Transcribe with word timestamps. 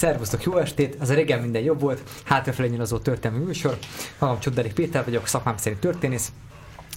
Szervusztok, 0.00 0.42
jó 0.42 0.56
estét! 0.56 0.96
Ez 1.00 1.10
a 1.10 1.14
régen 1.14 1.40
minden 1.40 1.62
jobb 1.62 1.80
volt. 1.80 2.00
Hátrafelé 2.24 2.68
nyilazó 2.68 2.98
történelmi 2.98 3.44
műsor. 3.44 3.78
Magam 4.18 4.40
Csodderik 4.40 4.72
Péter 4.72 5.04
vagyok, 5.04 5.26
szakmám 5.26 5.56
szerint 5.56 5.80
történész. 5.80 6.32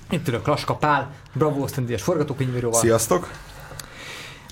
Itt 0.10 0.28
ülök 0.28 0.48
Laska 0.48 0.76
Pál, 0.76 1.13
Bravo 1.34 1.63
Ösztöndíjas 1.63 2.02
forgatókönyvíróval. 2.02 2.79
Sziasztok! 2.79 3.31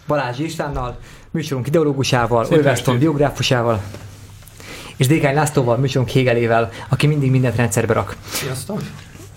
Balázs 0.08 0.40
Istvánnal, 0.40 0.98
műsorunk 1.30 1.68
ideológusával, 1.68 2.48
Olveston 2.52 3.00
biográfusával, 3.00 3.82
és 4.96 5.08
Dékány 5.08 5.36
Lászlóval, 5.36 5.78
műsorunk 5.78 6.10
Hégelével, 6.10 6.70
aki 6.90 7.08
mindig 7.08 7.32
mindent 7.32 7.56
rendszerbe 7.56 7.94
rak. 7.94 8.16
Sziasztok! 8.30 8.82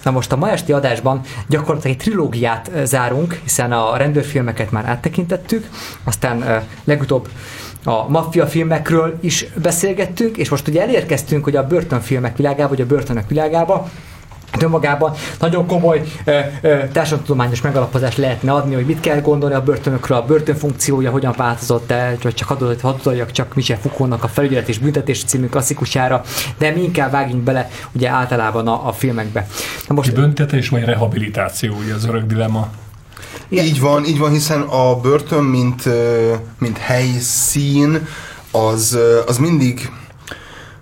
Na 0.02 0.10
most 0.10 0.33
a 0.33 0.37
ma 0.37 0.51
esti 0.51 0.73
adásban 0.73 1.20
gyakorlatilag 1.48 1.96
egy 1.96 2.02
trilógiát 2.02 2.69
eh, 2.69 2.84
zárunk, 2.84 3.41
hiszen 3.42 3.73
a 3.73 3.96
rendőrfilmeket 3.96 4.70
már 4.70 4.87
áttekintettük, 4.87 5.69
aztán 6.05 6.42
eh, 6.42 6.62
legutóbb 6.84 7.28
a 7.84 8.09
maffia 8.09 8.47
filmekről 8.47 9.19
is 9.20 9.47
beszélgettünk, 9.62 10.37
és 10.37 10.48
most 10.48 10.69
ugye 10.69 10.83
elérkeztünk 10.83 11.45
hogy 11.45 11.56
a 11.56 11.66
börtönfilmek 11.66 12.37
világába, 12.37 12.69
vagy 12.69 12.80
a 12.80 12.87
börtönök 12.87 13.29
világába, 13.29 13.91
Hát 14.55 14.62
önmagában 14.62 15.12
nagyon 15.41 15.66
komoly 15.66 16.02
ö, 16.25 16.39
ö, 16.61 16.78
társadalomtudományos 16.92 17.61
megalapozást 17.61 18.16
lehetne 18.16 18.52
adni, 18.52 18.75
hogy 18.75 18.87
mit 18.87 19.01
kell 19.01 19.20
gondolni 19.20 19.55
a 19.55 19.62
börtönökről, 19.62 20.19
a 20.19 20.25
börtön 20.25 20.55
funkciója 20.55 21.11
hogyan 21.11 21.34
változott, 21.37 21.87
de 21.87 22.16
vagy 22.23 22.34
csak 22.34 22.48
hadd 22.48 22.95
utaljak 22.95 23.30
csak 23.30 23.55
Michel 23.55 23.78
Foucault-nak 23.78 24.25
a 24.25 24.28
Felügyelet 24.28 24.69
és 24.69 24.78
Büntetés 24.78 25.25
című 25.25 25.47
klasszikusára, 25.47 26.23
de 26.59 26.70
mi 26.70 26.83
inkább 26.83 27.11
vágjunk 27.11 27.42
bele 27.42 27.70
ugye 27.92 28.09
általában 28.09 28.69
a, 28.69 28.89
a 28.89 28.92
filmekbe. 28.92 29.47
Na 29.89 29.95
most 29.95 30.14
büntetés 30.14 30.69
vagy 30.69 30.84
rehabilitáció, 30.84 31.75
ugye 31.84 31.95
az 31.95 32.05
örök 32.05 32.27
dilemma. 32.27 32.70
Igen. 33.48 33.65
Így 33.65 33.80
van, 33.80 34.05
így 34.05 34.19
van, 34.19 34.30
hiszen 34.30 34.61
a 34.61 34.97
börtön, 34.97 35.45
mint, 35.45 35.88
mint 36.59 36.79
helyszín, 36.79 38.06
az, 38.51 38.98
az 39.27 39.39
mindig 39.39 39.91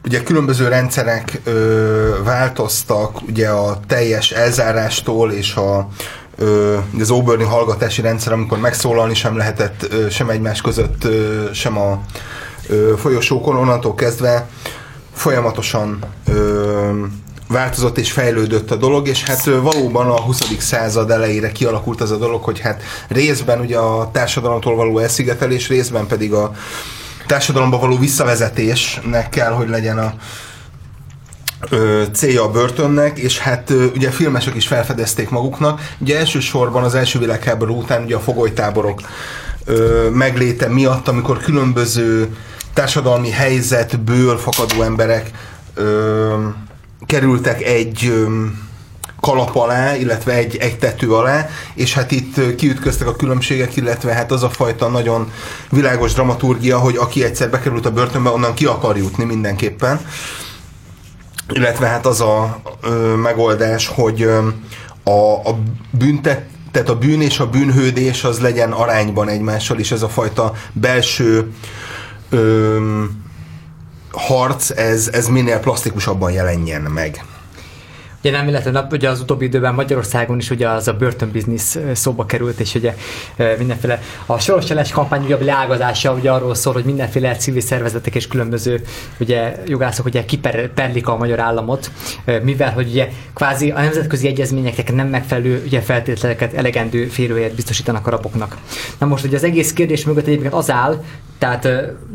ugye 0.05 0.23
különböző 0.23 0.69
rendszerek 0.69 1.41
ö, 1.45 2.23
változtak, 2.25 3.23
ugye 3.23 3.49
a 3.49 3.81
teljes 3.87 4.31
elzárástól 4.31 5.33
és 5.33 5.55
a 5.55 5.89
ö, 6.37 6.77
az 7.01 7.11
Auburni 7.11 7.45
hallgatási 7.45 8.03
rendszer, 8.03 8.33
amikor 8.33 8.59
megszólalni 8.59 9.15
sem 9.15 9.37
lehetett 9.37 9.87
ö, 9.91 10.11
sem 10.11 10.31
egymás 10.31 10.61
között, 10.61 11.05
ö, 11.05 11.45
sem 11.53 11.79
a 11.79 12.03
ö, 12.69 12.93
folyosókon, 12.97 13.57
onnantól 13.57 13.95
kezdve 13.95 14.49
folyamatosan 15.15 15.99
ö, 16.29 16.91
változott 17.53 17.99
és 17.99 18.13
fejlődött 18.13 18.71
a 18.71 18.77
dolog, 18.77 19.09
és 19.09 19.25
hát 19.25 19.45
valóban 19.45 20.07
a 20.07 20.21
20. 20.21 20.57
század 20.59 21.11
elejére 21.11 21.53
kialakult 21.53 22.01
az 22.01 22.11
a 22.11 22.17
dolog, 22.17 22.43
hogy 22.43 22.61
hát 22.61 22.83
részben 23.09 23.61
ugye 23.61 23.77
a 23.77 24.11
társadalomtól 24.11 24.77
való 24.77 24.99
elszigetelés, 24.99 25.69
részben 25.69 26.07
pedig 26.07 26.33
a 26.33 26.53
társadalomba 27.27 27.79
való 27.79 27.99
visszavezetésnek 27.99 29.29
kell, 29.29 29.53
hogy 29.53 29.69
legyen 29.69 29.99
a 29.99 30.15
ö, 31.71 32.03
célja 32.13 32.43
a 32.43 32.51
börtönnek, 32.51 33.19
és 33.19 33.39
hát 33.39 33.71
ö, 33.71 33.85
ugye 33.85 34.11
filmesek 34.11 34.55
is 34.55 34.67
felfedezték 34.67 35.31
maguknak. 35.31 35.81
Ugye 35.99 36.19
elsősorban 36.19 36.83
az 36.83 36.95
első 36.95 37.19
világháború 37.19 37.79
után 37.79 38.03
ugye 38.03 38.17
a 38.17 38.21
fogolytáborok 38.21 39.01
ö, 39.65 40.09
megléte 40.13 40.69
miatt, 40.69 41.09
amikor 41.09 41.39
különböző 41.39 42.37
társadalmi 42.73 43.31
helyzetből 43.31 44.39
fakadó 44.39 44.83
emberek 44.83 45.31
ö, 45.75 46.35
kerültek 47.07 47.63
egy 47.63 48.13
kalap 49.23 49.57
alá, 49.57 49.97
illetve 49.97 50.33
egy, 50.33 50.57
egy 50.57 50.79
tető 50.79 51.13
alá, 51.13 51.49
és 51.75 51.95
hát 51.95 52.11
itt 52.11 52.57
kiütköztek 52.57 53.07
a 53.07 53.17
különbségek, 53.17 53.77
illetve 53.77 54.13
hát 54.13 54.33
az 54.33 54.43
a 54.43 54.51
fajta 54.51 54.89
nagyon 54.89 55.33
világos 55.71 56.13
dramaturgia, 56.13 56.79
hogy 56.79 56.97
aki 56.97 57.25
egyszer 57.25 57.51
bekerült 57.51 57.87
a 57.87 57.93
börtönbe, 57.93 58.31
onnan 58.31 58.55
ki 58.55 58.65
akar 58.67 58.97
jutni 58.97 59.25
mindenképpen. 59.25 60.01
Illetve 61.53 61.87
hát 61.87 62.07
az 62.07 62.21
a 62.21 62.63
ö, 62.83 63.15
megoldás, 63.15 63.87
hogy 63.87 64.23
ö, 64.23 64.49
a, 65.05 65.49
a 65.49 65.59
büntet, 65.91 66.47
tehát 66.71 66.89
a 66.89 66.99
bűn 66.99 67.21
és 67.21 67.39
a 67.39 67.47
bűnhődés 67.47 68.25
az 68.25 68.41
legyen 68.41 68.73
arányban 68.73 69.29
egymással, 69.29 69.79
és 69.79 69.93
ez 69.93 70.03
a 70.03 70.09
fajta 70.09 70.53
belső 70.73 71.53
ö, 72.31 72.79
harc, 74.13 74.71
ez, 74.77 75.09
ez 75.13 75.29
minél 75.29 75.61
plastikusabban 75.61 76.31
jelenjen 76.33 76.83
meg. 76.83 77.25
Ugye 78.25 78.31
nem 78.31 78.49
illetve 78.49 78.87
ugye 78.91 79.09
az 79.09 79.21
utóbbi 79.21 79.45
időben 79.45 79.75
Magyarországon 79.75 80.39
is 80.39 80.51
ugye 80.51 80.69
az 80.69 80.89
a 80.89 80.93
börtönbiznisz 80.93 81.79
szóba 81.93 82.27
került, 82.27 82.61
és 82.61 82.75
ugye 82.75 82.95
mindenféle 83.59 84.03
a 84.27 84.39
soros 84.39 84.65
csalás 84.65 84.91
kampány 84.91 85.33
a 85.33 85.37
leágazása 85.45 86.13
ugye 86.13 86.31
arról 86.31 86.55
szól, 86.55 86.73
hogy 86.73 86.85
mindenféle 86.85 87.37
civil 87.37 87.61
szervezetek 87.61 88.15
és 88.15 88.27
különböző 88.27 88.83
ugye 89.21 89.63
jogászok 89.67 90.07
ugye 90.07 90.25
kiperlik 90.25 91.09
a 91.09 91.17
magyar 91.17 91.41
államot, 91.41 91.91
mivel 92.43 92.73
hogy 92.73 92.89
ugye 92.89 93.09
kvázi 93.35 93.71
a 93.71 93.81
nemzetközi 93.81 94.27
egyezményeknek 94.27 94.93
nem 94.93 95.09
megfelelő 95.09 95.63
ugye 95.67 95.81
feltételeket, 95.81 96.55
elegendő 96.55 97.07
férőhelyet 97.07 97.55
biztosítanak 97.55 98.07
a 98.07 98.11
raboknak. 98.11 98.57
Na 98.99 99.07
most 99.07 99.25
ugye 99.25 99.37
az 99.37 99.45
egész 99.45 99.73
kérdés 99.73 100.05
mögött 100.05 100.27
egyébként 100.27 100.53
az 100.53 100.71
áll, 100.71 101.03
tehát 101.39 101.69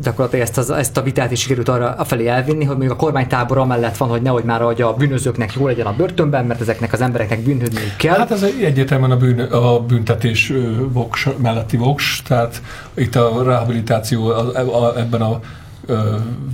gyakorlatilag 0.04 0.46
ezt, 0.46 0.58
az, 0.58 0.70
ezt 0.70 0.98
a 0.98 1.02
vitát 1.02 1.32
is 1.32 1.40
sikerült 1.40 1.70
arra 1.70 1.96
afelé 1.98 2.28
elvinni, 2.28 2.64
hogy 2.64 2.78
még 2.78 2.90
a 2.90 2.96
kormánytábor 2.96 3.58
amellett 3.58 3.98
van, 3.98 4.10
hogy 4.10 4.22
nehogy 4.22 4.44
már 4.44 4.62
hogy 4.62 4.82
a 4.82 4.94
bűnözőknek 4.94 5.54
jó 5.54 5.68
legyen 5.68 5.86
a 5.86 5.96
börtönben, 5.98 6.46
mert 6.46 6.62
ezeknek 6.62 6.94
az 6.94 7.02
embereknek 7.02 7.40
bűnhődniük 7.40 7.96
kell. 7.96 8.18
Hát 8.18 8.32
ez 8.32 8.44
egy- 8.44 8.64
egyértelműen 8.64 9.12
a, 9.12 9.18
bűn, 9.18 9.40
a 9.40 9.80
büntetés 9.80 10.54
voks, 10.92 11.28
melletti 11.42 11.78
voks, 11.78 12.22
tehát 12.28 12.62
itt 12.94 13.16
a 13.16 13.44
rehabilitáció 13.44 14.28
a, 14.28 14.86
a, 14.88 14.98
ebben 15.00 15.22
a 15.22 15.40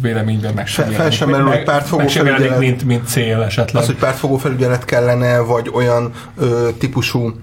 véleményben 0.01 0.53
meg 0.53 0.67
sem 0.67 0.89
Fel- 0.91 1.11
sem 1.11 1.29
merül, 1.29 1.47
hogy 1.47 1.63
pártfogó 1.63 2.07
felügyelet. 2.07 2.59
mint, 2.59 2.83
mint 2.83 3.07
cél 3.07 3.41
esetleg. 3.41 3.81
Az, 3.81 3.87
hogy 3.87 3.97
pártfogó 3.97 4.37
felügyelet 4.37 4.85
kellene, 4.85 5.39
vagy 5.39 5.69
olyan 5.73 6.11
ö, 6.37 6.69
típusú 6.77 7.33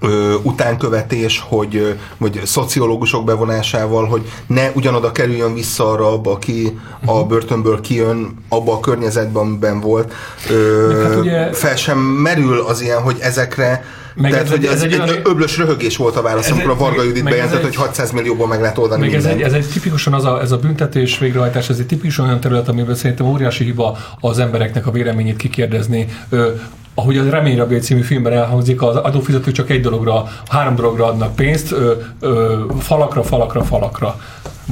ö, 0.00 0.34
utánkövetés, 0.42 1.44
hogy, 1.48 1.98
vagy 2.16 2.40
szociológusok 2.44 3.24
bevonásával, 3.24 4.04
hogy 4.06 4.22
ne 4.46 4.70
ugyanoda 4.74 5.12
kerüljön 5.12 5.54
vissza 5.54 5.90
a 5.90 5.96
rab, 5.96 6.26
aki 6.26 6.78
a 7.04 7.24
börtönből 7.24 7.80
kijön, 7.80 8.36
abba 8.48 8.72
a 8.72 8.80
környezetben, 8.80 9.42
amiben 9.42 9.80
volt. 9.80 10.12
Ö, 10.50 10.86
Meg 10.92 11.06
hát 11.06 11.16
ugye- 11.16 11.52
fel 11.52 11.76
sem 11.76 11.98
merül 11.98 12.60
az 12.60 12.80
ilyen, 12.80 13.00
hogy 13.02 13.16
ezekre 13.20 13.84
Meg 14.14 14.30
tehát, 14.30 14.44
ez 14.46 14.50
hogy 14.50 14.64
ez, 14.64 14.72
ez 14.72 14.82
egy, 14.82 14.92
egy 14.92 15.00
olyan- 15.00 15.20
öblös 15.24 15.56
röhögés 15.58 15.96
volt 15.96 16.16
a 16.16 16.22
válasz, 16.22 16.46
Ez 16.46 16.52
amikor 16.52 16.70
a 16.70 16.76
Varga 16.76 16.96
meg- 16.96 17.06
Judit 17.06 17.22
meg 17.22 17.32
bejelentett, 17.32 17.62
hogy 17.62 17.74
600 17.76 18.10
millióból 18.10 18.46
meg 18.46 18.60
lehet 18.60 18.78
oldani 18.78 19.00
Még 19.06 19.14
ez 19.14 19.24
egy, 19.24 19.42
ez 19.42 19.52
egy 19.52 19.66
tipikusan 19.72 20.12
az 20.14 20.24
a, 20.24 20.40
ez 20.40 20.52
a 20.52 20.56
büntetés 20.58 21.18
végrehajtás, 21.18 21.68
ez 21.68 21.78
egy 21.78 21.86
tipikusan 21.86 22.26
olyan 22.26 22.40
terület, 22.40 22.68
amiben 22.68 22.94
szerintem 22.94 23.26
óriási 23.26 23.64
hiba 23.64 23.96
az 24.20 24.38
embereknek 24.38 24.86
a 24.86 24.90
véleményét 24.90 25.36
kikérdezni. 25.36 26.08
Ö, 26.28 26.50
ahogy 26.98 27.18
a 27.18 27.30
Reményrabél 27.30 27.80
című 27.80 28.00
filmben 28.00 28.32
elhangzik, 28.32 28.82
az 28.82 28.96
adófizetők 28.96 29.54
csak 29.54 29.70
egy 29.70 29.80
dologra, 29.80 30.28
három 30.48 30.74
dologra 30.74 31.06
adnak 31.06 31.34
pénzt, 31.34 31.72
ö, 31.72 31.92
ö, 32.20 32.64
falakra, 32.78 33.22
falakra, 33.22 33.64
falakra. 33.64 34.20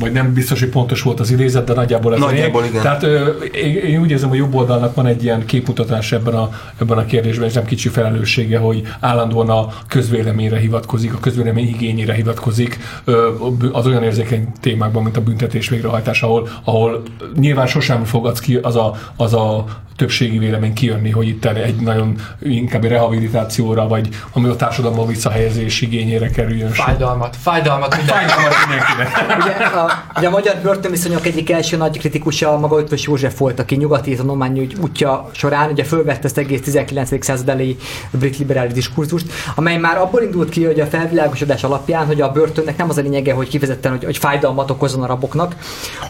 Vagy 0.00 0.12
nem 0.12 0.32
biztos, 0.32 0.60
hogy 0.60 0.68
pontos 0.68 1.02
volt 1.02 1.20
az 1.20 1.30
idézet, 1.30 1.64
de 1.64 1.74
nagyjából 1.74 2.14
ez 2.14 2.20
Nagyjából 2.20 2.64
igen. 2.64 2.82
Tehát 2.82 3.02
ö, 3.02 3.28
én, 3.52 3.76
én 3.76 4.00
úgy 4.00 4.10
érzem, 4.10 4.28
hogy 4.28 4.38
jobb 4.38 4.54
oldalnak 4.54 4.94
van 4.94 5.06
egy 5.06 5.24
ilyen 5.24 5.44
képmutatás 5.44 6.12
ebben 6.12 6.34
a, 6.34 6.50
ebben 6.80 6.98
a 6.98 7.04
kérdésben, 7.04 7.48
és 7.48 7.54
nem 7.54 7.64
kicsi 7.64 7.88
felelőssége, 7.88 8.58
hogy 8.58 8.82
állandóan 9.00 9.50
a 9.50 9.68
közvéleményre 9.88 10.58
hivatkozik, 10.58 11.14
a 11.14 11.18
közvélemény 11.20 11.68
igényére 11.68 12.12
hivatkozik 12.12 12.78
ö, 13.04 13.28
az 13.72 13.86
olyan 13.86 14.02
érzékeny 14.02 14.48
témákban, 14.60 15.02
mint 15.02 15.16
a 15.16 15.22
büntetés 15.22 15.68
végrehajtás, 15.68 16.22
ahol, 16.22 16.48
ahol 16.64 17.02
nyilván 17.36 17.66
sosem 17.66 18.04
fogadsz 18.04 18.40
ki 18.40 18.58
az 18.62 18.76
a, 18.76 18.94
az 19.16 19.34
a 19.34 19.64
többségi 19.96 20.38
vélemény 20.38 20.72
kijönni, 20.72 21.10
hogy 21.10 21.28
itt 21.28 21.44
egy 21.44 21.76
nagyon 21.76 22.18
inkább 22.42 22.84
egy 22.84 22.90
rehabilitációra, 22.90 23.88
vagy 23.88 24.08
ami 24.32 24.48
a 24.48 24.56
társadalomban 24.56 25.06
visszahelyezés 25.06 25.80
igényére 25.80 26.30
kerüljön. 26.30 26.70
Fájdalmat, 26.70 27.36
fájdalmat. 27.40 27.94
Fájdalmat 27.94 28.54
mindenkinek. 28.68 29.12
Ugye 29.44 29.66
a, 29.66 30.04
ugye 30.16 30.26
a 30.26 30.30
magyar 30.30 30.56
börtönviszonyok 30.62 31.26
egyik 31.26 31.50
első 31.50 31.76
nagy 31.76 31.98
kritikusa 31.98 32.58
maga 32.58 32.78
Ötvös 32.78 33.02
József 33.02 33.38
volt, 33.38 33.58
aki 33.58 33.76
nyugati 33.76 34.14
tanulmányügy 34.14 34.76
útja 34.80 35.30
során 35.32 35.70
ugye 35.70 35.84
fölvette 35.84 36.24
ezt 36.24 36.38
egész 36.38 36.62
19. 36.62 37.24
század 37.24 37.48
elejé 37.48 37.76
brit 38.10 38.38
liberális 38.38 38.72
diskurzust, 38.72 39.26
amely 39.54 39.76
már 39.76 39.98
abból 39.98 40.22
indult 40.22 40.48
ki, 40.48 40.64
hogy 40.64 40.80
a 40.80 40.86
felvilágosodás 40.86 41.64
alapján, 41.64 42.06
hogy 42.06 42.20
a 42.20 42.32
börtönnek 42.32 42.76
nem 42.76 42.88
az 42.88 42.98
a 42.98 43.00
lényege, 43.00 43.32
hogy 43.32 43.48
kifejezetten, 43.48 43.90
hogy, 43.90 44.04
hogy 44.04 44.16
fájdalmat 44.16 44.70
okozzon 44.70 45.02
a 45.02 45.06
raboknak, 45.06 45.56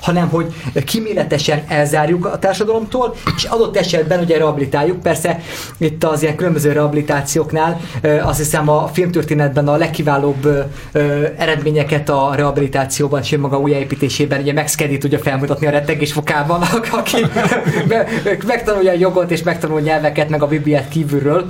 hanem 0.01 0.29
hogy 0.29 0.55
kiméletesen 0.85 1.63
elzárjuk 1.69 2.27
a 2.27 2.39
társadalomtól, 2.39 3.15
és 3.37 3.45
adott 3.45 3.74
adott 3.75 3.77
esetben 3.77 4.21
ugye 4.21 4.39
rehabilitáljuk, 4.39 5.01
persze 5.01 5.41
itt 5.79 6.05
az 6.05 6.23
ilyen 6.23 6.37
különböző 6.37 6.73
rehabilitációknál 6.73 7.81
azt 8.23 8.39
hiszem 8.39 8.69
a 8.69 8.87
filmtörténetben 8.87 9.69
a 9.69 9.77
legkiválóbb 9.77 10.69
eredményeket 11.37 12.09
a 12.09 12.35
rehabilitációban 12.35 13.21
és 13.21 13.37
maga 13.37 13.59
újjáépítésében 13.59 14.41
ugye 14.41 14.53
Max 14.53 14.75
Caddy 14.77 14.99
tudja 14.99 15.19
felmutatni 15.19 15.67
a 15.67 15.71
rettegés 15.71 16.13
fokában, 16.13 16.63
aki 17.01 17.17
megtanulja 18.47 18.91
a 18.91 18.95
jogot 18.95 19.31
és 19.31 19.43
megtanul 19.43 19.81
nyelveket, 19.81 20.29
meg 20.29 20.43
a 20.43 20.47
Bibliát 20.47 20.89
kívülről, 20.89 21.47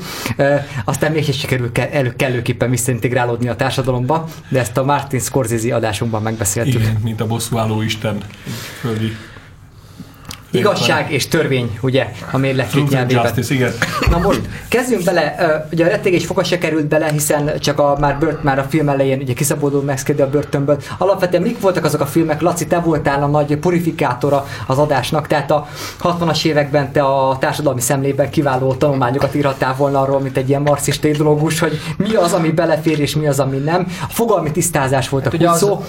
aztán 0.85 1.13
mégis 1.13 1.39
sikerül 1.39 1.71
elő, 1.91 2.15
kellőképpen 2.17 2.71
visszaintegrálódni 2.71 3.49
a 3.49 3.57
társadalomba, 3.57 4.29
de 4.49 4.59
ezt 4.59 4.77
a 4.77 4.85
Martin 4.85 5.21
Scorsese 5.21 5.75
adásunkban 5.75 6.23
megbeszéltük. 6.23 6.81
Igen, 6.81 6.97
mint 7.03 7.21
a 7.21 7.27
bosszúálló 7.27 7.83
Isten 7.83 8.23
földi 8.81 9.17
Igazság 10.59 11.13
és 11.13 11.29
törvény, 11.29 11.79
ugye, 11.81 12.07
a 12.31 12.39
mérlekét 12.39 12.89
nyelvében. 12.89 13.25
Justice, 13.25 13.55
igen. 13.55 13.73
Na 14.11 14.19
most 14.19 14.41
kezdjünk 14.69 15.05
bele, 15.05 15.37
ugye 15.73 15.85
a 15.85 15.89
rettegés 15.89 16.27
foka 16.27 16.45
se 16.45 16.59
került 16.59 16.87
bele, 16.87 17.11
hiszen 17.11 17.53
csak 17.59 17.79
a, 17.79 17.97
már, 18.01 18.19
bört, 18.19 18.43
már 18.43 18.59
a 18.59 18.63
film 18.63 18.89
elején 18.89 19.21
ugye 19.21 19.33
kiszabadul 19.33 19.83
megszkedi 19.83 20.23
a 20.23 20.31
börtönből. 20.31 20.83
Alapvetően 20.99 21.43
mik 21.43 21.61
voltak 21.61 21.85
azok 21.85 22.01
a 22.01 22.07
filmek? 22.07 22.41
Laci, 22.41 22.67
te 22.67 22.79
voltál 22.79 23.23
a 23.23 23.27
nagy 23.27 23.57
purifikátora 23.57 24.47
az 24.67 24.79
adásnak, 24.79 25.27
tehát 25.27 25.51
a 25.51 25.69
60-as 26.03 26.45
években 26.45 26.93
te 26.93 27.03
a 27.03 27.39
társadalmi 27.39 27.81
szemlében 27.81 28.31
kiváló 28.31 28.75
tanulmányokat 28.75 29.35
írhattál 29.35 29.75
volna 29.77 30.01
arról, 30.01 30.21
mint 30.21 30.37
egy 30.37 30.49
ilyen 30.49 30.63
marxista 30.63 31.09
ideológus, 31.09 31.59
hogy 31.59 31.81
mi 31.97 32.15
az, 32.15 32.33
ami 32.33 32.51
belefér 32.51 33.01
és 33.01 33.17
mi 33.17 33.27
az, 33.27 33.41
ami 33.41 33.57
nem. 33.57 33.87
A 34.03 34.13
fogalmi 34.13 34.51
tisztázás 34.51 35.09
volt 35.09 35.25
hát 35.25 35.43
a 35.43 35.51
az, 35.51 35.59
szó. 35.59 35.75
Az 35.75 35.85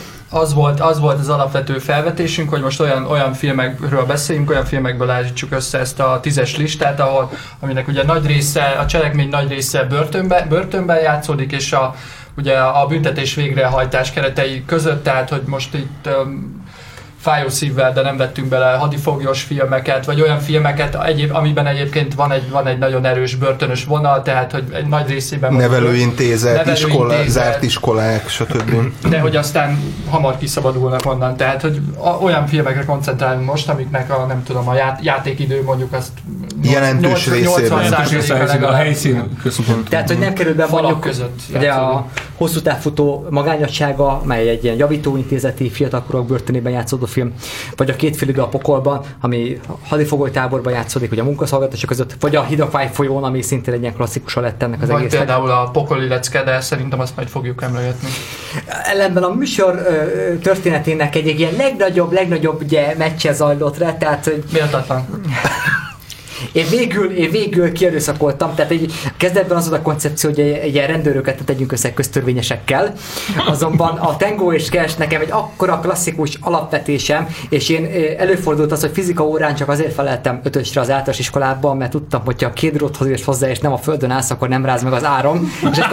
volt, 0.53 0.79
az 0.79 0.99
volt 0.99 1.19
az 1.19 1.29
alapvető 1.29 1.77
felvetésünk, 1.77 2.49
hogy 2.49 2.61
most 2.61 2.79
olyan, 2.79 3.05
olyan 3.05 3.33
filmekről 3.33 4.05
beszéljünk, 4.05 4.49
olyan 4.49 4.65
filmekből 4.65 5.09
állítsuk 5.09 5.51
össze 5.51 5.79
ezt 5.79 5.99
a 5.99 6.19
tízes 6.21 6.57
listát, 6.57 6.99
ahol, 6.99 7.31
aminek 7.59 7.87
ugye 7.87 8.03
nagy 8.03 8.25
része, 8.25 8.63
a 8.63 8.85
cselekmény 8.85 9.29
nagy 9.29 9.49
része 9.49 9.83
börtönben, 9.83 10.49
börtönben 10.49 11.01
játszódik, 11.01 11.51
és 11.51 11.73
a, 11.73 11.95
ugye 12.37 12.57
a 12.57 12.85
büntetés 12.85 13.35
végrehajtás 13.35 14.11
keretei 14.11 14.65
között, 14.65 15.03
tehát 15.03 15.29
hogy 15.29 15.41
most 15.45 15.73
itt 15.73 16.09
um, 16.23 16.64
fájó 17.25 17.49
szívvel, 17.49 17.93
de 17.93 18.01
nem 18.01 18.17
vettünk 18.17 18.47
bele 18.47 18.75
hadifoglyos 18.75 19.41
filmeket, 19.41 20.05
vagy 20.05 20.21
olyan 20.21 20.39
filmeket, 20.39 21.03
egyéb, 21.05 21.35
amiben 21.35 21.67
egyébként 21.67 22.13
van 22.13 22.31
egy, 22.31 22.49
van 22.49 22.67
egy 22.67 22.77
nagyon 22.77 23.05
erős 23.05 23.35
börtönös 23.35 23.85
vonal, 23.85 24.21
tehát 24.21 24.51
hogy 24.51 24.63
egy 24.73 24.85
nagy 24.85 25.09
részében... 25.09 25.53
Nevelőintézet, 25.53 26.55
nevelőintézet 26.55 26.87
iskola, 26.87 27.27
zárt 27.27 27.63
iskolák, 27.63 28.29
stb. 28.29 28.71
De 29.09 29.19
hogy 29.19 29.35
aztán 29.35 29.93
hamar 30.09 30.37
kiszabadulnak 30.37 31.05
onnan, 31.05 31.37
tehát 31.37 31.61
hogy 31.61 31.81
olyan 32.21 32.47
filmekre 32.47 32.85
koncentrálunk 32.85 33.45
most, 33.45 33.69
amiknek 33.69 34.11
a, 34.11 34.25
nem 34.25 34.43
tudom, 34.43 34.67
a 34.67 34.75
ját, 34.75 35.03
játékidő 35.03 35.63
mondjuk 35.63 35.93
azt 35.93 36.11
jelentős 36.61 37.27
részében. 37.27 38.63
a 38.63 38.73
helyszín 38.73 39.37
központ. 39.41 39.89
Tehát, 39.89 40.07
hogy 40.07 40.19
nem 40.19 40.33
kerül 40.33 40.55
be 40.55 40.67
mondjuk 40.69 40.99
között 40.99 41.39
ugye 41.55 41.69
a 41.69 42.05
hosszú 42.35 42.61
távfutó 42.61 43.27
magányossága, 43.29 44.21
mely 44.25 44.49
egy 44.49 44.63
ilyen 44.63 44.77
javítóintézeti 44.77 45.69
fiatalkorok 45.69 46.27
börtönében 46.27 46.71
játszódó 46.71 47.05
film, 47.15 47.33
vagy 47.75 47.89
a 47.89 47.95
két 47.95 48.37
a 48.37 48.47
pokolban, 48.47 49.01
ami 49.21 49.59
hadifogolytáborban 49.87 50.73
játszódik, 50.73 51.11
ugye 51.11 51.21
a 51.21 51.25
munkaszolgáltatások 51.25 51.89
között, 51.89 52.15
vagy 52.19 52.35
a 52.35 52.43
Hidakvály 52.43 52.89
folyón, 52.93 53.23
ami 53.23 53.41
szintén 53.41 53.73
egy 53.73 53.81
ilyen 53.81 53.93
klasszikusa 53.93 54.41
lett 54.41 54.63
ennek 54.63 54.81
az 54.81 54.89
vagy 54.89 54.99
egésznek. 54.99 55.25
például 55.25 55.51
a 55.51 55.69
pokoli 55.71 56.07
lecke, 56.07 56.43
de 56.43 56.61
szerintem 56.61 56.99
azt 56.99 57.15
majd 57.15 57.27
fogjuk 57.27 57.61
emlegetni. 57.61 58.09
Ellenben 58.83 59.23
a 59.23 59.33
műsor 59.33 59.75
ö, 59.75 60.37
történetének 60.37 61.15
egy, 61.15 61.27
egy 61.27 61.39
ilyen 61.39 61.53
legnagyobb, 61.55 62.11
legnagyobb 62.11 62.61
ugye, 62.61 62.95
meccse 62.97 63.33
zajlott 63.33 63.77
rá, 63.77 63.97
tehát. 63.97 64.31
Méltatlan. 64.53 65.05
Én 66.51 66.65
végül, 66.69 67.11
én 67.11 67.31
végül 67.31 67.71
kierőszakoltam, 67.71 68.55
tehát 68.55 68.71
egy, 68.71 68.93
kezdetben 69.17 69.57
az 69.57 69.69
volt 69.69 69.79
a 69.79 69.83
koncepció, 69.83 70.29
hogy 70.29 70.39
egy, 70.39 70.51
egy 70.51 70.73
ilyen 70.73 70.87
rendőröket 70.87 71.43
tegyünk 71.45 71.71
össze 71.71 71.93
köztörvényesekkel, 71.93 72.93
azonban 73.47 73.97
a 73.97 74.17
Tango 74.17 74.53
és 74.53 74.69
Cash 74.69 74.97
nekem 74.97 75.21
egy 75.21 75.31
akkora 75.31 75.79
klasszikus 75.79 76.37
alapvetésem, 76.41 77.27
és 77.49 77.69
én 77.69 77.89
előfordult 78.17 78.71
az, 78.71 78.81
hogy 78.81 78.91
fizika 78.93 79.23
órán 79.23 79.55
csak 79.55 79.69
azért 79.69 79.93
feleltem 79.93 80.39
ötösre 80.43 80.81
az 80.81 80.89
általános 80.89 81.19
iskolában, 81.19 81.77
mert 81.77 81.91
tudtam, 81.91 82.21
hogy 82.25 82.43
ha 82.43 82.53
két 82.53 82.73
dróthoz 82.73 83.07
és 83.07 83.23
hozzá, 83.23 83.49
és 83.49 83.59
nem 83.59 83.73
a 83.73 83.77
földön 83.77 84.11
állsz, 84.11 84.31
akkor 84.31 84.49
nem 84.49 84.65
ráz 84.65 84.83
meg 84.83 84.93
az 84.93 85.03
áram. 85.03 85.51
És 85.71 85.77
a, 85.77 85.85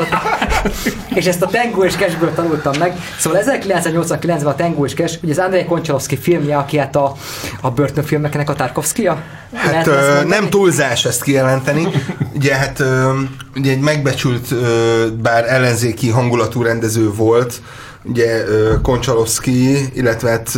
és 1.15 1.27
ezt 1.27 1.43
a 1.43 1.47
Tango 1.47 1.85
és 1.85 1.95
Cashből 1.95 2.35
tanultam 2.35 2.73
meg. 2.79 2.97
Szóval 3.19 3.43
1989-ben 3.47 4.47
a 4.47 4.55
Tango 4.55 4.85
és 4.85 4.95
Cash, 4.95 5.19
ugye 5.23 5.33
az 5.33 5.39
Andrei 5.39 5.65
Koncsalovszki 5.65 6.17
filmje, 6.17 6.57
aki 6.57 6.77
hát 6.77 6.97
a, 6.97 7.15
a 7.61 7.71
börtönfilmeknek 7.71 8.51
a 8.51 8.55
Tarkovszkia. 8.55 9.23
Hát 9.55 9.87
ö, 9.87 10.25
nem 10.25 10.49
túlzás 10.49 11.05
ezt 11.05 11.23
kijelenteni. 11.23 11.89
Ugye 12.35 12.55
hát 12.55 12.81
ö, 12.81 13.13
ugye 13.57 13.71
egy 13.71 13.81
megbecsült, 13.81 14.51
ö, 14.51 15.07
bár 15.23 15.45
ellenzéki 15.49 16.09
hangulatú 16.09 16.63
rendező 16.63 17.13
volt, 17.13 17.61
ugye 18.05 18.45
Koncsalovszki, 18.83 19.91
illetve 19.95 20.31
hát... 20.31 20.51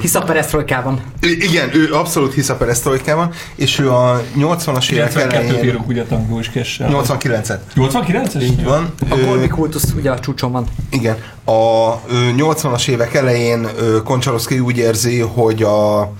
Hisz 0.00 0.14
a. 0.14 0.24
Igen, 1.20 1.74
ő 1.74 1.92
abszolút 1.92 2.34
hisz 2.34 2.48
a 2.48 2.54
perestroikában, 2.54 3.30
és 3.54 3.78
ő 3.78 3.90
a 3.90 4.22
80-as 4.38 4.90
évek 4.90 5.16
elején... 5.16 5.64
írunk 5.64 5.88
ugye 5.88 6.04
tangó 6.04 6.38
is 6.38 6.50
89-et. 6.54 7.58
89-es? 7.76 8.42
Így 8.42 8.64
van. 8.64 8.92
A 9.08 9.18
Korbi 9.26 9.48
kultusz 9.48 9.92
ugye 9.96 10.10
a 10.10 10.18
csúcson 10.18 10.52
van. 10.52 10.66
Igen. 10.90 11.16
A 11.44 12.00
80-as 12.36 12.88
évek 12.88 13.14
elején 13.14 13.68
Koncsalovszki 14.04 14.58
úgy 14.58 14.76
érzi, 14.76 15.18
hogy 15.18 15.62
a 15.62 16.12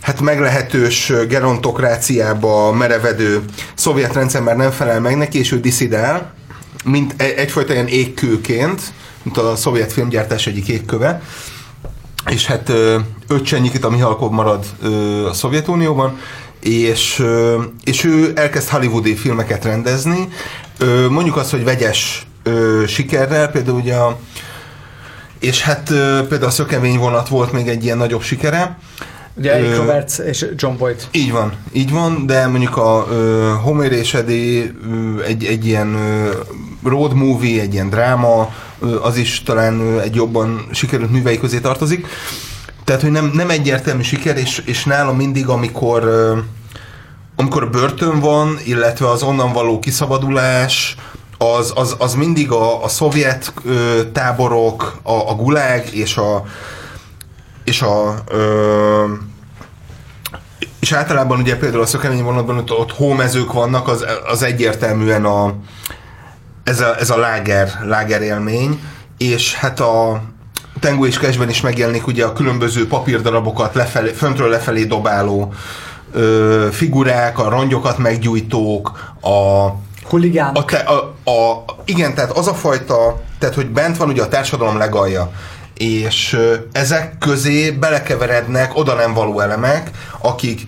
hát 0.00 0.20
meglehetős 0.20 1.12
gerontokráciába 1.28 2.72
merevedő 2.72 3.44
szovjet 3.74 4.14
rendszer 4.14 4.42
már 4.42 4.56
nem 4.56 4.70
felel 4.70 5.00
meg 5.00 5.16
neki, 5.16 5.38
és 5.38 5.52
ő 5.52 5.60
diszidál, 5.60 6.32
mint 6.84 7.14
e- 7.16 7.32
egyfajta 7.36 7.72
ilyen 7.72 7.86
égkőként, 7.86 8.80
a 9.34 9.56
szovjet 9.56 9.92
filmgyártás 9.92 10.46
egyik 10.46 10.68
égköve, 10.68 11.22
és 12.30 12.46
hát 12.46 12.68
öt 13.28 13.84
a 13.84 13.90
Mihalkov 13.90 14.30
marad 14.30 14.64
a 15.28 15.32
Szovjetunióban, 15.32 16.18
és, 16.60 17.24
és 17.84 18.04
ő 18.04 18.32
elkezd 18.34 18.68
hollywoodi 18.68 19.14
filmeket 19.14 19.64
rendezni, 19.64 20.28
mondjuk 21.10 21.36
azt, 21.36 21.50
hogy 21.50 21.64
vegyes 21.64 22.26
sikerrel, 22.86 23.50
például 23.50 23.76
ugye 23.76 23.94
a 23.94 24.18
és 25.38 25.62
hát 25.62 25.86
például 26.28 26.44
a 26.44 26.50
Szökevény 26.50 26.98
vonat 26.98 27.28
volt 27.28 27.52
még 27.52 27.68
egy 27.68 27.84
ilyen 27.84 27.98
nagyobb 27.98 28.22
sikere, 28.22 28.78
Ugye 29.34 29.52
Eric 29.52 29.76
Roberts 29.76 30.18
és 30.18 30.46
John 30.56 30.76
Boyd. 30.76 31.06
Így 31.10 31.32
van, 31.32 31.52
így 31.72 31.90
van, 31.90 32.26
de 32.26 32.46
mondjuk 32.46 32.76
a 32.76 33.06
uh, 33.10 33.50
Homer 33.62 33.92
és 33.92 34.14
Eddie 34.14 34.64
uh, 34.64 35.24
egy, 35.26 35.44
egy 35.44 35.66
ilyen 35.66 35.94
uh, 35.94 36.90
road 36.90 37.14
movie, 37.14 37.60
egy 37.60 37.72
ilyen 37.72 37.90
dráma, 37.90 38.54
az 39.02 39.16
is 39.16 39.42
talán 39.42 40.00
egy 40.00 40.14
jobban 40.14 40.66
sikerült 40.70 41.10
művei 41.10 41.38
közé 41.38 41.58
tartozik. 41.58 42.06
Tehát, 42.84 43.02
hogy 43.02 43.10
nem, 43.10 43.30
nem 43.34 43.50
egyértelmű 43.50 44.02
siker, 44.02 44.36
és, 44.36 44.62
és 44.64 44.84
nálam 44.84 45.16
mindig, 45.16 45.48
amikor 45.48 46.08
amikor 47.36 47.70
börtön 47.70 48.20
van, 48.20 48.58
illetve 48.64 49.08
az 49.08 49.22
onnan 49.22 49.52
való 49.52 49.78
kiszabadulás, 49.78 50.96
az, 51.38 51.72
az, 51.74 51.96
az 51.98 52.14
mindig 52.14 52.50
a, 52.50 52.84
a 52.84 52.88
szovjet 52.88 53.52
ö, 53.64 54.00
táborok, 54.12 54.98
a, 55.02 55.12
a 55.12 55.34
gulág 55.34 55.94
és 55.94 56.16
a, 56.16 56.44
és 57.64 57.82
a 57.82 58.14
ö, 58.28 59.04
és 60.80 60.92
általában 60.92 61.40
ugye 61.40 61.56
például 61.56 61.82
a 61.82 61.86
szökemény 61.86 62.22
vonatban 62.22 62.56
ott, 62.56 62.72
ott 62.72 62.92
hómezők 62.92 63.52
vannak, 63.52 63.88
az, 63.88 64.04
az 64.26 64.42
egyértelműen 64.42 65.24
a, 65.24 65.54
ez 66.70 66.80
a, 66.80 66.96
ez 66.98 67.10
a 67.10 67.16
láger, 67.16 67.80
láger 67.84 68.22
élmény, 68.22 68.80
és 69.18 69.54
hát 69.54 69.80
a 69.80 70.22
Tengu 70.80 71.06
és 71.06 71.18
Cashben 71.18 71.48
is 71.48 71.60
megjelenik 71.60 72.06
ugye 72.06 72.24
a 72.24 72.32
különböző 72.32 72.86
papírdarabokat 72.86 73.74
lefelé, 73.74 74.12
föntről 74.12 74.48
lefelé 74.48 74.84
dobáló 74.84 75.52
ö, 76.12 76.68
figurák, 76.72 77.38
a 77.38 77.48
rongyokat 77.48 77.98
meggyújtók, 77.98 79.14
a 79.20 79.68
Huligánok. 80.08 80.56
A, 80.56 80.64
te, 80.64 80.76
a, 80.76 80.94
a, 81.30 81.64
igen, 81.84 82.14
tehát 82.14 82.30
az 82.30 82.48
a 82.48 82.54
fajta, 82.54 83.20
tehát 83.38 83.54
hogy 83.54 83.66
bent 83.66 83.96
van 83.96 84.08
ugye 84.08 84.22
a 84.22 84.28
társadalom 84.28 84.78
legalja, 84.78 85.30
és 85.74 86.38
ezek 86.72 87.18
közé 87.18 87.70
belekeverednek 87.70 88.76
oda 88.76 88.94
nem 88.94 89.14
való 89.14 89.40
elemek, 89.40 89.90
akik 90.18 90.66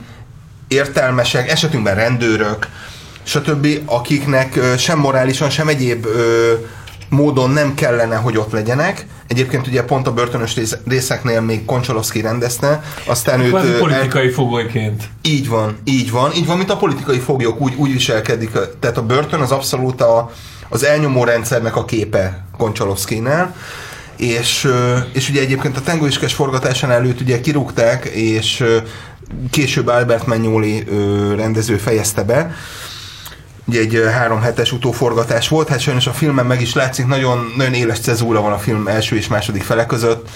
értelmesek, 0.69 1.51
esetünkben 1.51 1.95
rendőrök, 1.95 2.69
stb., 3.23 3.67
akiknek 3.85 4.61
sem 4.77 4.99
morálisan, 4.99 5.51
sem 5.51 5.69
egyéb 5.69 6.07
módon 7.09 7.51
nem 7.51 7.75
kellene, 7.75 8.17
hogy 8.17 8.37
ott 8.37 8.53
legyenek. 8.53 9.07
Egyébként 9.29 9.67
ugye 9.67 9.83
pont 9.83 10.07
a 10.07 10.13
börtönös 10.13 10.57
részeknél 10.87 11.41
még 11.41 11.65
Koncsalovszki 11.65 12.21
rendezte, 12.21 12.83
aztán 13.07 13.41
őt... 13.41 13.49
Kvázi 13.49 13.73
politikai 13.79 14.27
el... 14.27 14.33
fogolyként. 14.33 15.03
Így 15.23 15.49
van, 15.49 15.77
így 15.85 16.11
van, 16.11 16.33
így 16.37 16.47
van, 16.47 16.57
mint 16.57 16.71
a 16.71 16.77
politikai 16.77 17.19
foglyok 17.19 17.61
úgy, 17.61 17.75
úgy 17.77 17.93
viselkedik. 17.93 18.51
Tehát 18.81 18.97
a 18.97 19.03
börtön 19.03 19.41
az 19.41 19.51
abszolút 19.51 20.01
a, 20.01 20.31
az 20.69 20.85
elnyomó 20.85 21.25
rendszernek 21.25 21.77
a 21.77 21.85
képe 21.85 22.45
Koncsalovszkinál 22.57 23.55
és, 24.17 24.69
és 25.13 25.29
ugye 25.29 25.41
egyébként 25.41 25.77
a 25.77 25.81
Tango 25.81 26.07
Iskes 26.07 26.35
forgatásán 26.35 26.91
előtt 26.91 27.21
ugye 27.21 27.41
kirúgták, 27.41 28.05
és 28.05 28.65
később 29.51 29.87
Albert 29.87 30.27
ö, 30.29 31.35
rendező 31.37 31.77
fejezte 31.77 32.23
be. 32.23 32.55
Ugye 33.65 33.81
egy 33.81 34.03
három 34.13 34.41
hetes 34.41 34.73
utóforgatás 34.73 35.49
volt, 35.49 35.69
hát 35.69 35.81
sajnos 35.81 36.07
a 36.07 36.13
filmen 36.13 36.47
meg 36.47 36.61
is 36.61 36.75
látszik, 36.75 37.07
nagyon, 37.07 37.53
nagyon 37.57 37.75
éles 37.75 38.01
cezúra 38.01 38.41
van 38.41 38.53
a 38.53 38.59
film 38.59 38.87
első 38.89 39.17
és 39.17 39.29
második 39.29 39.63
fele 39.63 39.87
között. 39.87 40.29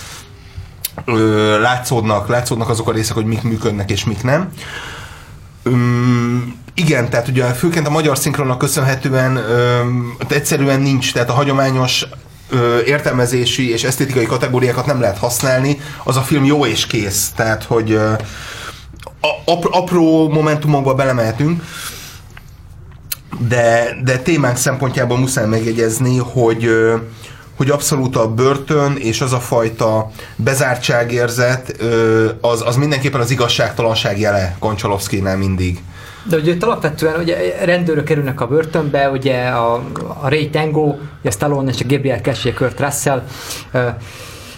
Ö, 1.04 1.60
látszódnak, 1.60 2.28
látszódnak 2.28 2.68
azok 2.68 2.88
a 2.88 2.92
részek, 2.92 3.14
hogy 3.14 3.24
mik 3.24 3.42
működnek 3.42 3.90
és 3.90 4.04
mik 4.04 4.22
nem. 4.22 4.52
Üm, 5.64 6.54
igen, 6.74 7.10
tehát 7.10 7.28
ugye 7.28 7.44
főként 7.44 7.86
a 7.86 7.90
magyar 7.90 8.18
szinkronnak 8.18 8.58
köszönhetően 8.58 9.36
öm, 9.36 10.16
egyszerűen 10.28 10.80
nincs, 10.80 11.12
tehát 11.12 11.30
a 11.30 11.32
hagyományos 11.32 12.06
értelmezési 12.86 13.70
és 13.70 13.84
esztétikai 13.84 14.26
kategóriákat 14.26 14.86
nem 14.86 15.00
lehet 15.00 15.18
használni, 15.18 15.80
az 16.04 16.16
a 16.16 16.20
film 16.20 16.44
jó 16.44 16.66
és 16.66 16.86
kész, 16.86 17.30
tehát 17.36 17.64
hogy 17.64 17.90
ö, 17.90 18.12
apró 19.70 20.28
momentumokba 20.28 20.94
belemehetünk, 20.94 21.62
de, 23.48 23.96
de 24.04 24.18
témánk 24.18 24.56
szempontjából 24.56 25.18
muszáj 25.18 25.46
megjegyezni, 25.46 26.18
hogy 26.18 26.70
hogy 27.56 27.70
abszolút 27.70 28.16
a 28.16 28.28
börtön 28.28 28.96
és 28.96 29.20
az 29.20 29.32
a 29.32 29.38
fajta 29.38 30.10
bezártságérzet, 30.36 31.76
az, 32.40 32.62
az 32.66 32.76
mindenképpen 32.76 33.20
az 33.20 33.30
igazságtalanság 33.30 34.20
jele 34.20 34.56
Koncsalovszkinál 34.58 35.36
mindig. 35.36 35.82
De 36.28 36.36
ugye 36.36 36.52
itt 36.52 36.62
alapvetően 36.62 37.20
ugye 37.20 37.64
rendőrök 37.64 38.04
kerülnek 38.04 38.40
a 38.40 38.46
börtönbe, 38.46 39.10
ugye 39.10 39.46
a, 39.46 39.74
a 40.20 40.28
Ray 40.28 40.50
Tango, 40.50 40.94
ugye 41.20 41.30
Stallone 41.30 41.70
és 41.70 41.80
a 41.80 41.84
Gabriel 41.88 42.20
Cash, 42.20 42.54
Kurt 42.54 42.80
Russell, 42.80 43.22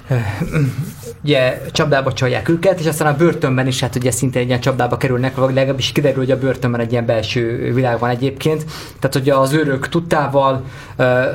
ugye 1.25 1.61
csapdába 1.73 2.13
csalják 2.13 2.49
őket, 2.49 2.81
és 2.81 2.87
aztán 2.87 3.15
a 3.15 3.17
börtönben 3.17 3.67
is 3.67 3.81
hát 3.81 3.97
ugye 3.97 4.11
szintén 4.11 4.43
egy 4.43 4.49
ilyen 4.49 4.61
csapdába 4.61 4.97
kerülnek, 4.97 5.37
vagy 5.37 5.55
legalábbis 5.55 5.93
kiderül, 5.93 6.19
hogy 6.19 6.31
a 6.31 6.39
börtönben 6.39 6.81
egy 6.81 6.93
ilyen 6.93 7.07
belső 7.07 7.73
világ 7.75 7.99
van 7.99 8.11
egyébként. 8.11 8.65
Tehát 9.01 9.17
ugye 9.17 9.35
az 9.35 9.53
őrök 9.53 9.89
tudtával 9.89 10.65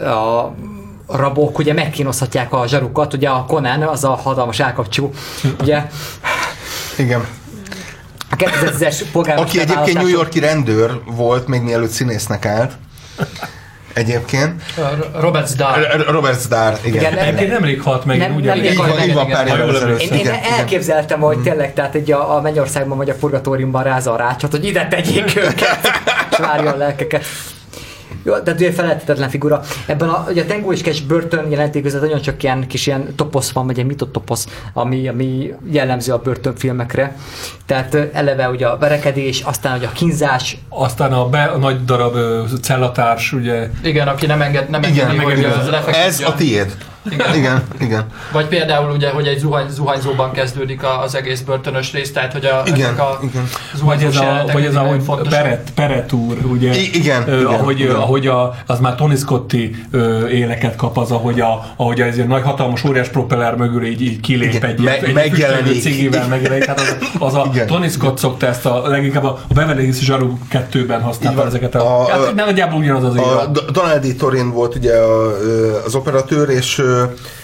a 0.03 0.53
a 1.05 1.17
rabok 1.17 1.57
ugye 1.57 1.73
megkínozhatják 1.73 2.53
a 2.53 2.67
zsarukat, 2.67 3.13
ugye 3.13 3.29
a 3.29 3.45
Conan, 3.45 3.81
az 3.81 4.03
a 4.03 4.15
hatalmas 4.15 4.59
állkapcsú, 4.59 5.13
ugye 5.61 5.85
Igen. 6.97 7.25
a 8.29 8.35
2010-es 8.35 9.01
polgármester 9.11 9.61
Aki 9.61 9.71
egyébként 9.71 9.97
New 9.97 10.07
Yorki 10.07 10.39
rendőr 10.39 11.01
volt, 11.05 11.47
még 11.47 11.61
mielőtt 11.61 11.89
színésznek 11.89 12.45
állt. 12.45 12.71
Egyébként. 13.93 14.61
Robert 15.19 15.47
Zdar. 15.47 15.79
R- 15.79 16.09
Robert 16.09 16.41
Starr, 16.41 16.73
igen. 16.83 17.01
Igen, 17.01 17.11
igen. 17.13 17.25
Egyébként 17.25 17.51
nemrég 17.51 17.81
halt 17.81 18.05
meg, 18.05 18.17
Nem- 18.17 18.35
úgy 18.35 18.43
nem. 18.43 18.57
Így 18.57 18.75
van, 18.77 18.87
nem, 18.87 19.07
így 19.07 19.13
van 19.13 19.27
pár 19.27 19.47
évvel 19.47 19.75
ezelőtt. 19.75 19.99
Én, 19.99 20.27
elképzeltem, 20.57 21.19
hogy 21.19 21.37
tényleg, 21.37 21.73
tehát 21.73 21.95
egy 21.95 22.11
a, 22.11 22.35
a 22.35 22.41
Mennyországban 22.41 22.97
vagy 22.97 23.09
a 23.09 23.13
Purgatóriumban 23.13 23.83
rázza 23.83 24.13
a 24.13 24.17
rácsot, 24.17 24.51
hogy 24.51 24.65
ide 24.65 24.87
tegyék 24.87 25.35
őket, 25.35 25.79
és 26.31 26.37
várja 26.37 26.71
a 26.73 26.77
lelkeket. 26.77 27.25
Jó, 28.23 28.37
tehát 28.39 28.59
ugye 28.59 28.71
felelhetetlen 28.71 29.29
figura. 29.29 29.61
Ebben 29.85 30.09
a, 30.09 30.25
ugye 30.29 30.41
a 30.41 30.45
Tango 30.45 30.71
és 30.71 30.81
Cash 30.81 31.03
börtön 31.03 31.49
jelenték 31.49 31.83
között 31.83 32.01
nagyon 32.01 32.21
csak 32.21 32.43
ilyen 32.43 32.67
kis 32.67 32.87
ilyen 32.87 33.15
toposz 33.15 33.51
van, 33.51 33.65
vagy 33.65 33.79
egy 33.79 33.85
mitotoposz, 33.85 34.47
ami, 34.73 35.07
ami 35.07 35.53
jellemző 35.71 36.13
a 36.13 36.17
börtönfilmekre. 36.17 37.15
Tehát 37.65 37.97
eleve 38.13 38.49
ugye 38.49 38.67
a 38.67 38.77
verekedés, 38.77 39.41
aztán 39.41 39.77
ugye 39.77 39.87
a 39.87 39.91
kínzás, 39.91 40.57
Aztán 40.69 41.13
a, 41.13 41.29
be, 41.29 41.43
a 41.43 41.57
nagy 41.57 41.85
darab 41.85 42.15
cellatárs, 42.61 43.31
ugye, 43.31 43.69
Igen, 43.83 44.07
aki 44.07 44.25
nem 44.25 44.41
enged, 44.41 44.69
nem 44.69 44.83
engedi, 44.83 45.17
hogy 45.17 45.37
igen. 45.37 45.51
az 45.51 45.69
lefeküdjön. 45.69 46.03
Ez 46.03 46.19
a 46.19 46.33
tiéd. 46.33 46.75
Igen. 47.11 47.35
Igen, 47.35 47.63
igen. 47.79 48.05
Vagy 48.31 48.45
például 48.45 48.91
ugye, 48.91 49.09
hogy 49.09 49.27
egy 49.27 49.37
zuhany, 49.37 49.69
zuhanyzóban 49.69 50.31
kezdődik 50.31 50.83
a- 50.83 51.01
az 51.01 51.15
egész 51.15 51.41
börtönös 51.41 51.91
rész, 51.93 52.11
tehát 52.13 52.31
hogy 52.31 52.45
a, 52.45 52.61
Igen, 52.65 52.79
ezek 52.79 52.99
a 52.99 53.19
igen. 53.23 53.47
vagy 53.81 54.03
ez 54.03 54.15
a, 54.15 54.43
vagy 54.53 54.65
ez 54.65 54.75
a 54.75 54.79
hogy. 54.79 55.27
Peret, 55.29 55.71
Peret 55.75 56.11
úr, 56.11 56.37
ugye? 56.45 56.73
I- 56.75 56.95
igen, 56.95 57.23
Ö, 57.29 57.35
igen, 57.39 57.45
ahogy, 57.45 57.79
igen. 57.79 57.95
ahogy 57.95 58.27
a, 58.27 58.55
az 58.67 58.79
már 58.79 58.95
Tony 58.95 59.15
Scotti 59.15 59.75
ö, 59.91 60.27
éleket 60.27 60.75
kap, 60.75 60.97
az, 60.97 61.11
ahogy, 61.11 61.39
a, 61.41 61.65
ahogy 61.77 62.01
ez 62.01 62.17
egy 62.17 62.27
nagy 62.27 62.43
hatalmas 62.43 62.83
óriás 62.83 63.07
propeller 63.07 63.55
mögül 63.55 63.85
így, 63.85 64.01
így 64.01 64.19
kilép 64.19 64.53
Igen, 64.53 64.69
egy, 64.69 64.79
me- 64.79 65.01
egy 65.03 65.13
megjelenik. 65.13 65.81
cigivel 65.81 66.27
megjelenik. 66.27 66.65
Hát 66.65 66.79
az, 66.79 66.97
az 67.19 67.33
a 67.33 67.47
Igen. 67.53 67.67
Tony 67.67 67.89
Scott 67.89 68.17
szokta 68.17 68.47
ezt 68.47 68.65
a 68.65 68.87
leginkább 68.87 69.23
a 69.23 69.39
Beverly 69.53 69.81
Hills 69.83 69.99
Zsaru 69.99 70.37
2-ben 70.51 70.97
Így 70.99 71.05
használta 71.05 71.45
ezeket 71.45 71.75
a... 71.75 72.01
A- 72.01 72.09
hát, 72.09 72.19
a- 72.19 72.31
nem 72.35 72.45
nagyjából 72.45 72.79
ugyanaz 72.79 73.03
az 73.03 73.15
A. 73.17 73.45
D- 73.51 73.71
Donald 73.71 74.05
D. 74.05 74.15
Torin 74.17 74.51
volt 74.51 74.75
ugye 74.75 74.93
a, 74.97 75.31
az 75.85 75.95
operatőr, 75.95 76.49
és, 76.49 76.77
ö, 76.79 76.92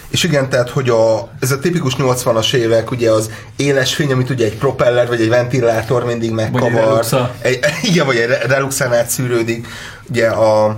és 0.09 0.23
igen, 0.23 0.49
tehát, 0.49 0.69
hogy 0.69 0.89
a, 0.89 1.29
ez 1.39 1.51
a 1.51 1.59
tipikus 1.59 1.95
80-as 1.97 2.53
évek, 2.53 2.91
ugye 2.91 3.11
az 3.11 3.31
éles 3.55 3.95
fény, 3.95 4.11
amit 4.11 4.29
ugye 4.29 4.45
egy 4.45 4.57
propeller 4.57 5.07
vagy 5.07 5.21
egy 5.21 5.29
ventilátor 5.29 6.05
mindig 6.05 6.33
Vagy 6.33 6.43
egy 6.43 6.51
megkavar. 6.61 7.05
Egy, 7.41 7.59
igen, 7.91 8.05
vagy 8.05 8.15
egy 8.15 8.27
re- 8.27 8.45
reluxán 8.47 8.93
átszűrődik. 8.93 9.67
Ugye 10.09 10.27
a 10.27 10.77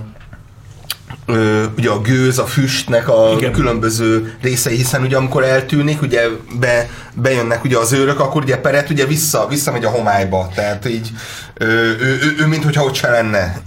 ö, 1.26 1.64
ugye 1.76 1.90
a 1.90 2.00
gőz, 2.00 2.38
a 2.38 2.46
füstnek 2.46 3.08
a 3.08 3.32
Igen. 3.36 3.52
Különböző 3.52 4.34
részei, 4.42 4.76
hiszen 4.76 5.02
ugye 5.02 5.16
amikor 5.16 5.44
eltűnik, 5.44 6.02
ugye 6.02 6.22
be, 6.60 6.88
bejönnek 7.14 7.64
ugye 7.64 7.78
az 7.78 7.92
őrök, 7.92 8.20
akkor 8.20 8.42
ugye 8.42 8.56
Peret 8.56 8.90
ugye 8.90 9.06
vissza, 9.06 9.46
visszamegy 9.48 9.84
a 9.84 9.90
homályba, 9.90 10.48
tehát 10.54 10.88
így 10.88 11.10
ő, 11.54 11.66
ő, 12.00 12.18
ő, 12.22 12.34
ő 12.38 12.46
minthogyha 12.46 12.84
ott 12.84 12.94
se 12.94 13.10
lenne. 13.10 13.60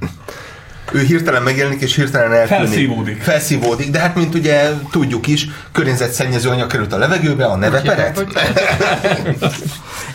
Ő 0.95 1.01
hirtelen 1.03 1.43
megjelenik 1.43 1.81
és 1.81 1.95
hirtelen 1.95 2.33
eltűnik. 2.33 2.67
Felszívódik. 2.67 3.21
Felszívódik, 3.21 3.89
de 3.89 3.99
hát 3.99 4.15
mint 4.15 4.35
ugye 4.35 4.69
tudjuk 4.91 5.27
is, 5.27 5.47
környezetszennyező 5.71 6.49
anyag 6.49 6.67
került 6.67 6.93
a 6.93 6.97
levegőbe, 6.97 7.45
a 7.45 7.55
neve 7.55 7.81
Peret. 7.81 8.25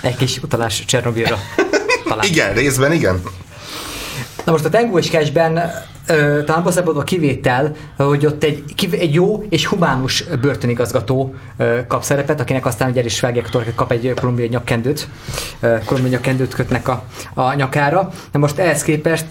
egy 0.02 0.16
kis 0.16 0.38
utalás 0.42 0.84
Csernobilra. 0.84 1.38
Talán. 2.08 2.24
Igen, 2.24 2.54
részben 2.54 2.92
igen. 2.92 3.22
Na 4.44 4.52
most 4.52 4.64
a 4.64 4.68
Tango 4.68 4.98
és 4.98 5.10
Cashben 5.10 5.56
ö, 6.06 6.42
talán 6.44 6.60
abban 6.60 6.72
szempontból 6.72 7.04
kivétel, 7.04 7.74
hogy 7.96 8.26
ott 8.26 8.42
egy, 8.44 8.64
egy 8.90 9.14
jó 9.14 9.44
és 9.48 9.66
humánus 9.66 10.24
börtönigazgató 10.40 11.34
ö, 11.56 11.78
kap 11.86 12.02
szerepet, 12.02 12.40
akinek 12.40 12.66
aztán 12.66 12.90
ugye 12.90 13.04
is 13.04 13.20
vágják, 13.20 13.48
kap 13.74 13.92
egy 13.92 14.12
kolumbiai 14.20 14.48
nyakkendőt, 14.48 15.08
ö, 15.60 15.76
kolumbiai 15.84 16.14
nyakkendőt 16.14 16.54
kötnek 16.54 16.88
a, 16.88 17.04
a 17.34 17.54
nyakára. 17.54 18.10
Na 18.32 18.38
most 18.38 18.58
ehhez 18.58 18.82
képest 18.82 19.24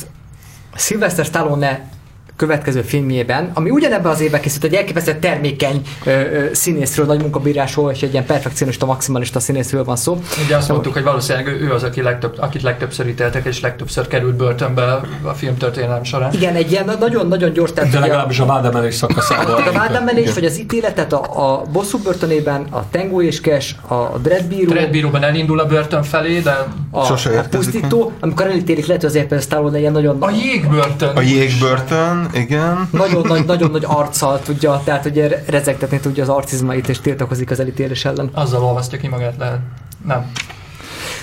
Sylvester 0.76 1.24
Stallone 1.26 1.99
következő 2.39 2.81
filmjében, 2.81 3.51
ami 3.53 3.69
ugyanebben 3.69 4.12
az 4.12 4.22
évben 4.22 4.41
készült, 4.41 4.63
egy 4.63 4.74
elképesztően 4.74 5.19
termékeny 5.19 5.81
ö, 6.05 6.10
ö, 6.10 6.46
színészről, 6.53 7.05
nagy 7.05 7.22
munkabírásról, 7.22 7.91
és 7.91 8.01
egy 8.01 8.12
ilyen 8.12 8.25
perfekcionista, 8.25 8.86
maximalista 8.86 9.39
színészről 9.39 9.84
van 9.84 9.96
szó. 9.96 10.19
Ugye 10.46 10.55
azt 10.55 10.69
mondtuk, 10.69 10.93
hogy 10.93 11.03
valószínűleg 11.03 11.48
ő- 11.48 11.72
az, 11.74 11.84
aki 11.84 12.01
legtöbb, 12.01 12.36
akit 12.39 12.62
legtöbbször 12.62 13.08
ítéltek, 13.08 13.46
és 13.46 13.60
legtöbbször 13.62 14.08
került 14.08 14.36
börtönbe 14.36 15.01
a 15.24 15.34
filmtörténelem 15.34 16.03
során. 16.03 16.34
Igen, 16.34 16.55
egy 16.55 16.72
ilyen 16.72 16.91
nagyon-nagyon 17.00 17.53
gyors, 17.53 17.74
tehát 17.74 17.91
De 17.91 18.00
legalábbis 18.00 18.39
a 18.39 18.46
vádemelés 18.46 18.96
szakaszában. 18.96 19.55
Tehát 19.55 19.67
a 19.67 19.77
vádemelés, 19.77 20.34
vagy 20.34 20.46
az 20.46 20.60
ítéletet 20.60 21.13
a, 21.13 21.22
a 21.53 21.62
bosszú 21.72 21.98
börtönében, 21.98 22.67
a 22.69 22.89
Tango 22.91 23.22
és 23.22 23.41
Cash, 23.41 23.91
a 23.91 24.17
Dreadbíró, 24.17 24.72
Dreadbíróban 24.72 25.24
elindul 25.24 25.60
a 25.60 25.65
börtön 25.65 26.03
felé, 26.03 26.39
de 26.39 26.67
a, 26.91 27.03
Sose 27.03 27.39
a 27.39 27.43
pusztító, 27.50 28.12
amikor 28.19 28.46
elítélik, 28.46 28.86
lehet, 28.86 29.01
hogy 29.01 29.10
azért 29.10 29.27
például 29.27 29.50
Stallone 29.50 29.79
ilyen 29.79 29.91
nagyon, 29.91 30.22
a 30.22 30.29
jégbörtön. 30.31 31.15
A 31.15 31.22
jégbörtön, 31.22 32.28
igen. 32.33 32.89
nagyon, 32.91 33.27
nagy, 33.27 33.45
nagyon 33.45 33.71
nagy 33.71 33.83
arccal 33.88 34.39
tudja, 34.39 34.81
tehát 34.83 35.05
ugye 35.05 35.43
rezegtetni 35.48 36.00
tudja 36.00 36.24
az 36.24 36.29
arcizmait, 36.29 36.89
és 36.89 37.00
tiltakozik 37.00 37.51
az 37.51 37.59
elítélés 37.59 38.05
ellen. 38.05 38.29
Azzal 38.33 38.63
olvasztja 38.63 38.98
ki 38.98 39.07
magát, 39.07 39.38
lehet. 39.38 39.59
Nem. 40.05 40.31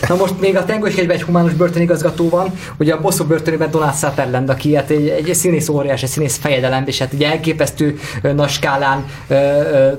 Na 0.09 0.17
most 0.17 0.41
még 0.41 0.57
a 0.57 0.65
Tango 0.65 0.87
és 0.87 0.97
egy 0.97 1.23
humánus 1.23 1.53
börtönigazgató 1.53 2.29
van, 2.29 2.53
ugye 2.79 2.95
a 2.95 3.00
bosszú 3.00 3.25
börtönében 3.25 3.71
Donald 3.71 3.95
Sutherland, 3.95 4.49
aki 4.49 4.75
hát 4.75 4.91
egy, 4.91 5.09
egy 5.09 5.35
színész 5.35 5.69
óriás, 5.69 6.03
egy 6.03 6.09
színész 6.09 6.37
fejedelem, 6.37 6.85
és 6.87 6.99
hát 6.99 7.12
ugye 7.12 7.31
elképesztő 7.31 7.99
nagy 8.35 8.49
skálán 8.49 9.05
ö, 9.29 9.35
ö, 9.35 9.93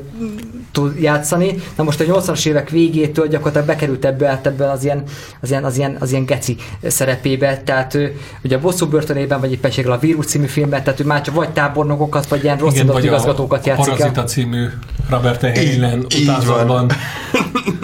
tud 0.72 1.00
játszani. 1.00 1.56
Na 1.76 1.84
most 1.84 2.00
a 2.00 2.04
80-as 2.04 2.46
évek 2.46 2.70
végétől 2.70 3.28
gyakorlatilag 3.28 3.68
bekerült 3.68 4.06
ebbe, 4.06 4.28
hát 4.28 4.48
ebbe 4.48 4.72
az 4.72 4.84
ilyen, 4.84 5.04
az 5.42 5.50
ilyen, 5.50 5.64
az 5.64 5.78
ilyen, 5.78 5.98
az 6.00 6.12
ilyen 6.12 6.26
geci 6.26 6.56
szerepébe, 6.88 7.62
tehát 7.66 7.94
ő, 7.94 8.20
ugye 8.44 8.56
a 8.56 8.60
bosszú 8.60 8.88
börtönében, 8.88 9.40
vagy 9.40 9.52
éppenséggel 9.52 9.92
a 9.92 9.98
Vírus 9.98 10.26
című 10.26 10.46
filmben, 10.46 10.84
tehát 10.84 11.00
ő 11.00 11.04
már 11.04 11.22
csak 11.22 11.36
vagy 11.36 11.50
tábornokokat, 11.50 12.28
vagy 12.28 12.44
ilyen 12.44 12.58
rossz 12.58 12.74
Igen, 12.74 12.86
vagy 12.86 13.04
a, 13.04 13.06
igazgatókat 13.06 13.66
a 13.66 13.70
játszik 13.70 13.92
el. 13.92 13.98
Parazita 13.98 14.24
című 14.24 14.66
Robert 15.10 15.44
E. 15.44 15.50
Heinlein 15.50 16.06
utánzatban. 16.22 16.92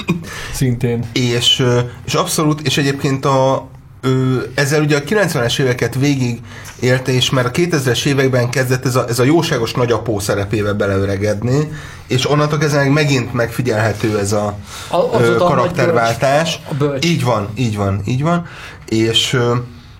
Szintén. 0.53 1.05
És, 1.13 1.63
és 2.05 2.13
abszolút, 2.13 2.61
és 2.61 2.77
egyébként 2.77 3.25
a, 3.25 3.67
ö, 4.01 4.37
ezzel 4.55 4.81
ugye 4.81 4.97
a 4.97 5.01
90-es 5.01 5.59
éveket 5.59 5.95
végig 5.95 6.39
élte, 6.79 7.11
és 7.11 7.29
már 7.29 7.45
a 7.45 7.51
2000-es 7.51 8.05
években 8.05 8.49
kezdett 8.49 8.85
ez 8.85 8.95
a, 8.95 9.05
ez 9.07 9.19
a 9.19 9.23
jóságos 9.23 9.73
nagyapó 9.73 10.19
szerepébe 10.19 10.73
beleöregedni, 10.73 11.71
és 12.07 12.29
onnantól 12.29 12.57
kezdve 12.57 12.79
meg 12.79 12.91
megint 12.91 13.33
megfigyelhető 13.33 14.19
ez 14.19 14.31
a, 14.31 14.57
A- 14.87 15.21
ö, 15.21 15.35
karakterváltás. 15.35 16.59
a 16.69 16.73
bölcs. 16.73 17.05
Így 17.05 17.23
van, 17.23 17.47
így 17.55 17.75
van, 17.77 18.01
így 18.05 18.21
van. 18.23 18.45
És, 18.85 19.33
ö, 19.33 19.53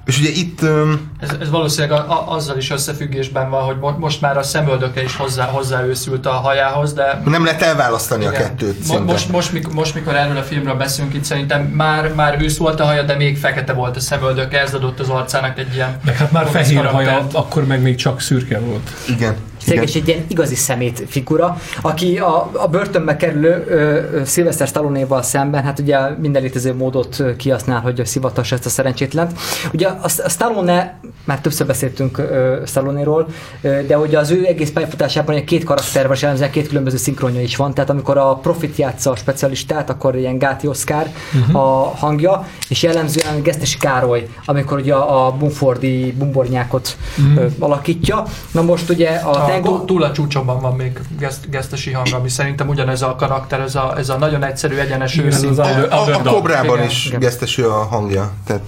És 0.05 0.19
ugye 0.19 0.29
itt... 0.29 0.62
öm, 0.62 1.12
Ez, 1.19 1.29
ez 1.41 1.50
valószínűleg 1.50 2.00
a, 2.00 2.12
a, 2.12 2.33
azzal 2.36 2.57
is 2.57 2.72
összefüggésben 2.72 3.50
van, 3.50 3.63
hogy 3.63 3.77
mo- 3.79 3.98
most 3.98 4.22
már 4.22 4.38
a 4.38 4.43
szemöldöke 4.43 5.03
is 5.03 5.15
hozzá, 5.15 5.45
hozzáőszült 5.45 6.25
a 6.25 6.31
hajához, 6.31 6.93
de 6.93 7.22
nem 7.25 7.43
lehet 7.43 7.62
elválasztani 7.62 8.25
a 8.25 8.29
Igen. 8.29 8.41
kettőt 8.41 8.88
Mo-. 8.88 9.05
Most, 9.05 9.29
most, 9.29 9.51
mikor, 9.51 9.74
most, 9.74 9.93
mikor 9.95 10.15
erről 10.15 10.38
a 10.38 10.43
filmről 10.43 10.75
beszélünk, 10.75 11.13
itt 11.13 11.24
szerintem 11.24 11.62
már, 11.62 12.13
már 12.13 12.41
ősz 12.41 12.57
volt 12.57 12.79
a 12.79 12.86
haja, 12.86 13.03
de 13.03 13.15
még 13.15 13.38
fekete 13.38 13.74
volt 13.74 13.95
a 13.95 14.00
szemöldöke, 14.00 14.62
ez 14.62 14.74
adott 14.74 15.00
az 15.00 15.10
arcának 15.10 15.60
egy 15.60 15.74
ilyen... 15.75 15.98
Meg 16.05 16.17
hát 16.17 16.31
már 16.31 16.48
fehér 16.48 16.86
haja, 16.86 17.27
akkor 17.31 17.65
meg 17.65 17.81
még 17.81 17.95
csak 17.95 18.22
szürke 18.22 18.60
volt. 18.60 18.89
Igen. 19.07 19.36
Tényleg 19.65 19.88
egy 19.93 20.08
ilyen 20.08 20.24
igazi 20.27 20.55
szemét 20.55 21.03
figura, 21.08 21.58
aki 21.82 22.17
a, 22.17 22.50
a 22.53 22.67
börtönbe 22.67 23.15
kerülő 23.15 23.65
ö, 23.67 23.74
ö, 24.17 24.25
Sylvester 24.25 24.67
Stallone-val 24.67 25.22
szemben, 25.22 25.63
hát 25.63 25.79
ugye 25.79 25.98
minden 26.20 26.41
létező 26.41 26.74
módot 26.74 27.24
kihasznál, 27.38 27.79
hogy 27.79 28.05
szivatassa 28.05 28.55
ezt 28.55 28.65
a 28.65 28.70
szerencsétlent. 28.70 29.39
Ugye 29.74 29.88
a, 29.88 30.00
a 30.24 30.29
Stallone, 30.29 31.00
már 31.24 31.41
többször 31.41 31.67
beszéltünk 31.67 32.17
ö, 32.17 32.62
Stallone-ról, 32.65 33.27
ö, 33.62 33.82
de 33.88 33.98
ugye 33.98 34.17
az 34.17 34.32
ő 34.32 34.46
egész 34.46 34.72
pályafutásában 34.72 35.36
egy 35.36 35.43
két 35.43 35.63
karakter 35.63 36.08
van, 36.08 36.36
és 36.36 36.50
két 36.51 36.67
különböző 36.67 36.98
szinkronja 36.98 37.41
is 37.41 37.55
van, 37.55 37.74
tehát 37.74 37.89
amikor 37.89 38.17
a 38.17 38.36
Profit 38.36 38.75
játsza 38.75 39.12
a 39.12 39.15
specialistát, 39.15 39.89
akkor 39.89 40.15
ilyen 40.15 40.38
Gáti 40.38 40.67
Oscar 40.67 41.08
uh-huh. 41.39 41.55
a 41.55 41.93
hangja, 41.96 42.48
és 42.70 42.84
jellemzően 42.84 43.41
Gesztesi 43.41 43.77
Károly, 43.77 44.27
amikor 44.46 44.77
ugye 44.79 44.93
a 44.93 45.32
Bumfordi 45.32 46.12
bumbornyákot 46.17 46.98
uh-huh. 47.17 47.51
alakítja. 47.60 48.24
Na 48.51 48.62
most 48.62 48.89
ugye 48.89 49.10
a, 49.10 49.43
A, 49.43 49.52
Tango... 49.62 49.86
túl, 49.86 50.03
a 50.03 50.12
csúcsomban 50.12 50.60
van 50.60 50.75
még 50.75 51.00
geszt, 51.19 51.50
gesztesi 51.50 51.91
hang, 51.91 52.07
ami 52.13 52.29
szerintem 52.29 52.67
ugyanez 52.67 53.01
a 53.01 53.15
karakter, 53.15 53.60
ez 53.60 53.75
a, 53.75 53.93
ez 53.98 54.10
a 54.10 54.17
nagyon 54.17 54.43
egyszerű, 54.43 54.75
egyenes 54.75 55.17
őszinte. 55.17 55.62
A, 55.62 55.67
a, 55.67 55.98
a 55.98 56.00
Underdog. 56.00 56.33
Kobrában 56.33 56.75
Igen, 56.77 56.89
is 56.89 57.05
igen. 57.05 57.19
geszteső 57.19 57.67
a 57.67 57.83
hangja. 57.83 58.31
Tehát 58.45 58.62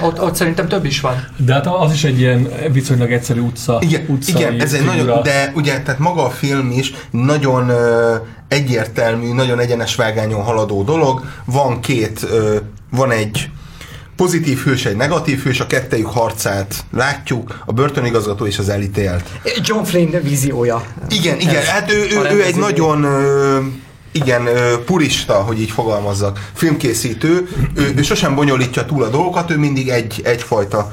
Ott, 0.00 0.22
ott 0.22 0.34
szerintem 0.34 0.68
több 0.68 0.84
is 0.84 1.00
van. 1.00 1.28
De 1.36 1.52
hát 1.52 1.66
az 1.66 1.92
is 1.92 2.04
egy 2.04 2.18
ilyen 2.18 2.48
viszonylag 2.72 3.12
egyszerű 3.12 3.40
utca. 3.40 3.78
Igen, 3.80 4.04
utcai 4.08 4.34
igen 4.34 4.60
ez 4.60 4.72
egy 4.72 4.84
nagyon, 4.84 5.22
de 5.22 5.52
ugye, 5.54 5.82
tehát 5.82 6.00
maga 6.00 6.24
a 6.24 6.30
film 6.30 6.70
is 6.70 6.92
nagyon 7.10 7.68
ö, 7.68 8.16
egyértelmű, 8.48 9.32
nagyon 9.32 9.60
egyenes 9.60 9.94
vágányon 9.94 10.42
haladó 10.42 10.82
dolog. 10.82 11.24
Van 11.44 11.80
két, 11.80 12.22
ö, 12.30 12.56
van 12.90 13.10
egy 13.10 13.50
pozitív 14.16 14.58
hős, 14.58 14.84
egy 14.84 14.96
negatív 14.96 15.42
hős, 15.42 15.60
a 15.60 15.66
kettejük 15.66 16.06
harcát 16.06 16.84
látjuk, 16.92 17.62
a 17.66 17.72
börtönigazgató 17.72 18.46
és 18.46 18.58
az 18.58 18.68
elítélt. 18.68 19.24
John 19.62 19.84
Flynn 19.84 20.22
víziója. 20.22 20.84
Igen, 21.08 21.40
igen, 21.40 21.56
Ez 21.56 21.66
hát 21.66 21.92
ő, 21.92 22.06
ő, 22.10 22.28
ő 22.30 22.42
egy 22.42 22.56
nagyon 22.56 23.04
ö, 23.04 23.58
igen, 24.12 24.48
purista, 24.84 25.34
hogy 25.34 25.60
így 25.60 25.70
fogalmazzak, 25.70 26.50
filmkészítő, 26.52 27.48
ő, 27.74 27.94
ő 27.96 28.02
sosem 28.02 28.34
bonyolítja 28.34 28.84
túl 28.84 29.02
a 29.02 29.08
dolgokat, 29.08 29.50
ő 29.50 29.56
mindig 29.56 29.88
egy, 29.88 30.20
egyfajta 30.24 30.92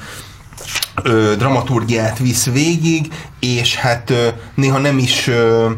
ö, 1.03 1.33
dramaturgiát 1.37 2.17
visz 2.19 2.45
végig, 2.45 3.13
és 3.39 3.75
hát 3.75 4.09
ö, 4.09 4.27
néha 4.55 4.77
nem 4.77 4.97
is 4.97 5.27
ö, 5.27 5.69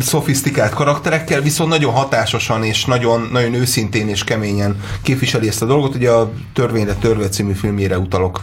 szofisztikált 0.00 0.74
karakterekkel, 0.74 1.40
viszont 1.40 1.70
nagyon 1.70 1.92
hatásosan 1.92 2.64
és 2.64 2.84
nagyon, 2.84 3.28
nagyon 3.32 3.54
őszintén 3.54 4.08
és 4.08 4.24
keményen 4.24 4.80
képviseli 5.02 5.48
ezt 5.48 5.62
a 5.62 5.66
dolgot. 5.66 5.94
Ugye 5.94 6.10
a 6.10 6.32
Törvényre 6.52 6.94
törve 6.94 7.28
című 7.28 7.52
filmjére 7.52 7.98
utalok. 7.98 8.40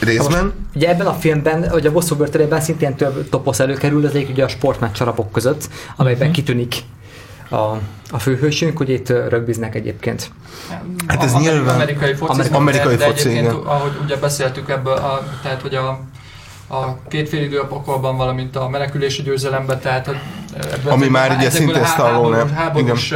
Részben. 0.00 0.52
Ugye 0.74 0.88
ebben 0.88 1.06
a 1.06 1.12
filmben, 1.12 1.70
hogy 1.70 1.86
a 1.86 1.92
bosszú 1.92 2.16
börtönében 2.16 2.60
szintén 2.60 2.94
több 2.94 3.28
toposz 3.28 3.60
előkerül, 3.60 4.06
az 4.06 4.14
egyik 4.14 4.28
ugye 4.28 4.44
a 4.44 4.48
sportmeccs 4.48 4.92
csarapok 4.92 5.32
között, 5.32 5.68
amelyben 5.96 6.28
uh-huh. 6.28 6.44
kitűnik 6.44 6.74
a, 7.50 7.56
a 8.10 8.18
főhősünk, 8.18 8.80
ugye 8.80 8.92
itt 8.92 9.08
rögbiznek 9.08 9.74
egyébként. 9.74 10.30
Hát 11.06 11.22
ez 11.22 11.32
A- 11.34 11.38
nyilván- 11.38 11.74
Amerikai 11.74 12.14
foci. 12.14 12.32
Amerikai- 12.32 12.58
amerikai 12.58 12.96
de, 12.96 13.04
foci, 13.04 13.22
de 13.22 13.28
egyébként, 13.30 13.52
igen. 13.52 13.66
ahogy 13.66 13.92
ugye 14.04 14.16
beszéltük 14.16 14.68
ebből, 14.68 14.92
a, 14.92 15.22
tehát 15.42 15.60
hogy 15.60 15.74
a, 15.74 16.00
a 16.70 16.98
két 17.08 17.28
fél 17.28 17.42
idő 17.42 17.58
a 17.58 17.66
pokolban, 17.66 18.16
valamint 18.16 18.56
a 18.56 18.68
menekülési 18.68 19.22
győzelemben, 19.22 19.80
tehát 19.80 20.10
ebből 20.54 20.92
Ami 20.92 21.08
már 21.08 21.36
ugye 21.38 21.50
szintén 21.50 21.84
Stallone, 21.84 22.36
háborús, 22.36 22.52
háborús, 22.56 23.14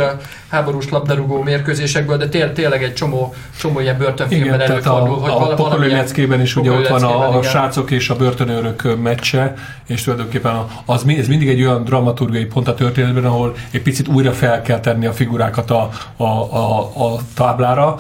háborús 0.49 0.89
labdarúgó 0.89 1.43
mérkőzésekből, 1.43 2.17
de 2.17 2.29
té- 2.29 2.53
tényleg 2.53 2.83
egy 2.83 2.95
csomó, 2.95 3.35
csomó 3.59 3.81
ilyen 3.81 3.99
börtönfilmben 3.99 4.55
Igen, 4.55 4.67
tehát 4.67 4.87
a, 4.87 4.91
előfordul, 4.97 5.17
hogy 5.17 5.31
a 5.31 6.41
is 6.43 6.57
ugye 6.57 6.71
ott 6.71 6.89
van 6.89 7.03
a, 7.03 7.27
a 7.27 7.29
igen. 7.39 7.43
srácok 7.51 7.91
és 7.91 8.09
a 8.09 8.17
börtönőrök 8.17 9.03
meccse, 9.03 9.55
és 9.87 10.03
tulajdonképpen 10.03 10.65
az, 10.85 11.05
ez 11.07 11.27
mindig 11.27 11.49
egy 11.49 11.63
olyan 11.63 11.85
dramaturgiai 11.85 12.45
pont 12.45 12.69
a 12.69 12.75
történetben, 12.75 13.25
ahol 13.25 13.55
egy 13.71 13.83
picit 13.83 14.09
újra 14.09 14.33
fel 14.33 14.63
kell 14.63 14.81
tenni 14.81 15.07
a 15.07 15.13
figurákat 15.13 15.71
a, 15.71 15.89
a, 16.17 16.25
a, 16.25 16.79
a 16.81 17.19
táblára, 17.35 17.97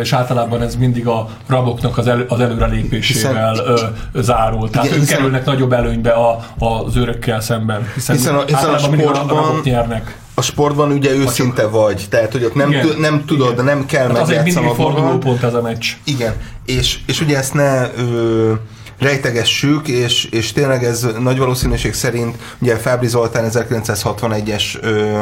és 0.00 0.12
általában 0.12 0.62
ez 0.62 0.76
mindig 0.76 1.06
a 1.06 1.28
raboknak 1.46 1.98
az, 1.98 2.06
elő, 2.06 2.24
az 2.28 2.40
előrelépésével 2.40 3.56
ö, 3.56 4.20
zárul. 4.20 4.70
Tehát 4.70 4.86
Igen, 4.86 4.98
ők 4.98 5.02
hiszen- 5.04 5.18
kerülnek 5.18 5.44
nagyobb 5.44 5.72
előnybe 5.72 6.10
a, 6.10 6.38
az 6.58 6.96
őrökkel 6.96 7.40
szemben, 7.40 7.88
hiszen, 7.94 8.16
Hiszen 8.16 8.34
a- 8.34 8.44
hiszen 8.46 8.73
a 8.74 8.78
sportban-. 8.78 10.02
A 10.36 10.42
sportban 10.42 10.90
ugye 10.90 11.10
őszinte 11.10 11.66
vagy, 11.66 12.06
tehát 12.10 12.32
hogy 12.32 12.44
ott 12.44 12.54
nem, 12.54 12.70
Igen. 12.70 12.86
tu- 12.86 12.98
nem 12.98 13.24
tudod, 13.24 13.52
Igen. 13.52 13.64
nem 13.64 13.86
kell 13.86 14.08
Hát 14.08 14.16
egy 14.16 14.30
egy 14.30 14.36
megjátszanod 14.36 14.76
magad. 14.78 14.94
fordulópont 14.94 15.42
ez 15.42 15.54
a 15.54 15.62
meccs. 15.62 15.86
Igen, 16.04 16.34
és, 16.66 16.98
és 17.06 17.20
ugye 17.20 17.36
ezt 17.36 17.54
ne 17.54 17.90
ö, 17.94 18.52
rejtegessük, 18.98 19.88
és, 19.88 20.24
és 20.24 20.52
tényleg 20.52 20.84
ez 20.84 21.06
nagy 21.20 21.38
valószínűség 21.38 21.94
szerint, 21.94 22.36
ugye 22.58 22.76
Fábri 22.76 23.06
Zoltán 23.06 23.50
1961-es 23.52 24.62
ö, 24.80 25.20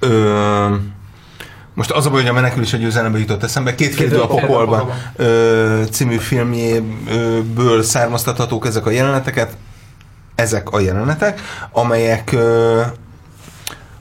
ö, 0.00 0.74
most 1.74 1.90
az 1.90 2.06
a 2.06 2.10
baj, 2.10 2.20
hogy 2.20 2.30
a 2.30 2.32
menekülés 2.32 2.72
a 2.72 2.76
győzelembe 2.76 3.18
jutott 3.18 3.42
eszembe, 3.42 3.74
két 3.74 3.94
fél 3.94 4.06
idő 4.06 4.20
a 4.20 4.26
pokolban 4.26 4.90
című 5.90 6.16
filmjéből 6.16 7.82
származtathatók 7.82 8.66
ezek 8.66 8.86
a 8.86 8.90
jeleneteket, 8.90 9.56
ezek 10.34 10.70
a 10.70 10.80
jelenetek, 10.80 11.40
amelyek 11.72 12.32
ö, 12.32 12.80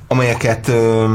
amelyeket 0.07 0.67
ö, 0.67 1.05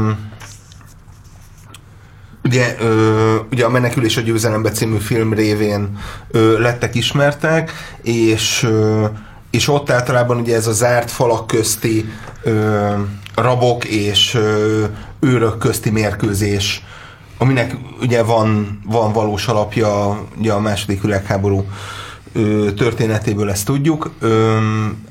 ugye, 2.43 2.75
ö, 2.79 3.35
ugye 3.51 3.65
a 3.65 3.69
Menekülés 3.69 4.17
a 4.17 4.21
győzelembe 4.21 4.71
című 4.71 4.97
film 4.97 5.33
révén 5.33 5.97
ö, 6.31 6.59
lettek 6.59 6.95
ismertek, 6.95 7.71
és 8.01 8.63
ö, 8.63 9.05
és 9.51 9.67
ott 9.67 9.89
általában 9.89 10.37
ugye 10.37 10.55
ez 10.55 10.67
a 10.67 10.71
zárt 10.71 11.11
falak 11.11 11.47
közti 11.47 12.09
ö, 12.43 12.93
rabok 13.35 13.85
és 13.85 14.33
ö, 14.33 14.85
őrök 15.19 15.57
közti 15.57 15.89
mérkőzés, 15.89 16.83
aminek 17.37 17.75
ugye 18.01 18.23
van, 18.23 18.79
van 18.85 19.11
valós 19.13 19.47
alapja 19.47 20.19
ugye 20.37 20.51
a 20.51 20.59
második 20.59 21.01
világháború 21.01 21.65
történetéből 22.75 23.49
ezt 23.49 23.65
tudjuk. 23.65 24.11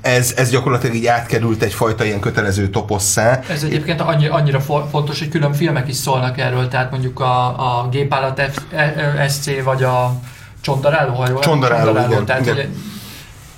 Ez, 0.00 0.32
ez 0.36 0.50
gyakorlatilag 0.50 0.96
így 0.96 1.06
átkerült 1.06 1.62
egyfajta 1.62 2.04
ilyen 2.04 2.20
kötelező 2.20 2.68
toposszá. 2.68 3.40
Ez 3.48 3.62
egyébként 3.62 4.00
annyi, 4.00 4.26
annyira 4.26 4.60
fo- 4.60 4.90
fontos, 4.90 5.18
hogy 5.18 5.28
külön 5.28 5.52
filmek 5.52 5.88
is 5.88 5.96
szólnak 5.96 6.38
erről, 6.38 6.68
tehát 6.68 6.90
mondjuk 6.90 7.20
a, 7.20 7.46
a 7.80 7.88
Gépállat 7.88 8.40
F, 8.52 8.58
e, 8.72 9.28
SC 9.28 9.62
vagy 9.64 9.82
a 9.82 10.20
Csondaráló, 10.60 11.14
ha 11.14 11.28
jól 11.28 11.40
Csondaráló, 11.40 11.90
igen, 11.90 12.24
tehát 12.24 12.42
igen. 12.42 12.54
Ugye, 12.54 12.68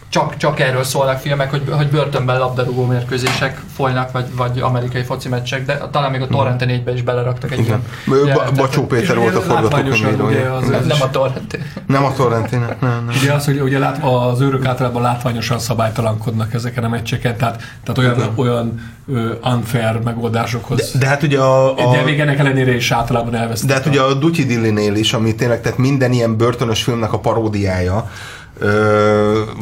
csak, 0.09 0.37
csak 0.37 0.61
erről 0.61 0.85
szólnak 0.85 1.19
filmek, 1.19 1.51
hogy, 1.51 1.63
hogy 1.71 1.89
börtönben 1.89 2.39
labdarúgó 2.39 2.85
mérkőzések 2.85 3.63
folynak, 3.75 4.13
vagy, 4.13 4.25
vagy 4.37 4.61
amerikai 4.61 5.03
foci 5.03 5.29
meccsek, 5.29 5.65
de 5.65 5.77
talán 5.91 6.11
még 6.11 6.21
a 6.21 6.27
Torrente 6.27 6.67
4-be 6.69 6.93
is 6.93 7.03
beleraktak 7.03 7.53
egy 7.53 7.59
Igen. 7.59 7.83
ilyen 8.07 8.35
Ba-. 8.35 8.55
Bacsó 8.55 8.87
Péter 8.87 9.19
volt 9.19 9.35
a 9.35 9.41
forgatókönyvírója. 9.41 10.55
az- 10.55 10.69
Nem, 10.69 10.85
nem 10.87 11.03
a 11.03 11.11
Torrente. 11.11 11.59
Nem 11.87 12.05
a 12.05 12.13
Torrentének, 12.13 12.81
nem, 12.81 13.05
nem. 13.07 13.15
Ugye 13.23 13.33
az, 13.33 13.45
hogy 13.45 13.61
ugye 13.61 13.79
lát, 13.79 14.05
az 14.05 14.41
őrök 14.41 14.67
általában 14.67 15.03
látványosan 15.03 15.59
szabálytalankodnak 15.59 16.55
ezeken 16.55 16.85
a 16.85 16.89
meccseken, 16.89 17.37
tehát, 17.37 17.63
tehát 17.85 17.99
olyan, 17.99 18.33
olyan 18.37 18.81
ö, 19.13 19.33
unfair 19.45 20.01
megoldásokhoz. 20.05 20.93
De, 20.93 20.99
de 20.99 21.07
hát 21.07 21.23
ugye 21.23 21.39
a, 21.39 21.75
a... 21.89 21.93
de 21.97 22.03
még 22.03 22.21
ennek 22.21 22.39
ellenére 22.39 22.75
is 22.75 22.91
általában 22.91 23.35
elvesztettek. 23.35 23.77
De 23.77 23.83
hát 23.83 23.87
ugye 23.93 24.01
a 24.01 24.15
Dutyi 24.15 24.45
Dillinél 24.45 24.95
is, 24.95 25.13
ami 25.13 25.35
tényleg, 25.35 25.61
tehát 25.61 25.79
minden 25.79 26.13
ilyen 26.13 26.37
börtönös 26.37 26.83
filmnek 26.83 27.13
a 27.13 27.19
paródiája, 27.19 28.11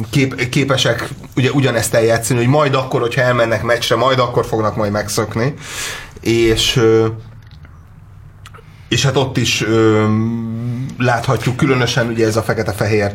kép, 0.09 0.49
képesek 0.49 1.09
ugye 1.35 1.51
ugyanezt 1.51 1.93
eljátszani, 1.93 2.39
hogy 2.39 2.47
majd 2.47 2.73
akkor, 2.73 3.01
hogyha 3.01 3.21
elmennek 3.21 3.63
meccsre, 3.63 3.95
majd 3.95 4.19
akkor 4.19 4.45
fognak 4.45 4.75
majd 4.75 4.91
megszökni. 4.91 5.53
És 6.21 6.81
és 8.89 9.03
hát 9.03 9.17
ott 9.17 9.37
is 9.37 9.65
láthatjuk 10.97 11.55
különösen 11.55 12.07
ugye 12.07 12.25
ez 12.25 12.35
a 12.35 12.41
fekete-fehér 12.41 13.11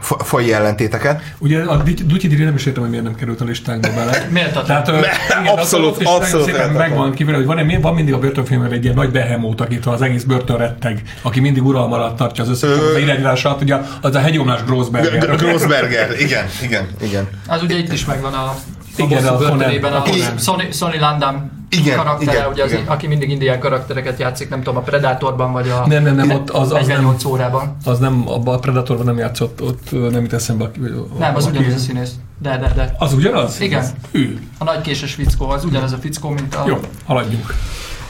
fa, 0.00 0.18
fai 0.18 0.52
ellentéteket. 0.52 1.22
Ugye 1.38 1.62
a 1.62 1.76
Dutyi- 1.82 2.28
Diri 2.28 2.44
nem 2.44 2.54
is 2.54 2.66
értem, 2.66 2.80
hogy 2.82 2.90
miért 2.90 3.04
nem 3.04 3.14
került 3.14 3.40
a 3.40 3.44
listánkba 3.44 3.88
bele. 3.94 4.26
Méltatlan. 4.30 4.64
Tehát, 4.66 4.88
ö, 4.88 4.96
igen, 5.42 5.54
abszolút, 5.56 6.02
abszolút 6.04 6.46
szépen 6.46 6.60
méltatlan. 6.60 6.88
meg 6.88 6.98
van 6.98 7.12
kivéve, 7.14 7.36
hogy 7.36 7.46
van, 7.46 7.80
van 7.80 7.94
mindig 7.94 8.14
a 8.14 8.18
börtönfilmben 8.18 8.72
egy 8.72 8.82
ilyen 8.84 8.96
nagy 8.96 9.10
behemót, 9.10 9.60
akitől 9.60 9.94
az 9.94 10.02
egész 10.02 10.22
börtön 10.22 10.56
retteg, 10.56 11.02
aki 11.22 11.40
mindig 11.40 11.64
uralma 11.66 11.94
alatt 11.96 12.16
tartja 12.16 12.42
az 12.44 12.50
összes 12.50 12.70
Ö- 12.70 12.94
az 12.94 13.00
irányítását, 13.02 13.60
ugye 13.62 13.76
az 14.00 14.14
a 14.14 14.18
hegyomlás 14.20 14.64
Grossberger. 14.64 15.36
Grossberger, 15.36 16.20
igen, 16.20 16.44
igen, 16.62 16.86
igen. 17.02 17.28
Az 17.46 17.62
ugye 17.62 17.76
itt 17.78 17.92
is 17.92 18.04
megvan 18.04 18.32
a 18.32 18.54
Igen, 18.96 19.10
igen, 19.10 19.24
a 19.26 19.34
a 19.34 19.38
börtönében, 19.38 19.90
Conan- 19.90 20.06
ahol 20.06 20.16
Igen. 20.16 20.38
Sonny, 20.38 20.72
Sonny 20.72 20.98
Landam 21.00 21.57
Igen, 21.70 21.96
karaktere, 21.96 22.32
igen, 22.32 22.46
ugye 22.50 22.64
az, 22.64 22.72
igen. 22.72 22.86
aki 22.86 23.06
mindig 23.06 23.30
indián 23.30 23.58
karaktereket 23.60 24.18
játszik, 24.18 24.48
nem 24.48 24.58
tudom, 24.62 24.76
a 24.76 24.80
Predatorban 24.80 25.52
vagy 25.52 25.68
a 25.68 25.86
Nem, 25.86 26.02
nem, 26.02 26.14
nem, 26.14 26.30
ott 26.30 26.50
az- 26.50 26.72
az 26.72 26.86
48 26.86 27.24
órában. 27.24 27.76
Az 27.84 27.98
nem, 27.98 28.24
abban 28.28 28.54
a 28.54 28.58
Predatorban 28.58 29.06
nem 29.06 29.18
játszott, 29.18 29.62
ott 29.62 30.10
nem 30.10 30.22
jut 30.22 30.32
eszembe. 30.32 30.64
aki- 30.64 30.80
Nem, 31.18 31.34
az 31.34 31.46
ugyanaz 31.46 31.74
a 31.74 31.78
színész. 31.78 32.12
De, 32.42 32.58
de, 32.58 32.72
de. 32.74 32.94
Az 32.98 33.12
ugyanaz? 33.12 33.60
Igen. 33.60 33.84
Ő. 34.10 34.38
A 34.58 34.64
nagy 34.64 34.80
késes 34.80 35.14
fickó, 35.14 35.48
az 35.50 35.64
ugyanaz 35.64 35.92
a 35.92 35.96
fickó, 35.96 36.28
mint 36.28 36.54
a... 36.54 36.64
Jó, 36.66 36.76
haladjunk. 37.06 37.54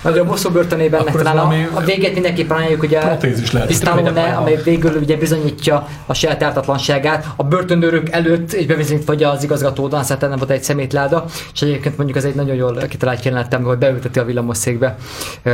Nagyon 0.03 0.27
bosszú 0.27 0.51
börtönében 0.51 1.09
ez 1.09 1.15
talán 1.15 1.39
a, 1.39 1.79
a 1.79 1.81
végét 1.81 2.13
mindenképpen 2.13 2.57
ajánljuk, 2.57 2.83
ugye 2.83 2.99
Protézis 2.99 3.53
lehet. 3.53 3.73
Stallone, 3.73 4.23
amely 4.23 4.61
végül 4.65 4.97
ugye 4.97 5.17
bizonyítja 5.17 5.89
a 6.07 6.15
saját 6.15 6.43
ártatlanságát. 6.43 7.27
A 7.37 7.45
börtönőrök 7.45 8.11
előtt, 8.11 8.53
és 8.53 8.67
bebizonyítva, 8.67 9.13
hogy 9.13 9.23
az 9.23 9.43
igazgató 9.43 9.89
Dan 9.89 10.05
nem 10.21 10.37
volt 10.37 10.51
egy 10.51 10.63
szemétláda, 10.63 11.25
és 11.55 11.63
egyébként 11.63 11.97
mondjuk 11.97 12.19
ez 12.19 12.25
egy 12.25 12.35
nagyon 12.35 12.57
jól 12.57 12.77
kitalált 12.89 13.25
jelenetem, 13.25 13.63
hogy 13.63 13.79
beülteti 13.79 14.19
a 14.19 14.25
villamosszékbe 14.25 14.97
ö, 15.43 15.51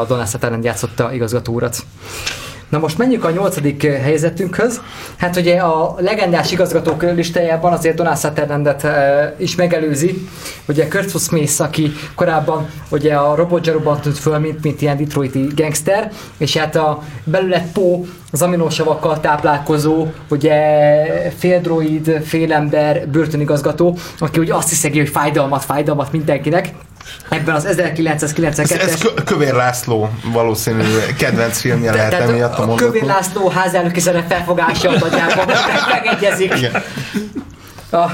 a 0.00 0.04
Don 0.08 0.62
játszotta 0.62 1.12
igazgató 1.12 1.52
urat. 1.52 1.76
Na 2.68 2.78
most 2.78 2.98
menjünk 2.98 3.24
a 3.24 3.30
nyolcadik 3.30 3.82
helyzetünkhöz. 3.82 4.80
Hát 5.16 5.36
ugye 5.36 5.58
a 5.60 5.94
legendás 5.98 6.52
igazgatók 6.52 7.02
listájában 7.02 7.72
azért 7.72 7.96
Donald 7.96 8.18
Sutherlandet 8.18 8.84
e, 8.84 9.34
is 9.38 9.54
megelőzi. 9.54 10.28
Ugye 10.68 10.88
Kurtz 10.88 11.22
Smith, 11.22 11.60
aki 11.60 11.92
korábban 12.14 12.68
ugye 12.90 13.14
a 13.14 13.34
Robot 13.34 14.00
tűnt 14.00 14.18
föl, 14.18 14.38
mint, 14.38 14.62
mint 14.62 14.82
ilyen 14.82 14.96
detroiti 14.96 15.48
gangster, 15.54 16.12
és 16.38 16.56
hát 16.56 16.76
a 16.76 17.02
belület 17.24 17.72
Poe, 17.72 17.98
az 18.32 18.42
aminósavakkal 18.42 19.20
táplálkozó, 19.20 20.06
ugye 20.30 21.32
féldroid, 21.38 22.22
félember, 22.24 23.08
börtönigazgató, 23.08 23.96
aki 24.18 24.40
ugye 24.40 24.54
azt 24.54 24.68
hiszi, 24.68 24.98
hogy 24.98 25.08
fájdalmat, 25.08 25.64
fájdalmat 25.64 26.12
mindenkinek. 26.12 26.74
Ebben 27.28 27.54
az 27.54 27.66
1992-es 27.70 28.58
Ez, 28.58 28.70
ez 28.70 28.98
Kö- 28.98 29.24
Kövér 29.24 29.54
László 29.54 30.10
valószínű 30.24 30.84
kedvenc 31.18 31.58
filmje 31.58 31.92
lehet 31.92 32.10
tehát 32.10 32.28
emiatt 32.28 32.58
a 32.58 32.62
a, 32.62 32.66
mondatot. 32.66 32.92
Kövér 32.92 33.08
László 33.08 33.48
házelnöki 33.48 34.00
szerep 34.00 34.28
felfogása 34.28 34.88
a 34.88 34.98
nagyjában 34.98 35.46
megegyezik. 35.92 36.54
Igen. 36.56 36.82
A, 37.90 38.04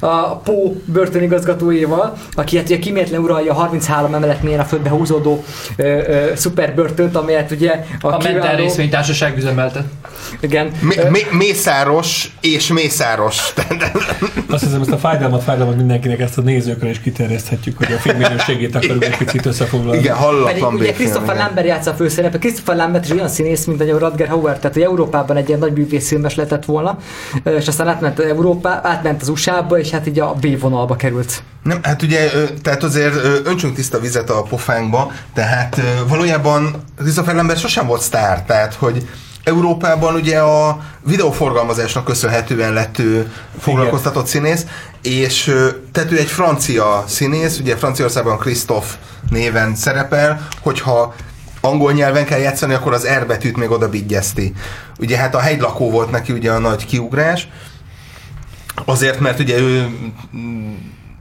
a 0.00 0.36
Pó 0.36 0.76
börtönigazgatójával, 0.84 2.16
aki 2.34 2.56
hát 2.56 2.64
ugye 2.66 2.78
kiméletlen 2.78 3.20
uralja 3.20 3.52
a 3.52 3.54
33 3.54 4.14
emelet 4.14 4.42
mélyen 4.42 4.60
a 4.60 4.64
földbe 4.64 4.88
húzódó 4.90 5.44
ö, 5.76 5.82
ö, 5.82 6.32
szuper 6.34 6.74
börtönt, 6.74 7.16
amelyet 7.16 7.50
ugye 7.50 7.70
a, 8.00 8.06
A 8.06 8.10
Mentel 8.10 8.32
kiváló- 8.32 8.56
részvénytársaság 8.62 9.36
üzemeltet. 9.36 9.84
Igen. 10.40 10.70
Ö, 10.96 11.10
mé- 11.10 11.32
mészáros 11.32 12.36
és 12.40 12.66
mészáros. 12.72 13.52
Azt 14.50 14.64
hiszem, 14.64 14.80
ezt 14.80 14.90
a 14.90 14.98
fájdalmat, 14.98 15.42
fájdalmat 15.42 15.76
mindenkinek 15.76 16.20
ezt 16.20 16.38
a 16.38 16.40
nézőkre 16.40 16.88
is 16.88 17.00
kiterjeszthetjük, 17.00 17.76
hogy 17.78 17.92
a 17.92 17.96
film 17.96 18.16
minőségét 18.16 18.74
akarjuk 18.74 19.04
egy 19.04 19.16
picit 19.16 19.46
összefoglalni. 19.46 19.98
Igen, 19.98 20.14
Pedig 20.16 20.26
hallatlan 20.26 20.74
ugye 20.74 20.82
B-film, 20.82 20.96
Christopher 20.96 21.34
igen. 21.34 21.46
Lambert 21.46 21.66
játsza 21.66 21.90
a 21.90 21.94
főszerepet. 21.94 22.40
Christopher 22.40 22.76
Lambert 22.76 23.04
is 23.04 23.10
olyan 23.10 23.28
színész, 23.28 23.64
mint 23.64 23.80
a 23.80 23.98
Rodger 23.98 24.28
Hauer, 24.28 24.58
tehát 24.58 24.72
hogy 24.72 24.82
Európában 24.84 25.36
egy 25.36 25.48
ilyen 25.48 25.60
nagy 25.60 25.72
művészfilmes 25.72 26.34
lehetett 26.34 26.64
volna, 26.64 26.98
és 27.58 27.68
aztán 27.68 27.88
átment 27.88 28.18
Európá, 28.20 28.80
átment 28.84 29.22
az 29.22 29.28
USA-ba, 29.28 29.75
és 29.78 29.90
hát 29.90 30.06
így 30.06 30.20
a 30.20 30.34
B 30.34 30.60
vonalba 30.60 30.96
került. 30.96 31.42
Nem, 31.62 31.78
hát 31.82 32.02
ugye, 32.02 32.30
tehát 32.62 32.82
azért 32.82 33.14
öntsünk 33.46 33.74
tiszta 33.74 34.00
vizet 34.00 34.30
a 34.30 34.42
pofánkba, 34.42 35.12
tehát 35.34 35.80
valójában 36.08 36.84
Christopher 36.98 37.34
Lambert 37.34 37.58
sosem 37.58 37.86
volt 37.86 38.00
sztár, 38.00 38.42
tehát 38.42 38.74
hogy 38.74 39.08
Európában 39.44 40.14
ugye 40.14 40.38
a 40.38 40.80
videóforgalmazásnak 41.06 42.04
köszönhetően 42.04 42.72
lett 42.72 42.98
ő 42.98 43.32
foglalkoztatott 43.58 44.26
színész, 44.26 44.66
és 45.02 45.54
tehát 45.92 46.12
ő 46.12 46.18
egy 46.18 46.30
francia 46.30 47.04
színész, 47.06 47.58
ugye 47.58 47.76
Franciaországban 47.76 48.38
Christophe 48.38 48.96
néven 49.30 49.74
szerepel, 49.74 50.46
hogyha 50.60 51.14
angol 51.60 51.92
nyelven 51.92 52.24
kell 52.24 52.38
játszani, 52.38 52.74
akkor 52.74 52.92
az 52.92 53.06
R 53.20 53.26
betűt 53.26 53.56
még 53.56 53.70
oda 53.70 53.88
bigyezti. 53.88 54.52
Ugye 54.98 55.16
hát 55.16 55.34
a 55.34 55.38
hegylakó 55.38 55.90
volt 55.90 56.10
neki 56.10 56.32
ugye 56.32 56.52
a 56.52 56.58
nagy 56.58 56.86
kiugrás, 56.86 57.48
Azért, 58.84 59.20
mert 59.20 59.38
ugye 59.38 59.58
ő 59.58 59.88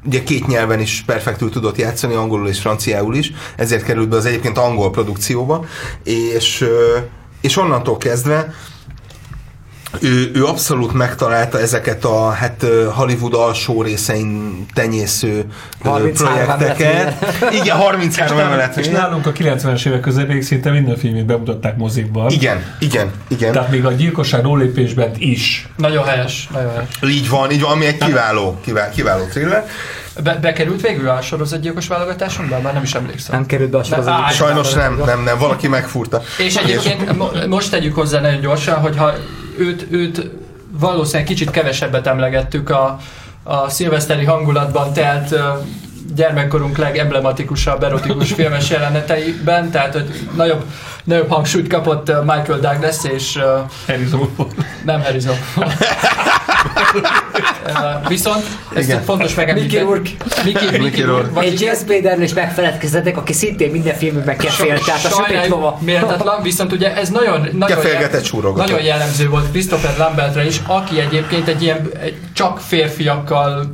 ugye 0.06 0.24
két 0.24 0.48
nyelven 0.48 0.80
is 0.80 1.04
perfektül 1.06 1.50
tudott 1.50 1.78
játszani, 1.78 2.14
angolul 2.14 2.48
és 2.48 2.60
franciául 2.60 3.16
is, 3.16 3.32
ezért 3.56 3.84
került 3.84 4.10
be 4.10 4.16
az 4.16 4.26
egyébként 4.26 4.58
angol 4.58 4.92
produkcióba, 4.92 5.66
és, 6.04 6.66
és 7.42 7.58
onnantól 7.58 7.98
kezdve 7.98 8.54
ő, 10.02 10.32
ő 10.34 10.46
abszolút 10.46 10.94
megtalálta 10.94 11.60
ezeket 11.60 12.06
a 12.06 12.30
hát 12.30 12.66
Hollywood 12.94 13.34
alsó 13.34 13.82
részein 13.82 14.66
tenyésző 14.74 15.46
ö, 15.84 15.90
33 15.90 16.34
projekteket. 16.34 17.26
Igen, 17.52 17.78
33 17.78 18.38
emelet. 18.38 18.78
És 18.78 18.88
nálunk 18.88 19.26
a 19.26 19.32
90-es 19.32 19.86
évek 19.88 20.00
közepéig 20.00 20.44
szinte 20.44 20.72
minden 20.72 20.98
filmét 20.98 21.26
bemutatták 21.26 21.78
mozikban. 21.78 22.30
Igen, 22.30 22.64
igen, 22.80 23.12
igen. 23.28 23.52
Tehát 23.52 23.70
még 23.72 23.86
a 23.86 23.92
gyilkosság 23.92 24.44
lólépésben 24.44 25.12
is. 25.18 25.70
Nagyon 25.78 26.06
helyes, 26.06 26.48
nagyon 26.54 26.72
helyes. 26.72 26.90
Így 27.08 27.30
van, 27.30 27.52
így 27.52 27.62
van, 27.62 27.72
ami 27.72 27.86
egy 27.86 27.98
kiváló, 27.98 28.60
kiváló, 28.64 28.92
kiváló 28.94 29.24
thriller. 29.24 29.68
Be, 30.24 30.38
bekerült 30.42 30.82
végül 30.82 31.10
a 31.10 31.22
sorozatgyilkos 31.22 31.88
válogatásunkba? 31.88 32.60
Már 32.60 32.74
nem 32.74 32.84
is 32.84 32.94
emlékszem. 32.94 33.36
Nem 33.36 33.46
került 33.46 33.70
be 33.70 33.78
a 33.78 33.84
sorozat. 33.84 34.14
Á, 34.26 34.30
Sajnos 34.30 34.74
nem, 34.74 35.02
nem, 35.06 35.24
nem, 35.24 35.38
valaki 35.38 35.68
megfúrta. 35.68 36.22
És 36.38 36.56
egyébként 36.56 37.18
mo- 37.18 37.48
most 37.48 37.70
tegyük 37.72 37.96
hozzá 37.96 38.20
nagyon 38.20 38.40
gyorsan, 38.40 38.76
hogyha 38.80 39.14
őt, 39.58 39.88
őt 39.90 40.30
valószínűleg 40.80 41.28
kicsit 41.28 41.52
kevesebbet 41.52 42.08
emlegettük 42.08 42.70
a, 42.70 43.00
a 43.44 43.70
szilveszteri 43.70 44.26
hangulatban 44.26 44.94
telt 44.94 45.36
gyermekkorunk 46.16 46.78
legemblematikusabb 46.78 47.84
erotikus 47.84 48.32
filmes 48.38 48.70
jeleneteiben, 48.70 49.72
tehát 49.72 49.94
hogy 49.94 50.28
nagyobb, 50.36 50.64
nagyobb 51.04 51.30
hangsúlyt 51.30 51.68
kapott 51.68 52.08
Michael 52.08 52.60
Douglas 52.60 53.04
és 53.04 53.40
Harrison 53.88 54.30
nem 54.84 55.02
Harrison. 55.02 55.36
Viszont 58.08 58.46
ezt 58.76 58.88
Igen. 58.88 59.04
fontos 59.04 59.28
Mickey 59.36 59.46
megemlíteni. 59.46 59.84
Rourke. 59.84 60.10
Mickey, 60.44 60.64
Mickey 60.64 60.80
Mickey 60.80 61.02
Rourke. 61.02 61.40
Egy 61.40 61.62
James 61.62 61.78
Spaderről 61.78 62.24
is 62.24 62.34
megfeledkezzetek, 62.34 63.18
aki 63.18 63.34
szintén 63.34 63.72
minden 63.72 63.96
filmben 63.96 64.38
kefél, 64.38 64.80
tehát 64.80 65.06
a 65.06 65.10
sötét 65.10 65.26
Sajnáljuk, 65.26 65.54
lova. 65.54 65.80
méltatlan, 65.82 66.42
viszont 66.42 66.72
ugye 66.72 66.96
ez 66.96 67.10
nagyon, 67.10 67.48
nagyon, 67.52 67.78
nagyon 68.56 68.82
jellemző 68.82 69.30
volt 69.30 69.52
Christopher 69.52 69.98
Lambertre 69.98 70.46
is, 70.46 70.62
aki 70.68 71.00
egyébként 71.00 71.48
egy 71.48 71.62
ilyen 71.62 71.90
egy 72.02 72.18
csak 72.34 72.60
férfiakkal 72.60 73.74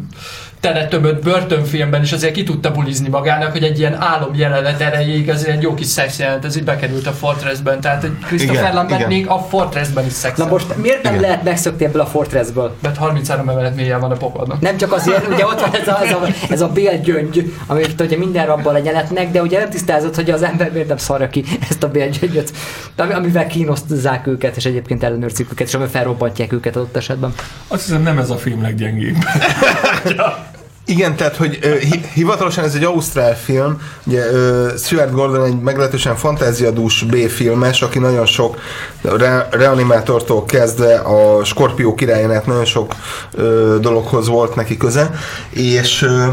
teletömött 0.62 1.24
börtönfilmben 1.24 2.02
is 2.02 2.12
azért 2.12 2.34
ki 2.34 2.43
tudta 2.43 2.71
bulizni 2.71 3.10
magának, 3.10 3.52
hogy 3.52 3.63
egy 3.63 3.80
ilyen 3.80 4.02
álom 4.02 4.36
jelenet 4.36 4.82
erejéig 4.82 5.30
azért 5.30 5.56
egy 5.56 5.62
jó 5.62 5.74
kis 5.74 5.86
szex 5.88 6.19
jelenet, 6.19 6.45
ez 6.45 6.58
így 6.58 6.63
bekerült 6.63 7.08
a 7.08 7.12
Fortressben, 7.12 7.82
tehát 7.82 8.04
egy 8.04 8.17
Christopher 8.26 8.74
Lambert 8.74 9.08
még 9.08 9.28
a 9.28 9.39
Fortressben 9.39 10.06
is 10.06 10.12
szex. 10.12 10.38
Na 10.38 10.45
most 10.45 10.78
miért 10.78 11.04
nem 11.04 11.13
Igen. 11.13 11.24
lehet 11.24 11.43
megszökni 11.43 11.86
ebből 11.86 12.02
a 12.02 12.06
Fortressből? 12.06 12.76
Mert 12.82 12.97
33 12.97 13.50
emelet 13.50 13.76
mélyen 13.76 14.00
van 14.00 14.12
a 14.12 14.15
pokolban. 14.15 14.58
Nem 14.62 14.78
csak 14.78 14.93
azért, 14.93 15.28
ugye 15.28 15.45
ott 15.45 15.60
van 15.60 15.76
ez 15.82 15.88
a, 15.88 16.00
ez 16.06 16.12
a, 16.12 16.28
ez 16.50 16.62
a 16.62 16.67
bélgyöngy, 16.67 17.54
amit 17.67 18.02
ugye 18.02 18.17
minden 18.17 18.45
rabban 18.45 18.74
legyenetnek, 18.74 19.32
de 19.32 19.41
ugye 19.41 19.60
nem 19.60 19.69
tisztázott, 19.69 20.15
hogy 20.15 20.30
az 20.30 20.43
ember 20.43 20.71
miért 20.71 20.88
nem 20.88 20.97
szarja 20.97 21.30
ki 21.30 21.43
ezt 21.69 21.84
a 21.84 21.88
bélgyöngyöt, 21.89 22.52
ami- 22.95 23.13
amivel 23.13 23.47
kínozzák 23.47 24.28
őket, 24.28 24.56
és 24.56 24.65
egyébként 24.65 25.04
ellenőrzik 25.04 25.52
őket, 25.52 25.67
és 25.67 25.74
amivel 25.74 25.91
felrobbantják 25.91 26.54
őket 26.54 26.76
adott 26.76 26.95
esetben. 26.95 27.34
Azt 27.67 27.86
hiszem 27.86 28.02
nem 28.02 28.17
ez 28.17 28.30
a 28.30 28.38
film 28.38 28.62
leggyengébb. 28.62 29.15
Igen, 30.86 31.15
tehát, 31.15 31.36
hogy 31.36 31.60
ö, 31.62 31.78
hi- 31.78 32.06
hivatalosan 32.13 32.63
ez 32.63 32.74
egy 32.76 32.84
ausztrál 32.84 33.36
film, 33.38 33.82
ugye 34.06 34.26
ö, 34.32 34.70
Stuart 34.78 35.12
Gordon 35.12 35.46
egy 35.46 35.60
meglehetősen 35.60 36.15
fantáziadús 36.15 37.04
B-filmes, 37.04 37.82
aki 37.82 38.00
nagyon 38.00 38.26
sok 38.26 38.58
re- 39.02 39.48
reanimátortól 39.52 40.46
kezdve 40.46 40.96
a 40.96 41.44
Skorpió 41.44 41.94
királyán 41.94 42.41
nagyon 42.46 42.65
sok 42.65 42.96
ö, 43.34 43.78
dologhoz 43.82 44.28
volt 44.28 44.56
neki 44.56 44.78
köze, 44.78 45.12
és 45.50 46.02
ö, 46.02 46.26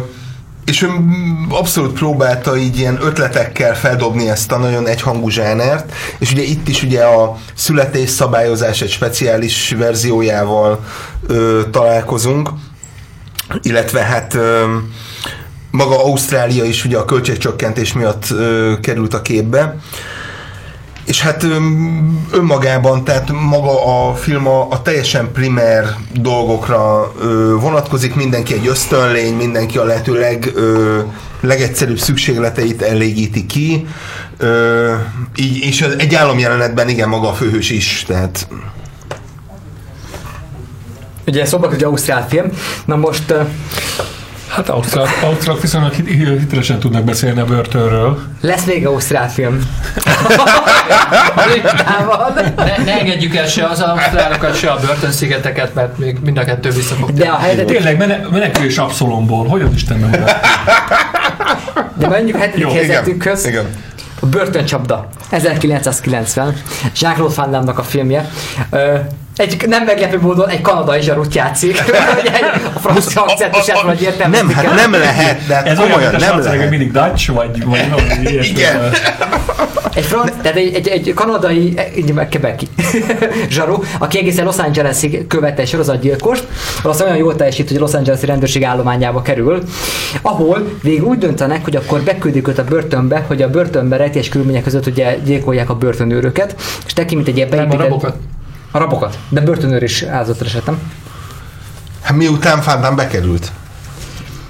és 0.65 0.83
ő 0.83 0.89
abszolút 1.51 1.93
próbálta 1.93 2.57
így 2.57 2.79
ilyen 2.79 2.99
ötletekkel 3.03 3.77
feldobni 3.77 4.29
ezt 4.29 4.53
a 4.53 4.59
nagyon 4.59 4.87
egyhangú 4.87 5.29
zsánert, 5.29 5.93
és 6.19 6.33
ugye 6.33 6.43
itt 6.43 6.69
is 6.69 6.83
ugye 6.83 7.03
a 7.05 7.37
születés 7.55 8.11
szabályozás 8.11 8.81
egy 8.81 8.91
speciális 8.91 9.75
verziójával 9.79 10.85
ö, 11.27 11.61
találkozunk, 11.71 12.49
illetve 13.63 14.01
hát 14.01 14.39
maga 15.71 16.05
Ausztrália 16.05 16.65
is 16.65 16.85
ugye 16.85 16.99
a 16.99 17.05
költségcsökkentés 17.05 17.93
miatt 17.93 18.35
került 18.81 19.15
a 19.15 19.23
képbe. 19.23 19.77
És 21.09 21.21
hát 21.21 21.47
önmagában, 22.33 23.05
tehát 23.05 23.33
maga 23.33 24.09
a 24.09 24.15
film 24.15 24.47
a, 24.47 24.71
a 24.71 24.83
teljesen 24.83 25.33
primer 25.33 25.85
dolgokra 26.13 27.13
ö, 27.21 27.55
vonatkozik, 27.61 28.15
mindenki 28.15 28.55
egy 28.55 28.67
ösztönlény, 28.67 29.35
mindenki 29.35 29.79
a 29.79 29.85
lehető 29.85 30.19
leg, 30.19 30.53
ö, 30.55 31.01
legegyszerűbb 31.41 31.99
szükségleteit 31.99 32.83
elégíti 32.83 33.47
ki, 33.47 33.87
ö, 34.37 34.95
így, 35.37 35.57
és 35.57 35.81
egy 35.81 36.15
álomjelenetben 36.15 36.89
igen, 36.89 37.09
maga 37.09 37.29
a 37.29 37.35
főhős 37.35 37.71
is, 37.71 38.05
tehát 38.07 38.49
Ugye 41.29 41.45
szóba 41.45 41.69
hogy 41.69 41.83
Ausztrál 41.83 42.27
film. 42.29 42.47
Na 42.85 42.97
most 42.97 43.35
Hát 44.49 44.69
ausztrálok, 44.69 45.11
ausztrálok 45.23 45.61
viszonylag 45.61 45.93
hit- 45.93 46.09
hitelesen 46.39 46.79
tudnak 46.79 47.05
beszélni 47.05 47.41
a 47.41 47.45
börtönről. 47.45 48.19
Lesz 48.41 48.65
még 48.65 48.87
ausztrál 48.87 49.31
film. 49.31 49.69
Ne, 52.57 52.77
ne 52.85 52.99
engedjük 52.99 53.35
el 53.35 53.47
se 53.47 53.65
az 53.67 53.81
ausztrálokat, 53.81 54.57
se 54.57 54.71
a 54.71 54.79
börtönszigeteket, 54.87 55.75
mert 55.75 55.99
még 55.99 56.17
mind 56.25 56.39
a 56.39 56.45
kettő 56.45 56.71
vissza 56.71 56.95
fog 56.95 57.13
De 57.13 57.29
a 57.29 57.37
helyzet, 57.37 57.67
Tényleg, 57.67 57.97
mene, 57.99 58.21
menekülés 58.31 58.79
Abszolomból. 58.79 59.47
Hogyan 59.47 59.73
Istenben 59.75 60.11
van? 60.11 60.21
de 61.95 62.09
menjünk 62.09 62.35
a 62.35 62.39
hetedik 62.39 62.71
helyzetünkhöz. 62.71 63.47
igen. 63.47 63.65
A 64.21 64.27
Börtöncsapda, 64.27 65.09
1990, 65.31 66.57
Jean-Claude 67.01 67.35
Van 67.37 67.51
Damme-nak 67.51 67.79
a 67.79 67.83
filmje. 67.83 68.31
Ö, 68.71 68.95
egy 69.39 69.65
nem 69.69 69.85
meglepő 69.85 70.19
módon 70.21 70.49
egy 70.49 70.61
kanadai 70.61 71.01
zsarut 71.01 71.35
játszik. 71.35 71.79
A 72.75 72.79
francia 72.79 73.23
akcentusát 73.23 73.83
vagy 73.83 74.03
értelmezni 74.03 74.47
Nem, 74.47 74.57
hát 74.65 74.75
nem 74.75 74.93
lehet, 74.93 75.47
de 75.47 75.63
Ez 75.63 75.79
olyan, 75.79 75.91
komolyan 75.91 76.15
a 76.15 76.19
nem 76.19 76.39
lehet. 76.41 76.71
mindig 76.71 76.93
Dutch, 76.93 77.33
vagy, 77.33 77.65
vagy 77.65 77.89
valami 77.91 78.29
ilyesmi. 78.31 78.59
Igen. 78.59 78.91
Egy, 79.95 80.05
franc, 80.05 80.31
tehát 80.43 80.57
egy, 80.57 80.75
egy, 80.75 80.89
egy 80.89 81.13
kanadai, 81.15 81.73
egy 81.95 82.15
kebeki 82.31 82.69
zsaru, 83.51 83.83
aki 83.99 84.19
egészen 84.19 84.45
Los 84.45 84.59
Angeles-ig 84.59 85.27
követte 85.27 85.63
egy 85.63 85.69
sorozatgyilkost, 85.69 86.47
az 86.83 87.03
olyan 87.03 87.17
jól 87.17 87.37
teljesít, 87.37 87.69
hogy 87.69 87.77
a 87.77 87.81
Los 87.81 87.95
Angeles-i 87.95 88.27
rendőrség 88.27 88.65
állományába 88.65 89.23
kerül, 89.23 89.63
ahol 90.23 90.69
végül 90.83 91.07
úgy 91.07 91.19
döntenek, 91.19 91.65
hogy 91.65 91.77
akkor 91.77 92.01
beküldik 92.01 92.49
őt 92.49 92.59
a 92.59 92.65
börtönbe, 92.65 93.25
hogy 93.27 93.43
a 93.43 93.49
börtönbe 93.51 93.97
rejtélyes 93.97 94.29
körülmények 94.29 94.63
között 94.63 94.87
ugye 94.87 95.17
gyilkolják 95.25 95.71
a 95.71 95.75
börtönőröket, 95.75 96.55
és 96.87 96.93
neki, 96.95 97.15
mint 97.15 97.29
egy 97.29 97.37
ilyen 97.37 97.49
Nem, 97.49 97.59
a 97.59 97.63
beépített- 97.63 97.89
rabokat. 97.89 98.17
A 98.71 98.79
rabokat. 98.79 99.19
De 99.29 99.41
börtönőr 99.41 99.83
is 99.83 100.03
áldozatot 100.03 100.47
esetem. 100.47 100.93
Hát 102.03 102.17
miután 102.17 102.61
Fandán 102.61 102.97
bekerült, 102.97 103.53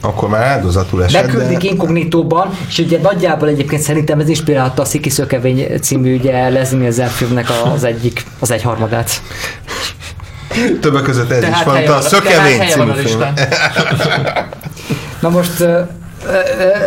akkor 0.01 0.29
már 0.29 0.43
áldozatul 0.43 1.05
esett, 1.05 1.27
Beküldik 1.27 1.59
de... 1.59 1.69
inkognitóban, 1.69 2.57
és 2.69 2.79
ugye 2.79 3.01
nagyjából 3.01 3.49
egyébként 3.49 3.83
szerintem 3.83 4.21
ez 4.21 4.29
inspirálta 4.29 4.83
a 4.83 4.85
Sziki 4.85 5.09
Szökevény 5.09 5.81
című 5.81 6.17
ugye 6.17 6.49
Leslie 6.49 7.07
filmnek 7.07 7.47
az 7.75 7.85
egyik, 7.85 8.25
az 8.39 8.51
egyharmadát. 8.51 9.23
Többek 10.81 11.03
között 11.03 11.31
ez 11.31 11.43
is 11.43 11.49
Tehát 11.49 11.65
van, 11.65 11.75
helye 11.75 11.91
a 11.91 11.93
van, 11.93 12.03
Szökevény 12.03 12.59
van 12.59 12.69
című 12.69 12.93
film. 12.93 13.21
Na 15.21 15.29
most 15.29 15.65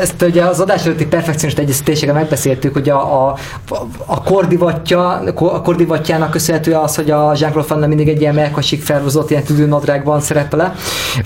ezt 0.02 0.22
ugye 0.22 0.44
az 0.44 0.60
adás 0.60 0.86
előtti 0.86 1.06
perfekcionist 1.06 1.60
egyeztetésével 1.60 2.16
megbeszéltük, 2.16 2.74
hogy 2.74 2.90
a, 2.90 3.28
a, 3.28 3.36
a, 4.06 4.24
kordivatja, 4.24 5.10
a 5.36 5.62
kordivatjának 5.62 6.32
köszönhető 6.32 6.74
az, 6.74 6.96
hogy 6.96 7.12
a 7.12 7.34
Jean-Claude 7.36 7.68
Van 7.68 7.80
Damme 7.80 7.88
mindig 7.88 8.08
egy 8.08 8.22
ilyen 8.22 8.34
melkasig 8.34 8.82
felhozott 8.82 9.30
ilyen 9.30 9.44
tüdőnadrágban 9.44 10.22
szerepele, 10.22 10.74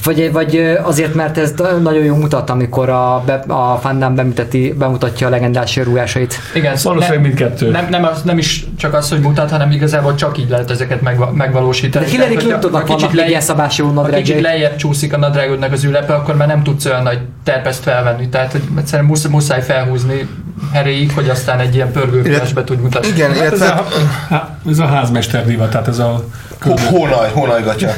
vagy, 0.04 0.32
vagy 0.32 0.78
azért, 0.84 1.14
mert 1.14 1.38
ez 1.38 1.54
nagyon 1.82 2.04
jó 2.04 2.16
mutat, 2.16 2.50
amikor 2.50 2.90
a, 2.90 3.16
a 3.48 3.80
Van 3.82 4.00
Damme 4.00 4.16
bemutati, 4.16 4.74
bemutatja 4.78 5.28
a 5.28 5.30
legendás 5.30 5.76
rúgásait. 5.76 6.36
Igen, 6.54 6.76
Valószínűleg 6.84 7.22
ne- 7.22 7.28
mindkettő. 7.28 7.70
Nem, 7.70 7.88
nem, 7.90 8.04
az, 8.04 8.22
nem 8.22 8.38
is 8.38 8.66
csak 8.78 8.94
az, 8.94 9.10
hogy 9.10 9.20
mutat, 9.20 9.50
hanem 9.50 9.72
igazából 9.72 10.16
csak 10.16 10.38
így 10.38 10.50
lehet 10.50 10.72
ezeket 10.72 11.02
megva- 11.02 11.34
megvalósítani. 11.34 12.06
De 12.06 12.12
Hillary 12.12 12.36
Clintonnak 12.36 12.86
kicsit 12.86 13.12
vannak 13.12 13.28
ilyen 13.28 13.42
szabású 13.42 13.94
Ha 13.94 14.04
kicsit 14.04 14.42
lejjebb 14.42 14.76
csúszik 14.76 15.14
a 15.14 15.18
nadrágodnak 15.18 15.72
az 15.72 15.84
ülepe, 15.84 16.14
akkor 16.14 16.36
már 16.36 16.48
nem 16.48 16.64
tudsz 16.64 16.86
olyan 16.86 17.04
nagy 17.04 17.20
terpeszt 17.44 17.86
felvenni. 17.96 18.30
Tehát 18.30 18.52
hogy 18.52 18.62
egyszerűen 18.78 19.08
muszáj, 19.08 19.32
muszáj 19.32 19.62
felhúzni 19.62 20.30
heréig, 20.72 21.12
hogy 21.14 21.30
aztán 21.30 21.60
egy 21.60 21.76
ilyen 21.76 21.92
pörgőkülesbe 21.92 22.64
tudj 22.64 22.82
mutatni. 22.82 23.08
Igen, 23.08 23.34
Hát 23.34 23.42
ez, 23.42 23.60
illetve 23.60 23.68
a, 23.70 24.58
ez 24.70 24.80
a 24.80 24.86
házmester 24.86 25.46
divat, 25.46 25.70
tehát 25.70 25.88
ez 25.88 26.00
a... 26.00 26.26
Hó- 26.62 26.78
Hónaj, 26.90 27.30
hónajgatja. 27.34 27.94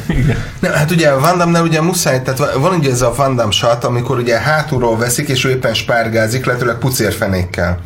Nem, 0.60 0.72
hát 0.74 0.92
ugye 0.92 1.14
Van 1.14 1.38
Damme-nál 1.38 1.64
ugye 1.64 1.82
muszáj, 1.82 2.22
tehát 2.22 2.54
van 2.54 2.74
ugye 2.74 2.92
ez 2.92 3.02
a 3.02 3.14
Van 3.16 3.36
Damme 3.36 3.52
shot, 3.52 3.84
amikor 3.84 4.18
ugye 4.18 4.40
hátulról 4.40 4.98
veszik, 4.98 5.28
és 5.28 5.46
ő 5.46 5.50
éppen 5.50 5.74
spárgázik, 5.74 6.46
lehetőleg 6.46 6.76
pucérfenékkel. 6.76 7.78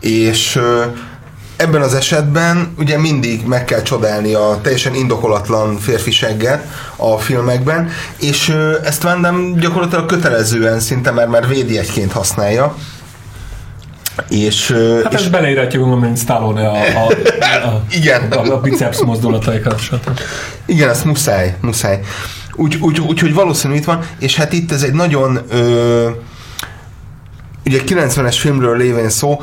És 0.00 0.56
ö, 0.56 0.82
ebben 1.60 1.82
az 1.82 1.94
esetben 1.94 2.74
ugye 2.78 2.98
mindig 2.98 3.46
meg 3.46 3.64
kell 3.64 3.82
csodálni 3.82 4.34
a 4.34 4.58
teljesen 4.62 4.94
indokolatlan 4.94 5.78
férfiseget 5.78 6.66
a 6.96 7.18
filmekben, 7.18 7.90
és 8.20 8.56
ezt 8.84 9.02
Van 9.02 9.20
Damme 9.20 9.60
gyakorlatilag 9.60 10.06
kötelezően 10.06 10.80
szinte 10.80 11.10
már, 11.10 11.26
már 11.26 11.48
védjegyként 11.48 12.12
használja. 12.12 12.74
És, 14.28 14.74
Hát 15.04 15.12
és 15.12 15.20
ez 15.20 15.28
beleírhatjuk, 15.28 16.00
mint 16.00 16.18
Stallone 16.18 16.68
a, 16.68 16.74
a, 16.74 17.06
a, 17.66 17.82
Igen. 17.98 18.32
a, 18.32 18.52
a 18.52 18.60
biceps 18.60 19.02
mozdulataikat. 19.04 19.80
Igen, 20.66 20.88
ezt 20.88 21.04
muszáj, 21.04 21.56
muszáj. 21.60 22.00
Úgy, 22.54 22.78
úgy, 22.80 23.00
úgy, 23.00 23.20
hogy 23.20 23.34
valószínű 23.34 23.74
itt 23.74 23.84
van, 23.84 24.00
és 24.18 24.36
hát 24.36 24.52
itt 24.52 24.72
ez 24.72 24.82
egy 24.82 24.92
nagyon 24.92 25.40
ö, 25.50 26.08
ugye 27.64 27.80
90-es 27.86 28.36
filmről 28.38 28.76
lévén 28.76 29.10
szó, 29.10 29.40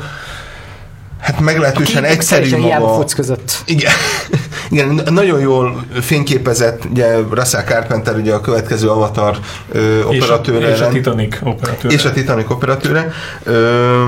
hát 1.20 1.40
meglehetősen 1.40 2.04
egyszerű 2.04 2.52
a 2.52 2.56
hiába 2.56 2.86
maga. 2.86 2.96
futsz 2.98 3.14
között. 3.14 3.52
Igen, 3.64 3.92
igen, 4.70 5.00
nagyon 5.10 5.40
jól 5.40 5.84
fényképezett, 6.00 6.84
ugye 6.90 7.16
Russell 7.30 7.62
Carpenter, 7.64 8.16
ugye 8.16 8.34
a 8.34 8.40
következő 8.40 8.88
Avatar 8.88 9.38
ö, 9.72 9.98
És 9.98 10.02
a, 10.04 10.06
operatőre. 10.08 10.72
és 10.74 10.80
a 10.80 10.88
Titanic 10.88 11.36
operatőre. 11.42 11.94
és 11.94 12.04
a 12.04 12.12
Titanic 12.12 12.50
operatőre. 12.50 13.12
Ö, 13.42 14.04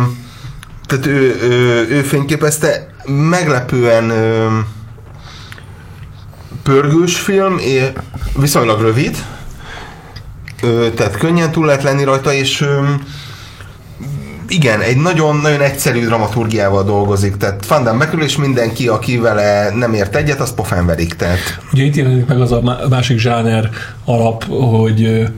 tehát 0.87 1.07
ő, 1.07 1.39
ő, 1.43 1.87
ő 1.91 2.03
fényképezte, 2.03 2.87
meglepően 3.07 4.11
ö, 4.11 4.47
pörgős 6.63 7.19
film, 7.21 7.59
és 7.59 7.83
viszonylag 8.37 8.81
rövid, 8.81 9.17
ö, 10.63 10.87
tehát 10.97 11.17
könnyen 11.17 11.51
túl 11.51 11.67
lehet 11.67 11.83
lenni 11.83 12.05
rajta, 12.05 12.33
és 12.33 12.61
ö, 12.61 12.81
igen, 14.51 14.81
egy 14.81 14.97
nagyon-nagyon 14.97 15.61
egyszerű 15.61 16.07
dramaturgiával 16.07 16.85
dolgozik, 16.85 17.37
tehát 17.37 17.67
Van 17.67 17.85
Damme 17.85 17.99
bekerül, 17.99 18.25
és 18.25 18.37
mindenki, 18.37 18.89
aki 18.89 19.19
vele 19.19 19.71
nem 19.75 19.95
ért 19.95 20.17
egyet, 20.17 20.41
azt 20.41 20.55
pofán 20.55 20.87
verik, 20.87 21.15
tehát. 21.15 21.61
Ugye 21.73 21.85
itt 21.85 21.97
jelenik 21.97 22.27
meg 22.27 22.41
az 22.41 22.53
a 22.53 22.61
má- 22.61 22.89
másik 22.89 23.19
zsáner 23.19 23.71
alap, 24.05 24.45
hogy 24.45 25.29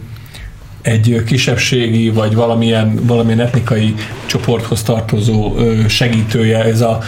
egy 0.83 1.22
kisebbségi 1.27 2.11
vagy 2.11 2.35
valamilyen, 2.35 3.01
valamilyen 3.07 3.40
etnikai 3.40 3.94
csoporthoz 4.27 4.83
tartozó 4.83 5.55
segítője, 5.88 6.64
ez 6.64 6.81
a 6.81 6.98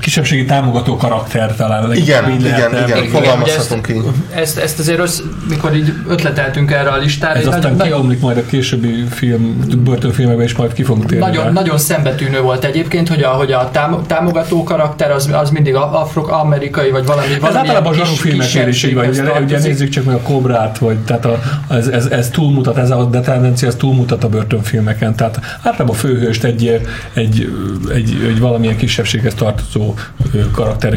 kisebbségi 0.00 0.44
támogató 0.44 0.96
karakter 0.96 1.54
talán. 1.56 1.94
Igen, 1.94 2.30
igen, 2.30 2.40
igen, 2.40 2.74
említeni. 2.74 3.08
fogalmazhatunk 3.08 3.88
így. 3.88 4.02
Ezt, 4.34 4.58
ezt 4.58 4.78
azért 4.78 4.98
össz, 4.98 5.20
mikor 5.48 5.76
így 5.76 5.92
ötleteltünk 6.08 6.70
erre 6.70 6.90
a 6.90 6.96
listára, 6.96 7.34
Ez 7.34 7.40
egy 7.40 7.46
aztán 7.46 7.60
nagyon, 7.60 7.76
nagyon, 7.76 7.92
kiomlik 7.92 8.20
majd 8.20 8.36
a 8.36 8.46
későbbi 8.46 9.04
film, 9.10 9.64
börtönfilmekben 9.84 10.44
is 10.44 10.54
majd 10.54 10.72
ki 10.72 10.82
fogunk 10.82 11.06
térni. 11.06 11.24
rá. 11.24 11.30
nagyon, 11.30 11.52
nagyon 11.52 11.78
szembetűnő 11.78 12.40
volt 12.40 12.64
egyébként, 12.64 13.08
hogy 13.08 13.22
a, 13.22 13.28
hogy 13.28 13.52
a 13.52 13.68
tám- 13.72 14.06
támogató 14.06 14.62
karakter 14.62 15.10
az, 15.10 15.30
az 15.32 15.50
mindig 15.50 15.74
afro-amerikai, 15.74 16.90
vagy 16.90 17.06
valami 17.06 17.32
Ez 17.32 17.40
valami 17.40 17.58
általában 17.58 17.92
a 17.92 17.96
zsarú 17.96 18.12
filmeknél 18.12 18.68
is 18.68 18.82
így 18.82 18.94
van, 18.94 19.08
ugye, 19.08 19.40
ugye 19.40 19.58
nézzük 19.58 19.88
csak 19.88 20.04
meg 20.04 20.14
a 20.14 20.20
Kobrát, 20.20 20.78
vagy 20.78 20.98
tehát 20.98 21.24
a, 21.24 21.40
ez, 21.70 21.86
ez, 21.86 22.06
ez, 22.06 22.28
túlmutat, 22.28 22.76
ez 22.76 22.90
a 22.90 23.04
de 23.04 23.20
tendencia, 23.20 23.68
ez 23.68 23.74
túlmutat 23.74 24.24
a 24.24 24.28
börtönfilmeken, 24.28 25.14
tehát 25.14 25.40
általában 25.62 25.94
a 25.94 25.98
főhőst 25.98 26.44
egy, 26.44 26.80
egy, 27.12 27.52
egy, 27.94 28.26
egy 28.28 28.40
valamilyen 28.40 28.76
kisebbséghez 28.76 29.34
tartozó 29.34 29.69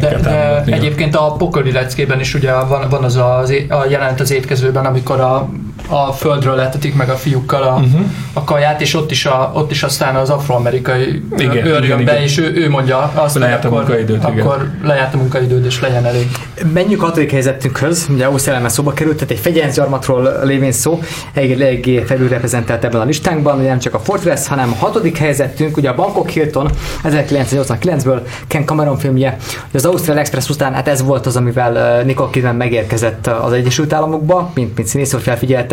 De, 0.00 0.22
de 0.22 0.30
támogatni. 0.30 0.72
egyébként 0.72 1.16
a 1.16 1.32
pokoli 1.32 1.72
leckében 1.72 2.20
is 2.20 2.34
ugye 2.34 2.52
van, 2.52 2.88
van 2.88 3.04
az 3.04 3.50
é- 3.50 3.70
a 3.70 3.86
jelent 3.88 4.20
az 4.20 4.30
étkezőben, 4.30 4.86
amikor 4.86 5.20
a, 5.20 5.48
a 5.88 6.12
földről 6.12 6.54
letetik 6.54 6.94
meg 6.94 7.08
a 7.08 7.14
fiúkkal 7.14 7.62
a, 7.62 7.74
uh-huh. 7.74 8.00
a 8.32 8.44
kaját, 8.44 8.80
és 8.80 8.94
ott 8.94 9.10
is, 9.10 9.26
a, 9.26 9.50
ott 9.54 9.70
is 9.70 9.82
aztán 9.82 10.16
az 10.16 10.30
afroamerikai 10.30 11.22
Igen, 11.36 11.52
igen, 11.52 11.66
őr 11.66 11.84
igen, 11.84 11.84
jön 11.84 12.04
be, 12.04 12.12
igen. 12.12 12.22
és 12.22 12.38
ő, 12.38 12.52
ő 12.54 12.70
mondja 12.70 13.12
azt, 13.14 13.32
hogy 13.32 13.42
Lejárt 13.42 13.64
a 13.64 13.66
akkor, 13.66 13.78
munkaidőt, 13.78 14.28
igen. 14.28 14.46
akkor 14.46 14.70
lejárt 14.82 15.14
a 15.14 15.16
munkaidőd, 15.16 15.64
és 15.64 15.80
legyen 15.80 16.04
elég. 16.04 16.30
Menjünk 16.72 17.02
a 17.02 17.04
hatodik 17.04 17.30
helyzetünkhöz, 17.30 18.06
ugye 18.10 18.24
Ausztrálában 18.24 18.68
szóba 18.68 18.92
került, 18.92 19.14
tehát 19.14 19.30
egy 19.30 19.38
fegyelmezgyarmatról 19.38 20.40
lévén 20.42 20.72
szó, 20.72 21.00
elég, 21.34 21.52
eléggé 21.52 21.98
felülreprezentált 21.98 22.84
ebben 22.84 23.00
a 23.00 23.04
listánkban, 23.04 23.58
ugye 23.58 23.68
nem 23.68 23.78
csak 23.78 23.94
a 23.94 23.98
Fortress, 23.98 24.46
hanem 24.46 24.72
a 24.72 24.84
hatodik 24.84 25.18
helyzetünk, 25.18 25.76
ugye 25.76 25.88
a 25.88 25.94
Bangkok 25.94 26.28
Hilton 26.28 26.70
1989-ből 27.04 28.20
Ken 28.46 28.64
Cameron 28.64 28.98
filmje, 28.98 29.36
hogy 29.70 29.80
az 29.80 29.84
Ausztrál 29.84 30.18
Express 30.18 30.48
után, 30.48 30.74
hát 30.74 30.88
ez 30.88 31.02
volt 31.02 31.26
az, 31.26 31.36
amivel 31.36 32.02
Nicole 32.02 32.30
Kidman 32.30 32.56
megérkezett 32.56 33.26
az 33.26 33.52
Egyesült 33.52 33.92
Államokba, 33.92 34.50
mint, 34.54 34.76
mint 34.76 34.88
színész, 34.88 35.12
hogy 35.12 35.22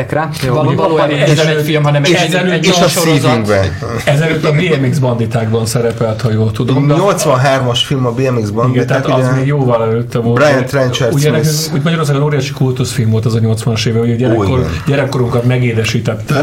felfigyeltek 0.07 0.11
rá. 0.11 0.29
Jó, 0.47 0.53
Való, 0.53 0.75
valójában 0.75 1.15
ez 1.15 1.37
nem 1.37 1.47
egy 1.47 1.63
film, 1.63 1.83
hanem 1.83 2.03
egy, 2.03 2.09
és- 2.09 2.33
egy, 2.33 2.65
és 2.65 2.79
a 2.79 2.87
sorozat. 2.87 3.49
Ezelőtt 4.05 4.43
a 4.45 4.51
BMX 4.51 4.97
banditákban 4.97 5.65
szerepelt, 5.65 6.21
ha 6.21 6.31
jól 6.31 6.51
tudom. 6.51 6.87
de- 6.87 6.93
83-as 6.97 7.79
film 7.85 8.05
a 8.05 8.11
BMX-ban, 8.11 8.69
Igen, 8.69 8.87
tehát 8.87 9.05
az 9.05 9.29
még 9.35 9.45
jóval 9.47 9.83
előtte 9.83 10.19
volt. 10.19 10.39
Brian 10.43 10.65
Trenchard 10.65 11.13
Ugye 11.13 11.31
úgy 11.73 11.81
Magyarországon 11.83 12.21
óriási 12.23 12.51
kultuszfilm 12.51 13.09
volt 13.09 13.25
az 13.25 13.35
a 13.35 13.39
80-as 13.39 13.85
éve, 13.87 13.99
hogy 13.99 14.11
a 14.11 14.15
gyerekkor, 14.15 14.69
gyerekkorunkat 14.87 15.43
megédesítette. 15.43 16.41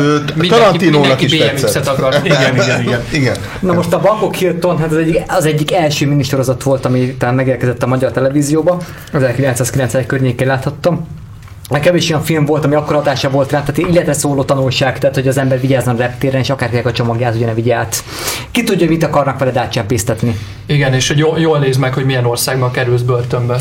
Tarantinónak 0.48 1.22
is 1.22 1.36
tetszett. 1.36 1.90
Igen, 2.24 2.54
igen, 2.54 2.82
igen. 2.86 3.00
Igen. 3.12 3.36
Na 3.60 3.72
most 3.72 3.92
a 3.92 4.00
Bangkok 4.00 4.34
Hilton, 4.34 4.78
hát 4.78 4.90
az 4.90 4.96
egyik, 4.96 5.22
az 5.28 5.44
egyik 5.46 5.72
első 5.72 6.06
minisorozat 6.06 6.62
volt, 6.62 6.84
ami 6.84 7.14
talán 7.18 7.34
megérkezett 7.34 7.82
a 7.82 7.86
magyar 7.86 8.10
televízióba, 8.10 8.80
1991 9.12 10.06
környékén 10.06 10.46
láthattam. 10.46 11.06
Kevés 11.80 12.10
olyan 12.10 12.22
film 12.22 12.44
volt, 12.44 12.64
ami 12.64 12.74
akkor 12.74 12.94
hatása 12.94 13.30
volt 13.30 13.50
rá, 13.50 13.62
tehát 13.62 13.90
illetve 13.90 14.12
szóló 14.12 14.44
tanulság, 14.44 14.98
tehát 14.98 15.14
hogy 15.14 15.28
az 15.28 15.38
ember 15.38 15.60
vigyázzon 15.60 15.94
a 15.94 15.98
reptéren, 15.98 16.40
és 16.40 16.50
akárkinek 16.50 16.86
a 16.86 16.92
csomagját 16.92 17.34
ugye 17.34 17.46
ne 17.46 17.54
vigye 17.54 17.74
át. 17.74 18.04
Ki 18.50 18.64
tudja, 18.64 18.88
mit 18.88 19.02
akarnak 19.02 19.38
veled 19.38 19.56
átcsempésztetni. 19.56 20.38
Igen, 20.66 20.94
és 20.94 21.08
hogy 21.08 21.18
jól, 21.18 21.38
jól 21.38 21.58
nézd 21.58 21.80
meg, 21.80 21.94
hogy 21.94 22.04
milyen 22.04 22.24
országban 22.24 22.70
kerülsz 22.70 23.02
börtönbe. 23.02 23.60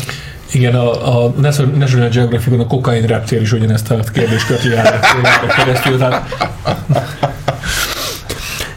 Igen, 0.52 0.74
a, 0.74 1.24
a 1.24 1.32
National 1.74 2.08
Geographic-on 2.08 2.60
a 2.60 2.66
kokain 2.66 3.06
reptér 3.06 3.40
is 3.40 3.52
ugyanezt 3.52 3.90
a 3.90 4.00
kérdést 4.12 4.46
köti 4.46 4.72
el 4.72 5.00
keresztül. 5.56 5.98
Tehát... 5.98 6.28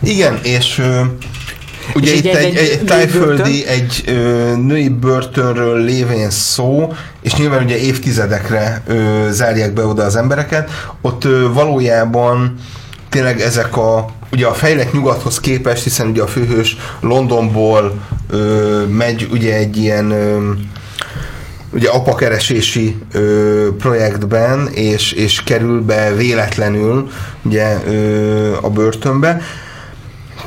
Igen, 0.03 0.39
és 0.43 0.81
ugye 1.95 2.13
itt 2.13 2.25
egy- 2.25 2.35
egy, 2.45 2.57
egy- 2.57 2.83
tájföldi, 2.85 3.65
egy 3.67 4.03
ö, 4.07 4.11
női 4.55 4.89
börtönről 4.89 5.79
lévén 5.83 6.29
szó, 6.29 6.93
és 7.21 7.35
nyilván 7.35 7.63
ugye 7.63 7.77
évtizedekre 7.77 8.81
ö, 8.87 9.27
zárják 9.31 9.73
be 9.73 9.85
oda 9.85 10.03
az 10.03 10.15
embereket, 10.15 10.69
ott 11.01 11.23
ö, 11.25 11.53
valójában 11.53 12.55
tényleg 13.09 13.41
ezek 13.41 13.77
a 13.77 14.05
ugye 14.31 14.45
a 14.45 14.53
fejlett 14.53 14.93
nyugathoz 14.93 15.39
képest, 15.39 15.83
hiszen 15.83 16.07
ugye 16.07 16.21
a 16.21 16.27
főhős 16.27 16.77
Londonból 16.99 17.93
ö, 18.29 18.83
megy 18.85 19.27
ugye 19.31 19.55
egy 19.55 19.77
ilyen 19.77 20.11
ö, 20.11 20.51
ugye 21.73 21.89
apakeresési 21.89 22.97
ö, 23.13 23.67
projektben, 23.77 24.67
és, 24.73 25.11
és 25.11 25.43
kerül 25.43 25.81
be 25.81 26.13
véletlenül 26.15 27.09
ugye 27.43 27.77
ö, 27.87 28.55
a 28.61 28.69
börtönbe, 28.69 29.41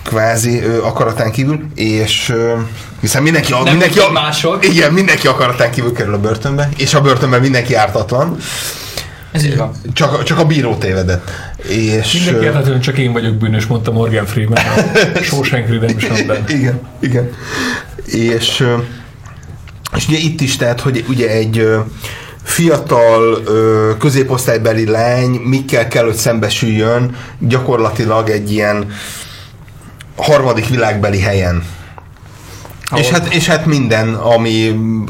kvázi 0.04 0.62
ö, 0.62 0.82
akaratán 0.82 1.30
kívül, 1.32 1.60
és 1.74 2.28
ö, 2.28 2.52
hiszen 3.00 3.22
mindenki, 3.22 3.52
a, 3.52 3.56
Nem 3.62 3.70
mindenki 3.72 3.98
úgy, 3.98 4.12
mások. 4.12 4.66
igen, 4.66 4.92
mindenki 4.92 5.26
akaratán 5.26 5.70
kívül 5.70 5.92
kerül 5.92 6.14
a 6.14 6.18
börtönbe, 6.18 6.68
és 6.76 6.94
a 6.94 7.00
börtönben 7.00 7.40
mindenki 7.40 7.74
ártatlan, 7.74 8.36
Ez 9.32 9.44
így 9.44 9.56
van. 9.56 9.70
csak, 9.92 10.22
csak 10.22 10.38
a 10.38 10.44
bíró 10.44 10.74
tévedett. 10.76 11.30
És, 11.68 12.12
Mindenki 12.12 12.44
érthetően 12.44 12.80
csak 12.80 12.98
én 12.98 13.12
vagyok 13.12 13.34
bűnös, 13.34 13.66
mondta 13.66 13.92
Morgan 13.92 14.26
Freeman 14.26 14.56
a 14.56 15.18
Shawshank 15.22 15.68
Redemption-ben. 15.68 16.44
igen, 16.48 16.80
igen. 17.00 17.30
És, 18.06 18.60
ö, 18.60 18.74
és 19.96 20.08
ugye 20.08 20.18
itt 20.18 20.40
is, 20.40 20.56
tehát, 20.56 20.80
hogy 20.80 21.04
ugye 21.08 21.28
egy 21.28 21.58
ö, 21.58 21.78
fiatal 22.42 23.42
ö, 23.46 23.90
középosztálybeli 23.98 24.86
lány 24.86 25.30
mikkel 25.30 25.88
kell, 25.88 26.04
hogy 26.04 26.14
szembesüljön 26.14 27.16
gyakorlatilag 27.38 28.28
egy 28.30 28.52
ilyen 28.52 28.86
harmadik 30.16 30.68
világbeli 30.68 31.20
helyen. 31.20 31.64
És 32.96 33.10
hát, 33.10 33.34
és 33.34 33.46
hát 33.46 33.66
minden, 33.66 34.14
ami 34.14 34.68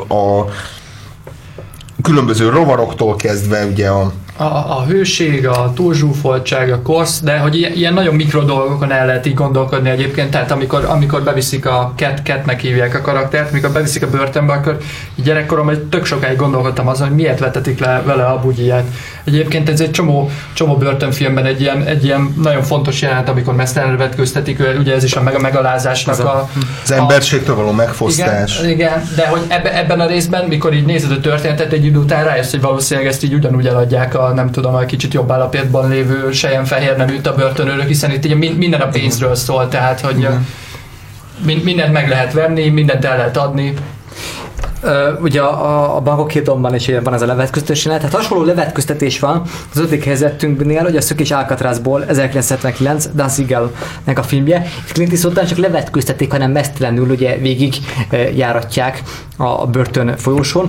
a 0.09 0.45
különböző 2.03 2.49
rovaroktól 2.49 3.17
kezdve 3.17 3.65
ugye 3.65 3.89
a 3.89 4.13
A, 4.37 4.45
a 4.45 4.85
hőség, 4.89 5.47
a 5.47 5.73
túlzsúfoltság, 5.75 6.73
a 6.73 6.83
korsz, 6.83 7.21
de 7.21 7.39
hogy 7.39 7.57
ilyen, 7.57 7.73
ilyen 7.73 7.95
nagyon 7.95 8.15
mikro 8.15 8.43
dolgokon 8.43 8.93
el 8.93 9.07
lehet 9.07 9.27
így 9.27 9.35
gondolkodni 9.35 9.91
egyébként, 9.91 10.31
tehát 10.31 10.51
amikor, 10.51 10.85
amikor 10.85 11.23
beviszik 11.23 11.67
a 11.67 11.93
ket, 11.97 12.23
ketnek 12.23 12.61
hívják 12.61 12.95
a 12.95 13.01
karaktert, 13.01 13.51
amikor 13.51 13.71
beviszik 13.71 14.03
a 14.03 14.11
börtönbe, 14.11 14.53
akkor 14.53 14.79
így 15.15 15.25
gyerekkoromban 15.25 15.89
tök 15.89 16.05
sokáig 16.05 16.37
gondolkodtam 16.37 16.89
azon, 16.89 17.07
hogy 17.07 17.17
miért 17.17 17.39
vetetik 17.39 17.79
le 17.79 18.03
vele 18.07 18.25
a 18.25 18.41
bugyiját. 18.41 18.87
Egyébként 19.25 19.69
ez 19.69 19.81
egy 19.81 19.91
csomó, 19.91 20.31
csomó 20.53 20.77
börtönfilmben 20.77 21.45
egy 21.45 21.61
ilyen, 21.61 21.83
egy 21.87 22.05
ilyen 22.05 22.35
nagyon 22.43 22.63
fontos 22.63 23.03
jelenet, 23.03 23.29
amikor 23.29 23.55
mesztelenre 23.55 23.97
vetköztetik, 23.97 24.63
ugye 24.79 24.95
ez 24.95 25.05
is 25.05 25.15
a, 25.15 25.23
meg, 25.23 25.35
a 25.35 25.39
megalázásnak 25.39 26.19
a, 26.19 26.49
az 26.83 26.91
emberségtől 26.91 27.57
való 27.57 27.71
megfosztás. 27.71 28.59
igen, 28.59 28.71
igen, 28.71 29.09
de 29.17 29.27
hogy 29.27 29.41
ebbe, 29.49 29.79
ebben 29.79 30.01
a 30.01 30.07
részben, 30.07 30.45
mikor 30.45 30.75
így 30.75 30.85
nézed 30.85 31.11
a 31.11 31.21
történetet, 31.21 31.73
egy 31.73 31.85
idő 31.85 31.99
után 31.99 32.25
rájössz, 32.25 32.51
hogy 32.51 32.61
valószínűleg 32.61 33.09
ezt 33.09 33.25
így 33.25 33.35
ugyanúgy 33.35 33.67
eladják 33.67 34.15
a 34.19 34.33
nem 34.35 34.51
tudom, 34.51 34.75
a 34.75 34.85
kicsit 34.85 35.15
jobb 35.15 35.33
állapotban 35.33 35.89
lévő 35.89 36.31
fehér 36.65 36.97
neműt 36.97 37.27
a 37.27 37.35
börtönőrök, 37.35 37.87
hiszen 37.87 38.11
itt 38.11 38.25
ugye 38.25 38.35
min- 38.35 38.59
minden 38.59 38.81
a 38.81 38.89
pénzről 38.89 39.35
szól, 39.35 39.69
tehát 39.69 40.01
hogy 40.01 40.29
min- 41.45 41.65
mindent 41.65 41.93
meg 41.93 42.09
lehet 42.09 42.33
venni, 42.33 42.69
mindent 42.69 43.05
el 43.05 43.17
lehet 43.17 43.37
adni. 43.37 43.75
Ö, 44.85 45.13
ugye 45.21 45.41
a, 45.41 45.97
a 45.97 46.01
bankok 46.01 46.31
hídonban 46.31 46.75
is 46.75 46.91
van 47.03 47.15
ez 47.15 47.23
a 47.23 47.27
levetköztetés. 47.27 47.83
Tehát 47.83 48.13
hasonló 48.15 48.45
levetköztetés 48.45 49.19
van 49.19 49.43
az 49.73 49.79
ötödik 49.79 50.05
helyzetünknél, 50.05 50.83
hogy 50.83 50.97
a 50.97 51.01
Szökés 51.01 51.31
Alcatrazból 51.31 52.05
1979 52.05 53.09
Dan 53.15 53.29
Siegelnek 53.29 54.19
a 54.19 54.23
filmje. 54.23 54.67
Itt 54.87 54.93
Clint 54.93 55.11
Eastwood 55.11 55.37
nem 55.37 55.47
csak 55.47 55.59
levetköztetik, 55.59 56.31
hanem 56.31 56.51
mesztelenül 56.51 57.11
ugye 57.11 57.37
végig 57.37 57.75
járatják 58.35 59.03
a, 59.37 59.45
a 59.45 59.67
börtön 59.67 60.17
folyósón. 60.17 60.69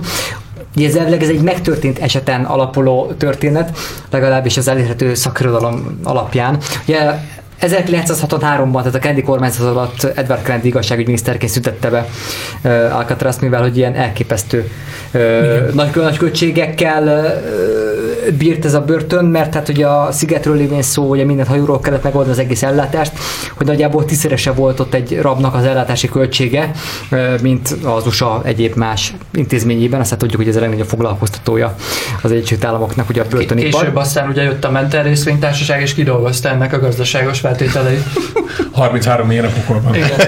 Ugye 0.76 0.88
ez 0.88 0.94
elvileg 0.94 1.22
ez 1.22 1.28
egy 1.28 1.42
megtörtént 1.42 1.98
eseten 1.98 2.44
alapuló 2.44 3.12
történet, 3.18 3.78
legalábbis 4.10 4.56
az 4.56 4.68
elérhető 4.68 5.14
szakirodalom 5.14 6.00
alapján. 6.02 6.58
Ugye 6.86 7.00
1963-ban, 7.60 8.78
tehát 8.78 8.94
a 8.94 8.98
Kennedy 8.98 9.22
kormányzat 9.22 9.66
alatt 9.66 10.04
Edward 10.04 10.42
Kennedy 10.42 10.68
igazságügyminiszterként 10.68 11.52
szüntette 11.52 11.90
be 11.90 12.06
uh, 12.64 12.96
Alcatraz, 12.96 13.38
mivel 13.38 13.60
hogy 13.60 13.76
ilyen 13.76 13.94
elképesztő 13.94 14.70
uh, 15.14 15.72
nagy, 15.72 15.94
nagy 15.94 16.16
költségekkel 16.16 17.02
uh, 17.02 18.15
bírt 18.38 18.64
ez 18.64 18.74
a 18.74 18.80
börtön, 18.80 19.24
mert 19.24 19.54
hát 19.54 19.68
ugye 19.68 19.86
a 19.86 20.12
szigetről 20.12 20.56
lévén 20.56 20.82
szó, 20.82 21.08
ugye 21.08 21.24
minden 21.24 21.46
hajóról 21.46 21.80
kellett 21.80 22.02
megoldani 22.02 22.32
az 22.32 22.38
egész 22.38 22.62
ellátást, 22.62 23.12
hogy 23.56 23.66
nagyjából 23.66 24.04
tízszerese 24.04 24.52
volt 24.52 24.80
ott 24.80 24.94
egy 24.94 25.20
rabnak 25.20 25.54
az 25.54 25.64
ellátási 25.64 26.08
költsége, 26.08 26.70
uh, 27.10 27.40
mint 27.40 27.76
az 27.84 28.06
USA 28.06 28.40
egyéb 28.44 28.74
más 28.76 29.14
intézményében, 29.32 30.00
aztán 30.00 30.18
tudjuk, 30.18 30.40
hogy 30.40 30.48
ez 30.48 30.56
a 30.56 30.60
legnagyobb 30.60 30.86
foglalkoztatója 30.86 31.74
az 32.22 32.32
Egyesült 32.32 32.64
Államoknak, 32.64 33.08
ugye 33.08 33.22
a 33.22 33.26
börtönipar. 33.30 33.80
Később 33.80 33.96
aztán 33.96 34.28
ugye 34.28 34.42
jött 34.42 34.64
a 34.64 34.70
Mentel 34.70 35.02
részvénytársaság, 35.02 35.80
és 35.80 35.94
kidolgozta 35.94 36.48
ennek 36.48 36.72
a 36.72 36.78
gazdaságos 36.78 37.40
feltételeit. 37.40 38.02
33 38.72 39.30
éjjel 39.30 39.44
a 39.44 39.48
pokolban. 39.48 39.94
Igen. 39.94 40.18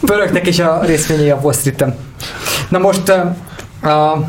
Pörögtek 0.00 0.46
is 0.46 0.58
a 0.58 0.80
részvényei 0.84 1.30
a 1.30 1.38
Wall 1.42 1.52
Street-en. 1.52 1.96
Na 2.68 2.78
most 2.78 3.12
uh, 3.82 3.92
a 3.92 4.24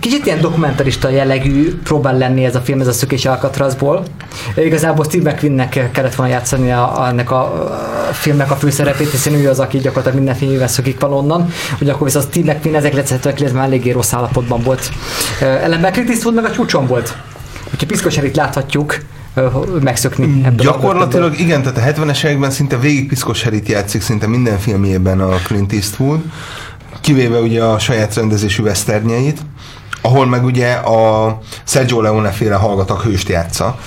Kicsit 0.00 0.26
ilyen 0.26 0.40
dokumentarista 0.40 1.08
jellegű 1.08 1.74
próbál 1.84 2.18
lenni 2.18 2.44
ez 2.44 2.54
a 2.54 2.60
film, 2.60 2.80
ez 2.80 2.86
a 2.86 2.92
szökés 2.92 3.24
Alcatrazból. 3.24 4.04
Igazából 4.56 5.04
Steve 5.04 5.30
McQueennek 5.30 5.90
kellett 5.92 6.14
volna 6.14 6.32
játszani 6.32 6.72
a, 6.72 7.00
a, 7.00 7.08
ennek 7.08 7.30
a, 7.30 7.42
a 8.08 8.12
filmnek 8.12 8.50
a 8.50 8.56
főszerepét, 8.56 9.10
hiszen 9.10 9.34
ő 9.34 9.48
az, 9.48 9.58
aki 9.58 9.78
gyakorlatilag 9.78 10.16
minden 10.16 10.34
filmében 10.34 10.68
szökik 10.68 11.00
valonnan. 11.00 11.52
Ugyanakkor 11.80 12.06
viszont 12.06 12.26
Steve 12.30 12.52
McQueen 12.52 12.82
1979-ben 12.84 13.62
eléggé 13.62 13.90
rossz 13.90 14.12
állapotban 14.12 14.62
volt. 14.62 14.90
Ellenben 15.40 15.92
Clint 15.92 16.08
Eastwood 16.08 16.34
meg 16.34 16.44
a 16.44 16.50
csúcson 16.50 16.86
volt. 16.86 17.16
Úgyhogy 17.72 17.88
piszkos 17.88 18.16
itt 18.16 18.36
láthatjuk 18.36 18.98
megszökni 19.80 20.24
ebből 20.24 20.40
a 20.44 20.50
börtönből. 20.50 20.72
Gyakorlatilag 20.72 21.38
igen, 21.38 21.62
tehát 21.62 21.98
a 21.98 22.02
70-es 22.02 22.24
években 22.24 22.50
szinte 22.50 22.78
végig 22.78 23.08
Piszkos 23.08 23.42
Herit 23.42 23.68
játszik 23.68 24.02
szinte 24.02 24.26
minden 24.26 24.58
filmjében 24.58 25.20
a 25.20 25.36
Clint 25.36 25.72
Eastwood, 25.72 26.20
kivéve 27.00 27.38
ugye 27.38 27.64
a 27.64 27.78
saját 27.78 28.14
rendezésű 28.14 28.62
westernjeit, 28.62 29.40
ahol 30.00 30.26
meg 30.26 30.44
ugye 30.44 30.72
a 30.72 31.38
Sergio 31.64 32.00
Leone 32.00 32.30
féle 32.30 32.54
hallgatak 32.54 33.02
hőst 33.02 33.28
játsza. 33.28 33.78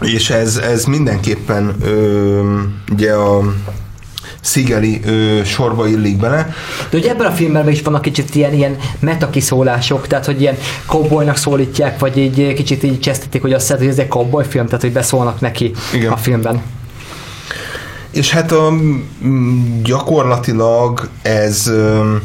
És 0.00 0.30
ez, 0.30 0.56
ez 0.56 0.84
mindenképpen 0.84 1.76
ö, 1.82 2.60
ugye 2.92 3.12
a 3.12 3.40
Szigeli 4.40 5.00
ö, 5.04 5.40
sorba 5.44 5.86
illik 5.86 6.16
bele. 6.16 6.54
De 6.90 6.98
ugye 6.98 7.10
ebben 7.10 7.26
a 7.26 7.30
filmben 7.30 7.68
is 7.68 7.82
vannak 7.82 8.02
kicsit 8.02 8.34
ilyen, 8.34 8.52
ilyen 8.52 8.76
metakiszólások, 9.00 10.06
tehát 10.06 10.24
hogy 10.24 10.40
ilyen 10.40 10.56
cowboynak 10.86 11.36
szólítják, 11.36 11.98
vagy 11.98 12.16
így 12.16 12.54
kicsit 12.54 12.82
így 12.82 13.00
csesztetik, 13.00 13.42
hogy 13.42 13.52
azt 13.52 13.72
hogy 13.72 13.86
ez 13.86 13.98
egy 13.98 14.08
cowboy 14.08 14.44
film, 14.48 14.66
tehát 14.66 14.80
hogy 14.80 14.92
beszólnak 14.92 15.40
neki 15.40 15.72
Igen. 15.94 16.12
a 16.12 16.16
filmben. 16.16 16.62
És 18.10 18.30
hát 18.30 18.52
a, 18.52 18.72
gyakorlatilag 19.82 21.08
ez 21.22 21.66
ö, 21.66 22.16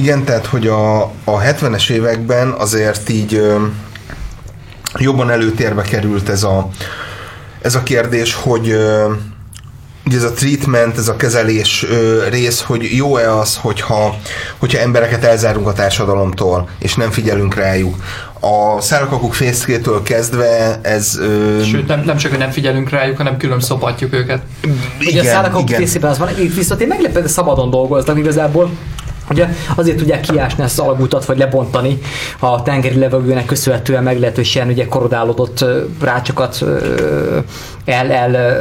igen, 0.00 0.24
tehát 0.24 0.46
hogy 0.46 0.66
a, 0.66 1.02
a 1.24 1.40
70-es 1.40 1.90
években 1.90 2.50
azért 2.50 3.08
így 3.08 3.34
ö, 3.34 3.56
jobban 4.98 5.30
előtérbe 5.30 5.82
került 5.82 6.28
ez 6.28 6.42
a, 6.42 6.68
ez 7.62 7.74
a 7.74 7.82
kérdés, 7.82 8.34
hogy 8.34 8.70
ö, 8.70 9.12
ugye 10.06 10.16
ez 10.16 10.22
a 10.24 10.32
treatment, 10.32 10.98
ez 10.98 11.08
a 11.08 11.16
kezelés 11.16 11.86
ö, 11.90 12.28
rész, 12.28 12.60
hogy 12.60 12.96
jó-e 12.96 13.36
az, 13.36 13.56
hogyha, 13.56 14.16
hogyha 14.58 14.78
embereket 14.78 15.24
elzárunk 15.24 15.66
a 15.66 15.72
társadalomtól, 15.72 16.68
és 16.78 16.94
nem 16.94 17.10
figyelünk 17.10 17.54
rájuk. 17.54 17.96
A 18.40 18.80
szállakakuk 18.80 19.34
fészkétől 19.34 20.02
kezdve 20.02 20.78
ez... 20.82 21.18
Ö, 21.18 21.62
Sőt, 21.64 21.86
nem, 21.86 22.02
nem 22.04 22.16
csak, 22.16 22.30
hogy 22.30 22.40
nem 22.40 22.50
figyelünk 22.50 22.90
rájuk, 22.90 23.16
hanem 23.16 23.36
külön 23.36 23.60
szopatjuk 23.60 24.12
őket. 24.12 24.42
Ugye 25.00 25.20
a 25.20 25.24
szállakok 25.24 25.70
részében 25.70 26.10
az 26.10 26.18
van, 26.18 26.28
itt 26.38 26.54
viszont 26.54 26.80
én 26.80 26.88
meglepő, 26.88 27.20
hogy 27.20 27.30
szabadon 27.30 27.70
dolgoznak 27.70 28.18
igazából. 28.18 28.70
Ugye? 29.30 29.48
Azért 29.76 29.96
tudják 29.96 30.20
kiásni 30.20 30.62
ezt 30.62 30.78
az 30.78 30.84
alagutat, 30.84 31.24
vagy 31.24 31.38
lebontani 31.38 31.98
a 32.38 32.62
tengeri 32.62 32.98
levegőnek 32.98 33.44
köszönhetően 33.44 34.02
meglehetősen 34.02 34.68
ugye 34.68 34.86
korodálódott 34.86 35.64
rácsokat 36.00 36.64
el, 37.84 38.10
el 38.10 38.58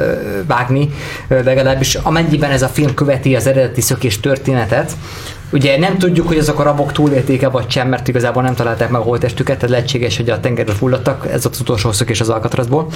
vágni, 0.47 0.89
legalábbis 1.27 1.95
amennyiben 1.95 2.51
ez 2.51 2.61
a 2.61 2.67
film 2.67 2.93
követi 2.93 3.35
az 3.35 3.47
eredeti 3.47 3.81
szökés 3.81 4.19
történetet, 4.19 4.95
Ugye 5.51 5.77
nem 5.77 5.97
tudjuk, 5.97 6.27
hogy 6.27 6.37
azok 6.37 6.59
a 6.59 6.63
rabok 6.63 6.91
túlélték-e 6.91 7.49
vagy 7.49 7.69
sem, 7.69 7.87
mert 7.87 8.07
igazából 8.07 8.43
nem 8.43 8.55
találták 8.55 8.89
meg 8.89 9.01
a 9.01 9.03
holtestüket, 9.03 9.55
tehát 9.55 9.69
lehetséges, 9.69 10.17
hogy 10.17 10.29
a 10.29 10.39
tengerbe 10.39 10.71
fulladtak, 10.71 11.27
ez 11.31 11.45
az 11.45 11.59
utolsó 11.59 11.91
szökés 11.91 12.21
az 12.21 12.29
Alcatrazból. 12.29 12.87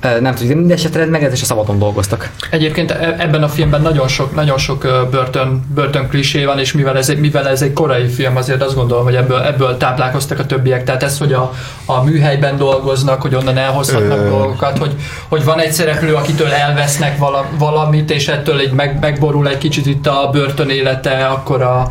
Nem 0.00 0.32
tudjuk, 0.34 0.48
de 0.48 0.54
minden 0.54 0.76
esetre 0.76 1.04
meglehetősen 1.04 1.46
szabadon 1.46 1.78
dolgoztak. 1.78 2.30
Egyébként 2.50 2.90
e- 2.90 3.16
ebben 3.18 3.42
a 3.42 3.48
filmben 3.48 3.82
nagyon 3.82 4.08
sok, 4.08 4.34
nagyon 4.34 4.58
sok 4.58 5.08
börtön, 5.10 5.66
börtön 5.74 6.08
klisé 6.08 6.44
van, 6.44 6.58
és 6.58 6.72
mivel 6.72 6.96
ez, 6.96 7.08
egy, 7.08 7.18
mivel 7.18 7.48
ez 7.48 7.62
egy 7.62 7.72
korai 7.72 8.08
film, 8.08 8.36
azért 8.36 8.62
azt 8.62 8.74
gondolom, 8.74 9.04
hogy 9.04 9.14
ebből, 9.14 9.40
ebből 9.40 9.76
táplálkoztak 9.76 10.38
a 10.38 10.46
többiek. 10.46 10.84
Tehát 10.84 11.02
ez, 11.02 11.18
hogy 11.18 11.32
a, 11.32 11.52
a 11.84 12.02
műhelyben 12.02 12.56
dolgoznak, 12.56 13.22
hogy 13.22 13.34
onnan 13.34 13.56
elhozhatnak 13.56 14.18
Ö. 14.18 14.28
dolgokat, 14.28 14.78
hogy, 14.78 14.94
hogy 15.28 15.44
van 15.44 15.60
egy 15.60 15.72
szereplő, 15.72 16.14
akitől 16.14 16.52
elvesznek 16.52 17.18
vala, 17.18 17.46
valamit, 17.58 18.10
és 18.10 18.28
ettől 18.28 18.58
egy 18.58 18.72
meg, 18.72 18.98
megborul 19.00 19.48
egy 19.48 19.58
kicsit 19.58 19.86
itt 19.86 20.06
a 20.06 20.28
börtön 20.32 20.70
élete, 20.70 21.26
akkor 21.26 21.62
a, 21.62 21.88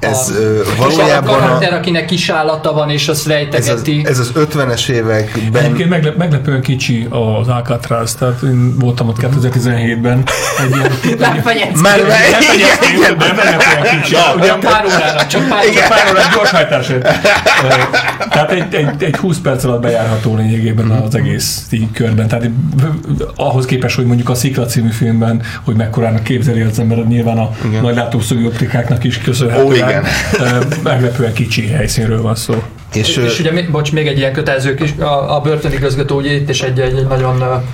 Ez, 0.00 0.32
és 0.72 0.76
valójában 0.78 1.34
a 1.34 1.36
a- 1.36 1.40
karakter, 1.40 1.72
akinek 1.72 2.04
kisállata 2.04 2.72
van, 2.72 2.90
és 2.90 3.08
azt 3.08 3.18
Ez 3.18 3.26
az, 3.26 3.26
rejtegeti. 3.32 4.02
ez 4.04 4.18
az 4.18 4.32
50-es 4.34 4.88
években 4.88 5.62
Egyébként 5.62 5.88
meglep, 5.88 6.16
meglepően 6.16 6.60
kicsi 6.60 7.06
az 7.10 7.48
Alcatraz, 7.48 8.14
tehát 8.14 8.42
én 8.42 8.78
voltam 8.78 9.08
ott 9.08 9.16
2017-ben. 9.20 10.22
Egy 10.60 10.76
ilyen, 10.76 11.42
Fegyetsz! 11.42 11.80
Már 11.80 12.00
meglepően 13.36 14.00
kicsi. 14.02 14.14
Ugye 14.36 14.54
Pár 14.54 14.84
órára, 14.86 15.26
csak 15.26 15.48
pár 15.48 15.64
Csak 15.74 15.88
pár 15.88 16.10
órás 16.10 16.34
gyorshajtásért. 16.34 17.02
Tehát 18.30 18.50
egy, 18.50 18.74
egy, 18.74 19.02
egy 19.02 19.16
20 19.16 19.38
perc 19.38 19.64
alatt 19.64 19.80
bejárható 19.80 20.36
lényegében 20.36 20.90
az 20.90 21.14
egész 21.14 21.66
így 21.70 21.90
körben. 21.92 22.28
Tehát 22.28 22.50
ahhoz 23.36 23.64
képest, 23.64 23.96
hogy 23.96 24.04
mondjuk 24.06 24.28
a 24.28 24.34
Szikla 24.34 24.64
című 24.66 24.90
filmben, 24.90 25.42
hogy 25.64 25.74
mekkorának 25.76 26.22
képzeli 26.22 26.60
az 26.60 26.78
ember, 26.78 26.98
nyilván 27.06 27.38
a 27.38 27.50
nagy 27.82 27.94
látószögű 27.94 28.46
optikáknak 28.46 29.04
is 29.04 29.18
köszönhetően. 29.18 29.66
Igen. 29.90 30.04
Meglepően 30.82 31.32
kicsi 31.32 31.66
helyszínről 31.66 32.22
van 32.22 32.34
szó. 32.34 32.62
és, 32.94 33.16
És 33.16 33.38
ugye, 33.40 33.52
mi- 33.52 33.62
bocs, 33.70 33.92
még 33.92 34.06
egy 34.06 34.18
ilyen 34.18 34.32
kötelező 34.32 34.74
kis, 34.74 34.94
a, 34.98 35.36
a 35.36 35.40
börtönigazgató 35.40 36.16
ugye 36.16 36.32
itt 36.32 36.48
is 36.48 36.60
egy, 36.62 36.80
egy, 36.80 36.96
egy 36.96 37.06
nagyon 37.06 37.64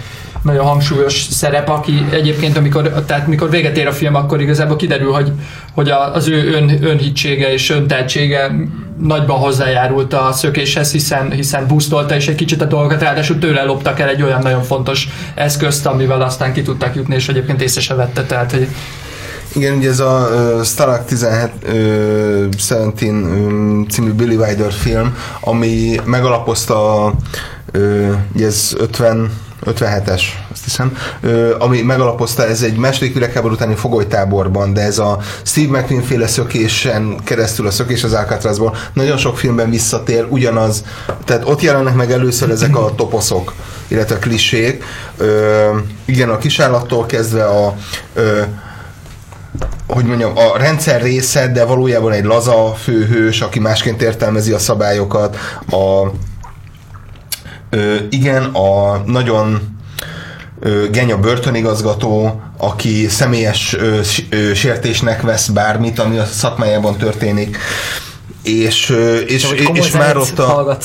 nagyon 0.42 0.64
hangsúlyos 0.64 1.26
szerep, 1.30 1.68
aki 1.68 2.06
egyébként, 2.10 2.56
amikor, 2.56 3.04
tehát 3.06 3.26
mikor 3.26 3.50
véget 3.50 3.76
ér 3.76 3.86
a 3.86 3.92
film, 3.92 4.14
akkor 4.14 4.40
igazából 4.40 4.76
kiderül, 4.76 5.12
hogy, 5.12 5.32
hogy 5.74 5.90
a- 5.90 6.14
az 6.14 6.28
ő 6.28 6.52
ön, 6.54 6.78
önhitsége 6.84 7.52
és 7.52 7.70
önteltsége 7.70 8.50
nagyban 9.02 9.38
hozzájárult 9.38 10.12
a 10.12 10.28
szökéshez, 10.32 10.92
hiszen, 10.92 11.30
hiszen 11.30 11.66
boostolta 11.66 12.16
is 12.16 12.28
egy 12.28 12.34
kicsit 12.34 12.60
a 12.62 12.64
dolgokat, 12.64 13.00
ráadásul 13.02 13.38
tőle 13.38 13.62
loptak 13.62 14.00
el 14.00 14.08
egy 14.08 14.22
olyan 14.22 14.42
nagyon 14.42 14.62
fontos 14.62 15.08
eszközt, 15.34 15.86
amivel 15.86 16.22
aztán 16.22 16.52
ki 16.52 16.62
tudtak 16.62 16.94
jutni, 16.94 17.14
és 17.14 17.28
egyébként 17.28 17.62
észre 17.62 17.80
se 17.80 17.94
vette, 17.94 18.22
tehát 18.24 18.50
hogy 18.52 18.68
Igen, 19.56 19.76
ugye 19.76 19.88
ez 19.88 20.00
a 20.00 20.28
uh, 20.30 20.64
Stalag 20.64 21.04
17 21.04 21.50
uh, 21.66 22.48
17 22.48 23.02
um, 23.02 23.86
című 23.88 24.12
Billy 24.12 24.36
Wilder 24.36 24.72
film, 24.72 25.16
ami 25.40 26.00
megalapozta 26.04 27.04
a, 27.04 27.14
uh, 27.74 28.14
ez 28.38 28.72
50 28.78 29.30
57-es, 29.66 30.22
azt 30.52 30.64
hiszem, 30.64 30.96
ö, 31.20 31.54
ami 31.58 31.82
megalapozta, 31.82 32.46
ez 32.46 32.62
egy 32.62 32.76
második 32.76 33.14
világháború 33.14 33.54
utáni 33.54 33.74
fogolytáborban, 33.74 34.72
de 34.72 34.80
ez 34.80 34.98
a 34.98 35.18
Steve 35.42 35.78
McQueen 35.78 36.02
féle 36.02 36.26
szökésen 36.26 37.16
keresztül 37.24 37.66
a 37.66 37.70
szökés 37.70 38.04
az 38.04 38.12
Alcatrazból 38.12 38.76
nagyon 38.92 39.16
sok 39.16 39.38
filmben 39.38 39.70
visszatér, 39.70 40.26
ugyanaz, 40.28 40.84
tehát 41.24 41.48
ott 41.48 41.60
jelennek 41.60 41.94
meg 41.94 42.12
először 42.12 42.50
ezek 42.50 42.76
a 42.76 42.94
toposzok, 42.96 43.52
illetve 43.88 44.18
klisék. 44.18 44.84
Ö, 45.16 45.68
igen, 46.04 46.30
a 46.30 46.38
kisállattól 46.38 47.06
kezdve 47.06 47.44
a 47.44 47.74
ö, 48.14 48.40
hogy 49.86 50.04
mondjam, 50.04 50.32
a 50.36 50.58
rendszer 50.58 51.02
része, 51.02 51.48
de 51.48 51.64
valójában 51.64 52.12
egy 52.12 52.24
laza 52.24 52.74
főhős, 52.82 53.40
aki 53.40 53.58
másként 53.58 54.02
értelmezi 54.02 54.52
a 54.52 54.58
szabályokat. 54.58 55.36
A, 55.70 56.10
ö, 57.70 57.96
igen, 58.10 58.44
a 58.44 59.02
nagyon 59.06 59.74
genya 60.90 61.18
börtönigazgató, 61.18 62.40
aki 62.56 63.08
személyes 63.08 63.74
ö, 63.74 64.00
ö, 64.30 64.54
sértésnek 64.54 65.22
vesz 65.22 65.48
bármit, 65.48 65.98
ami 65.98 66.18
a 66.18 66.24
szakmájában 66.24 66.96
történik. 66.96 67.58
És, 68.42 68.90
ö, 68.90 69.16
és, 69.16 69.52
és, 69.52 69.62
és 69.72 69.90
már 69.90 70.16
ott 70.16 70.38
a, 70.38 70.44
hallgat. 70.44 70.84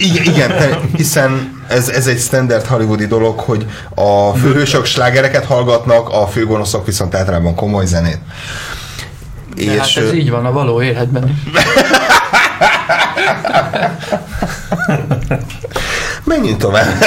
Igen, 0.00 0.24
igen 0.24 0.80
hiszen 0.96 1.62
ez, 1.68 1.88
ez 1.88 2.06
egy 2.06 2.18
standard 2.18 2.66
hollywoodi 2.66 3.06
dolog, 3.06 3.38
hogy 3.38 3.66
a 3.94 4.32
főhősök 4.32 4.84
slágereket 4.84 5.44
hallgatnak, 5.44 6.08
a 6.08 6.26
főgonoszok 6.26 6.86
viszont 6.86 7.14
általában 7.14 7.54
komoly 7.54 7.86
zenét. 7.86 8.18
és 9.56 9.68
hát 9.68 9.96
ez 9.96 10.12
így 10.12 10.30
van 10.30 10.46
a 10.46 10.52
való 10.52 10.82
életben 10.82 11.28
is. 11.28 11.34
menjünk 16.24 16.58
tovább. 16.58 17.04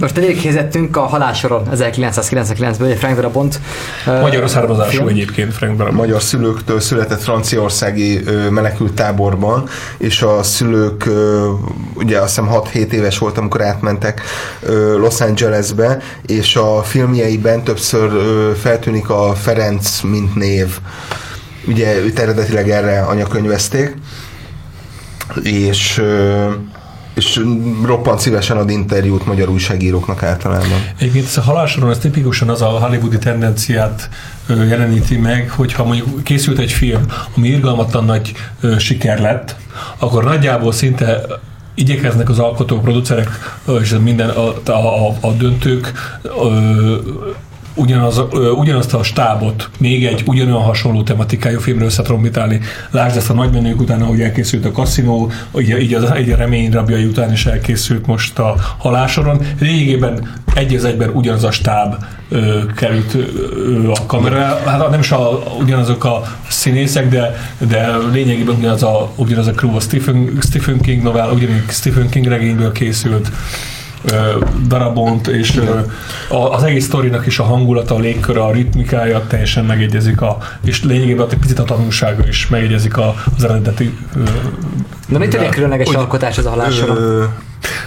Most 0.00 0.16
végigkézettünk 0.16 0.96
a 0.96 1.00
halálsoron 1.00 1.68
1999-ből, 1.74 2.80
ugye 2.80 2.96
Frank 2.96 3.14
Darabont. 3.14 3.60
Magyar 4.06 4.50
származású 4.50 4.90
film. 4.90 5.08
egyébként 5.08 5.54
Frank 5.54 5.76
Darabont. 5.76 6.00
magyar 6.00 6.22
szülőktől 6.22 6.80
született 6.80 7.22
franciaországi 7.22 8.20
menekült 8.50 8.92
táborban, 8.92 9.68
és 9.98 10.22
a 10.22 10.42
szülők 10.42 11.08
ugye 11.94 12.18
azt 12.18 12.28
hiszem 12.28 12.48
6-7 12.52 12.90
éves 12.90 13.18
volt, 13.18 13.38
amikor 13.38 13.62
átmentek 13.62 14.22
Los 14.96 15.20
Angelesbe, 15.20 15.98
és 16.26 16.56
a 16.56 16.82
filmjeiben 16.82 17.64
többször 17.64 18.10
feltűnik 18.56 19.10
a 19.10 19.34
Ferenc, 19.34 20.00
mint 20.00 20.34
név. 20.34 20.78
Ugye 21.66 21.94
őt 21.96 22.18
eredetileg 22.18 22.70
erre 22.70 23.00
anyakönyvezték, 23.00 23.96
és 25.42 25.98
ö, 25.98 26.48
és 27.14 27.42
roppant 27.84 28.20
szívesen 28.20 28.56
ad 28.56 28.70
interjút 28.70 29.26
magyar 29.26 29.48
újságíróknak 29.48 30.22
általában. 30.22 30.84
Egyébként 30.98 31.24
ez 31.26 31.36
a 31.36 31.40
halálsoron 31.40 31.90
ez 31.90 31.98
tipikusan 31.98 32.48
az 32.48 32.62
a 32.62 32.66
hollywoodi 32.66 33.18
tendenciát 33.18 34.08
jeleníti 34.48 35.16
meg, 35.16 35.50
hogyha 35.50 35.84
mondjuk 35.84 36.24
készült 36.24 36.58
egy 36.58 36.72
film, 36.72 37.02
ami 37.36 37.48
irgalmatlan 37.48 38.04
nagy 38.04 38.32
siker 38.78 39.20
lett, 39.20 39.56
akkor 39.98 40.24
nagyjából 40.24 40.72
szinte 40.72 41.20
igyekeznek 41.74 42.28
az 42.28 42.38
alkotók, 42.38 42.82
producerek 42.82 43.28
és 43.80 43.94
minden 44.02 44.28
a, 44.28 44.54
a, 44.64 45.08
a, 45.08 45.16
a 45.20 45.30
döntők 45.32 45.92
ö, 46.22 46.96
ugyanaz, 47.80 48.22
ugyanazt 48.58 48.94
a 48.94 49.02
stábot 49.02 49.70
még 49.78 50.06
egy 50.06 50.22
ugyanolyan 50.26 50.62
hasonló 50.62 51.02
tematikájú 51.02 51.60
filmre 51.60 51.84
összetrombitálni. 51.84 52.60
Lásd 52.90 53.16
ezt 53.16 53.30
a 53.30 53.34
nagymenők 53.34 53.80
után, 53.80 54.02
ahogy 54.02 54.20
elkészült 54.20 54.64
a 54.64 54.72
kaszinó, 54.72 55.30
így, 55.58 55.78
így, 55.80 55.94
az, 55.94 56.12
így 56.20 56.30
a 56.30 56.36
remény 56.36 56.70
rabjai 56.70 57.04
után 57.04 57.32
is 57.32 57.46
elkészült 57.46 58.06
most 58.06 58.38
a 58.38 58.54
halásoron. 58.78 59.40
Lényegében 59.60 60.38
egy 60.54 60.74
az 60.74 60.84
egyben 60.84 61.10
ugyanaz 61.12 61.44
a 61.44 61.50
stáb 61.50 61.94
ö, 62.28 62.60
került 62.76 63.14
ö, 63.14 63.88
a 63.88 64.06
kamera, 64.06 64.60
hát 64.64 64.90
nem 64.90 65.00
is 65.00 65.12
a, 65.12 65.42
ugyanazok 65.58 66.04
a 66.04 66.22
színészek, 66.48 67.08
de, 67.08 67.36
de 67.58 67.96
lényegében 68.12 68.54
ugyanaz 68.54 68.82
a, 68.82 69.10
ugyanaz 69.16 69.46
a 69.46 69.52
crew, 69.52 69.76
a 69.76 69.80
Stephen, 69.80 70.38
Stephen 70.40 70.80
King 70.80 71.02
novella, 71.02 71.32
ugyanígy 71.32 71.62
Stephen 71.68 72.08
King 72.08 72.26
regényből 72.26 72.72
készült 72.72 73.30
darabont, 74.66 75.26
és 75.26 75.60
az 76.28 76.62
egész 76.62 76.84
sztorinak 76.84 77.26
is 77.26 77.38
a 77.38 77.42
hangulata, 77.42 77.94
a 77.94 77.98
légköre, 77.98 78.42
a 78.44 78.52
ritmikája 78.52 79.26
teljesen 79.26 79.64
megegyezik, 79.64 80.20
a, 80.20 80.38
és 80.64 80.84
lényegében 80.84 81.26
egy 81.30 81.38
picit 81.38 81.58
a 81.58 81.64
tanulsága 81.64 82.26
is 82.28 82.48
megegyezik 82.48 82.96
a, 82.96 83.14
az 83.36 83.44
eredeti 83.44 83.96
Na 85.08 85.18
mit 85.18 85.34
egy 85.34 85.48
különleges 85.48 85.86
Hogy- 85.86 85.96
alkotás 85.96 86.38
az 86.38 86.46
a 86.46 86.50
halálsoron? 86.50 86.96
Ö, 86.96 87.24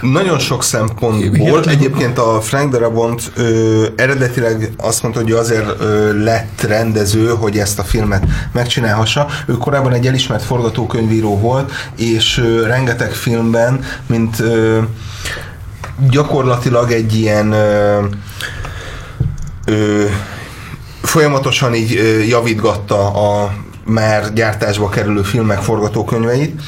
nagyon 0.00 0.38
sok 0.38 0.62
szempontból. 0.62 1.62
Egyébként 1.64 2.18
a 2.18 2.40
Frank 2.40 2.72
Darabont 2.72 3.32
ö, 3.36 3.86
eredetileg 3.96 4.72
azt 4.76 5.02
mondta, 5.02 5.20
hogy 5.20 5.32
azért 5.32 5.80
ö, 5.80 6.22
lett 6.24 6.60
rendező, 6.68 7.28
hogy 7.28 7.58
ezt 7.58 7.78
a 7.78 7.82
filmet 7.82 8.24
megcsinálhassa. 8.52 9.26
Ő 9.46 9.52
korábban 9.52 9.92
egy 9.92 10.06
elismert 10.06 10.42
forgatókönyvíró 10.42 11.38
volt, 11.38 11.72
és 11.96 12.38
ö, 12.38 12.66
rengeteg 12.66 13.12
filmben, 13.12 13.80
mint 14.06 14.40
ö, 14.40 14.78
gyakorlatilag 16.10 16.90
egy 16.90 17.14
ilyen 17.14 17.52
ö, 17.52 18.04
ö, 19.66 20.04
folyamatosan 21.02 21.74
így 21.74 21.96
ö, 21.96 22.22
javítgatta 22.22 23.06
a 23.06 23.54
már 23.84 24.32
gyártásba 24.32 24.88
kerülő 24.88 25.22
filmek 25.22 25.58
forgatókönyveit, 25.58 26.60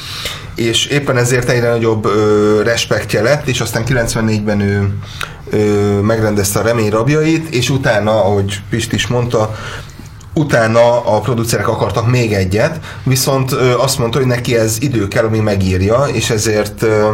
és 0.55 0.85
éppen 0.85 1.17
ezért 1.17 1.49
egyre 1.49 1.69
nagyobb 1.69 2.05
ö, 2.05 2.61
respektje 2.63 3.21
lett, 3.21 3.47
és 3.47 3.61
aztán 3.61 3.83
94-ben 3.87 4.59
ő 4.59 4.97
ö, 5.49 5.99
megrendezte 6.01 6.59
a 6.59 6.63
Remény 6.63 6.89
rabjait, 6.89 7.53
és 7.53 7.69
utána, 7.69 8.23
ahogy 8.23 8.61
Pist 8.69 8.93
is 8.93 9.07
mondta, 9.07 9.55
utána 10.33 11.05
a 11.15 11.19
producerek 11.19 11.67
akartak 11.67 12.09
még 12.09 12.33
egyet, 12.33 12.79
viszont 13.03 13.51
ö, 13.51 13.77
azt 13.77 13.99
mondta, 13.99 14.17
hogy 14.17 14.27
neki 14.27 14.57
ez 14.57 14.77
idő 14.79 15.07
kell, 15.07 15.25
ami 15.25 15.39
megírja, 15.39 16.03
és 16.03 16.29
ezért 16.29 16.81
ö, 16.81 17.11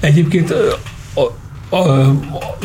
Egyébként 0.00 0.54
a, 1.14 1.20
a, 1.76 2.14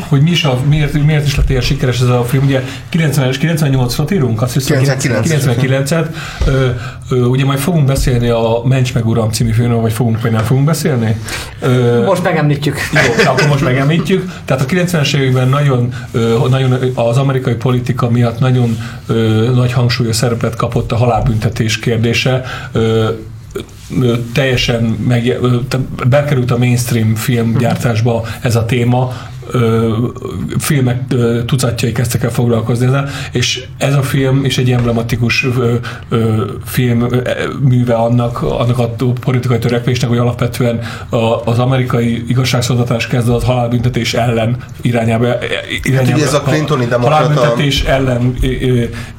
hogy 0.08 0.22
mi 0.22 0.30
is 0.30 0.44
a, 0.44 0.58
miért, 0.68 1.04
miért 1.04 1.26
is 1.26 1.36
lett 1.36 1.50
ilyen 1.50 1.60
sikeres 1.60 2.00
ez 2.00 2.08
a 2.08 2.24
film, 2.24 2.44
ugye 2.44 2.62
90-es, 2.92 3.36
98-ot 3.40 4.12
írunk, 4.12 4.42
azt 4.42 4.52
hiszem 4.52 4.78
99. 4.82 5.44
99-et, 5.90 6.06
ö, 6.46 6.68
ö, 7.10 7.24
ugye 7.24 7.44
majd 7.44 7.58
fogunk 7.58 7.86
beszélni 7.86 8.28
a 8.28 8.62
Mencs 8.64 8.94
meg 8.94 9.06
Uram 9.06 9.30
című 9.30 9.50
filmről, 9.50 9.80
vagy 9.80 9.92
fogunk, 9.92 10.22
vagy 10.22 10.30
nem 10.30 10.44
fogunk 10.44 10.66
beszélni? 10.66 11.16
Ö, 11.60 12.04
most 12.04 12.22
megemlítjük. 12.22 12.78
Jó, 12.92 13.30
akkor 13.30 13.48
most 13.48 13.64
megemlítjük. 13.64 14.32
Tehát 14.44 14.62
a 14.62 14.66
90-es 14.66 15.16
években 15.16 15.48
nagyon, 15.48 15.92
ö, 16.12 16.38
nagyon 16.48 16.78
az 16.94 17.16
amerikai 17.16 17.54
politika 17.54 18.10
miatt 18.10 18.38
nagyon 18.38 18.78
ö, 19.06 19.50
nagy 19.54 19.72
hangsúlyos 19.72 20.16
szerepet 20.16 20.56
kapott 20.56 20.92
a 20.92 20.96
halálbüntetés 20.96 21.78
kérdése. 21.78 22.44
Ö, 22.72 23.08
teljesen 24.32 24.82
meg, 24.84 25.38
bekerült 26.08 26.50
a 26.50 26.58
mainstream 26.58 27.14
filmgyártásba 27.14 28.26
ez 28.40 28.56
a 28.56 28.64
téma, 28.64 29.12
ö, 29.50 29.94
filmek 30.58 31.00
ö, 31.08 31.44
tucatjai 31.44 31.92
kezdtek 31.92 32.22
el 32.22 32.30
foglalkozni 32.30 32.86
ezzel, 32.86 33.08
és 33.32 33.64
ez 33.78 33.94
a 33.94 34.02
film 34.02 34.44
is 34.44 34.58
egy 34.58 34.70
emblematikus 34.70 35.44
ö, 35.44 35.74
ö, 36.08 36.44
film 36.64 37.06
ö, 37.10 37.20
műve 37.60 37.94
annak, 37.94 38.42
annak 38.42 38.78
a 38.78 38.94
politikai 39.20 39.58
törekvésnek, 39.58 40.08
hogy 40.10 40.18
alapvetően 40.18 40.80
a, 41.08 41.16
az 41.44 41.58
amerikai 41.58 42.24
igazságszolgáltatás 42.28 43.06
kezd 43.06 43.28
az 43.28 43.44
halálbüntetés 43.44 44.14
ellen 44.14 44.56
irányába. 44.80 45.26
irányába 45.82 46.10
hát, 46.10 46.26
ez 46.26 46.34
a 46.34 46.40
Clintoni 46.40 46.86
demokrata... 46.86 47.14
Halálbüntetés 47.14 47.84
ellen 47.84 48.34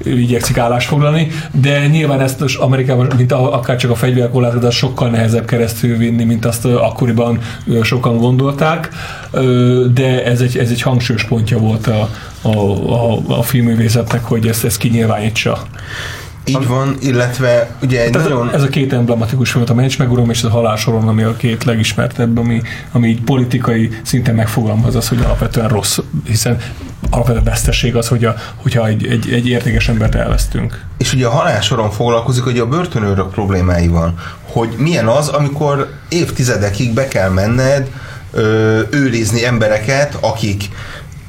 igyekszik 0.03 0.57
állást 0.57 0.87
foglalni, 0.87 1.27
de 1.51 1.87
nyilván 1.87 2.21
ezt 2.21 2.41
az 2.41 2.55
Amerikában, 2.55 3.11
mint 3.17 3.31
a, 3.31 3.53
akár 3.53 3.77
csak 3.77 3.91
a 3.91 3.95
fegyverkorlátozás 3.95 4.75
sokkal 4.75 5.09
nehezebb 5.09 5.45
keresztül 5.45 5.97
vinni, 5.97 6.23
mint 6.23 6.45
azt 6.45 6.65
akkoriban 6.65 7.39
sokan 7.81 8.17
gondolták, 8.17 8.89
de 9.93 10.16
ez 10.25 10.41
egy, 10.41 10.57
ez 10.57 10.69
egy 10.69 10.81
hangsúlyos 10.81 11.23
pontja 11.23 11.57
volt 11.57 11.87
a, 11.87 12.09
a, 12.41 12.57
a, 12.91 13.19
a 13.27 13.43
filmművészetnek, 13.43 14.23
hogy 14.23 14.47
ezt, 14.47 14.63
ezt 14.65 14.77
kinyilvánítsa. 14.77 15.67
Így 16.49 16.67
van, 16.67 16.97
illetve 16.99 17.69
ugye 17.81 18.03
egy 18.03 18.13
nagyon... 18.13 18.53
Ez 18.53 18.63
a 18.63 18.67
két 18.67 18.93
emblematikus 18.93 19.51
film, 19.51 19.63
a 19.67 19.73
Mencs 19.73 19.97
meg 19.97 20.11
Uram 20.11 20.29
és 20.29 20.43
a 20.43 20.49
Halálsoron, 20.49 21.07
ami 21.07 21.23
a 21.23 21.35
két 21.35 21.63
legismertebb, 21.63 22.37
ami, 22.37 22.61
ami 22.91 23.07
így 23.07 23.21
politikai 23.21 23.89
szinten 24.03 24.35
megfogalmaz 24.35 24.95
az, 24.95 25.07
hogy 25.07 25.19
alapvetően 25.23 25.67
rossz, 25.67 25.97
hiszen 26.25 26.57
alapvetően 27.09 27.43
veszteség 27.43 27.95
az, 27.95 28.07
hogy 28.07 28.25
a, 28.25 28.35
hogyha 28.55 28.87
egy, 28.87 29.05
egy, 29.05 29.31
egy 29.31 29.47
értékes 29.47 29.89
embert 29.89 30.15
elvesztünk. 30.15 30.85
És 30.97 31.13
ugye 31.13 31.25
a 31.25 31.29
halálsoron 31.29 31.91
foglalkozik 31.91 32.43
hogy 32.43 32.59
a 32.59 32.67
börtönőrök 32.67 33.29
problémáival, 33.29 34.13
hogy 34.43 34.69
milyen 34.77 35.07
az, 35.07 35.27
amikor 35.27 35.89
évtizedekig 36.09 36.93
be 36.93 37.07
kell 37.07 37.29
menned, 37.29 37.89
őrizni 38.89 39.45
embereket, 39.45 40.17
akik 40.21 40.69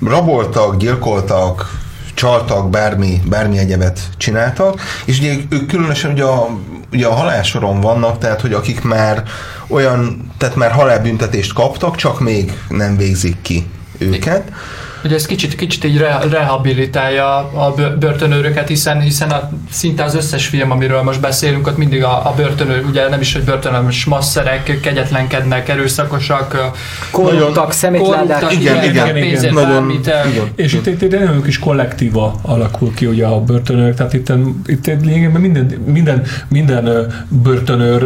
raboltak, 0.07 0.77
gyilkoltak, 0.77 1.79
csaltak, 2.15 2.71
bármi, 2.71 3.21
bármi 3.29 3.59
egyebet 3.59 4.01
csináltak, 4.17 4.81
és 5.05 5.19
ugye 5.19 5.35
ők 5.49 5.67
különösen 5.67 6.13
ugye 6.13 6.25
a, 6.25 6.49
ugye 6.93 7.07
a 7.07 7.15
halálsoron 7.15 7.81
vannak, 7.81 8.19
tehát 8.19 8.41
hogy 8.41 8.53
akik 8.53 8.83
már 8.83 9.23
olyan, 9.69 10.33
tehát 10.39 10.57
már 10.57 10.71
halálbüntetést 10.71 11.53
kaptak, 11.53 11.97
csak 11.97 12.21
még 12.21 12.53
nem 12.69 12.97
végzik 12.97 13.43
ki 13.43 13.67
őket. 13.99 14.43
Igen 14.49 14.57
hogy 15.01 15.13
ez 15.13 15.27
kicsit, 15.27 15.55
kicsit 15.55 15.85
így 15.85 16.05
rehabilitálja 16.31 17.37
a 17.37 17.75
börtönőröket, 17.99 18.69
hiszen, 18.69 19.01
hiszen 19.01 19.31
a, 19.31 19.51
szinte 19.71 20.05
az 20.05 20.15
összes 20.15 20.47
film, 20.47 20.71
amiről 20.71 21.03
most 21.03 21.21
beszélünk, 21.21 21.67
ott 21.67 21.77
mindig 21.77 22.03
a, 22.03 22.27
a 22.27 22.33
börtönőr, 22.37 22.85
ugye 22.89 23.09
nem 23.09 23.21
is, 23.21 23.33
hogy 23.33 23.43
börtön, 23.43 23.73
hanem 23.73 23.89
masszerek, 24.07 24.81
kegyetlenkednek, 24.81 25.69
erőszakosak, 25.69 26.73
korruptak, 27.11 27.73
szemétládák, 27.73 28.53
igen, 28.53 28.85
igen, 28.85 29.17
igen, 29.17 29.17
igen, 29.17 29.55
nagyon, 29.55 29.91
igen. 29.91 30.27
És 30.55 30.73
itt, 30.73 30.87
itt, 30.87 31.03
itt 31.03 31.13
egy 31.13 31.21
nagyon 31.21 31.43
kis 31.43 31.59
kollektíva 31.59 32.35
alakul 32.43 32.95
ki 32.95 33.07
ugye 33.07 33.27
a 33.27 33.41
börtönőr, 33.41 33.95
tehát 33.95 34.13
itt, 34.13 34.33
itt 34.67 34.87
lényegében 34.87 35.41
minden, 35.41 35.83
minden, 35.87 36.23
minden 36.49 37.13
börtönőr 37.29 38.03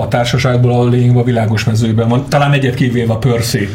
a 0.00 0.08
társaságból 0.08 0.80
a 0.80 0.88
lényegben 0.88 1.22
a 1.22 1.24
világos 1.24 1.64
mezőben 1.64 2.08
van, 2.08 2.28
talán 2.28 2.52
egyet 2.52 2.74
kivéve 2.74 3.12
a 3.12 3.16
Percy 3.16 3.68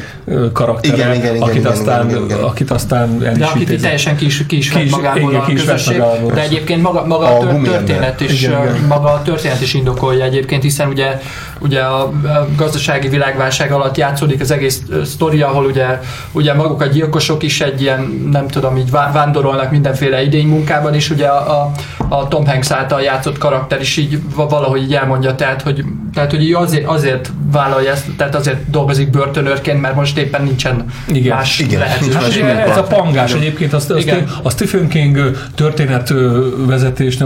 karaktere, 0.53 0.95
igen, 0.95 1.13
igen, 1.13 1.35
igen, 1.35 1.41
akit 1.41 1.55
igen, 1.55 1.71
aztán 1.71 2.09
igen, 2.09 2.23
igen, 2.23 2.37
igen 2.37 2.43
akit 2.59 2.71
aztán 2.71 3.23
el 3.23 3.33
De 3.33 3.45
akit 3.45 3.69
itt 3.69 3.81
teljesen 3.81 4.15
ki 4.15 4.25
is, 4.25 4.45
ki 4.45 4.57
is 4.57 4.69
ki 4.69 4.83
is, 4.83 4.91
magából 4.91 5.31
igen, 5.31 5.41
a 5.41 5.45
közösség, 5.45 5.97
magából. 5.97 6.31
de 6.31 6.41
egyébként 6.41 6.81
maga, 6.81 7.05
maga 7.05 7.25
a, 7.25 7.49
a 7.49 7.61
történet 7.61 8.21
is, 8.21 8.43
igen, 8.43 8.63
igen. 8.63 8.85
maga 8.87 9.09
a 9.13 9.21
történet 9.21 9.61
is 9.61 9.73
indokolja 9.73 10.23
egyébként, 10.23 10.63
hiszen 10.63 10.87
ugye, 10.87 11.19
ugye 11.59 11.81
a 11.81 12.11
gazdasági 12.55 13.07
világválság 13.07 13.71
alatt 13.71 13.97
játszódik 13.97 14.41
az 14.41 14.51
egész 14.51 14.81
sztori, 15.05 15.41
ahol 15.41 15.65
ugye, 15.65 15.99
ugye 16.31 16.53
maguk 16.53 16.81
a 16.81 16.85
gyilkosok 16.85 17.43
is 17.43 17.61
egy 17.61 17.81
ilyen, 17.81 18.29
nem 18.31 18.47
tudom, 18.47 18.77
így 18.77 18.91
vándorolnak 18.91 19.71
mindenféle 19.71 20.23
idénymunkában, 20.23 20.93
és 20.93 21.09
ugye 21.09 21.27
a, 21.27 21.61
a, 21.61 21.71
a 22.15 22.27
Tom 22.27 22.45
Hanks 22.45 22.71
által 22.71 23.01
játszott 23.01 23.37
karakter 23.37 23.81
is 23.81 23.97
így 23.97 24.19
valahogy 24.35 24.81
így 24.81 24.93
elmondja, 24.93 25.35
tehát 25.35 25.61
hogy, 25.61 25.83
tehát, 26.13 26.31
hogy 26.31 26.53
azért, 26.53 26.85
azért 26.85 27.31
vállalja 27.51 27.91
ezt, 27.91 28.05
tehát 28.17 28.35
azért 28.35 28.69
dolgozik 28.69 29.09
börtönőrként, 29.09 29.81
mert 29.81 29.95
most 29.95 30.17
éppen 30.17 30.43
nincsen 30.43 30.85
igen, 31.07 31.35
más 31.35 31.59
igen, 31.59 31.79
lehetőség. 31.79 32.43
ez 32.43 32.77
a 32.77 32.83
pangás 32.83 33.33
egyébként, 33.33 33.73
azt, 33.73 33.91
azt 33.91 34.09
a 34.43 34.49
Stephen 34.49 34.87
King 34.87 35.37
történetvezetés, 35.55 37.17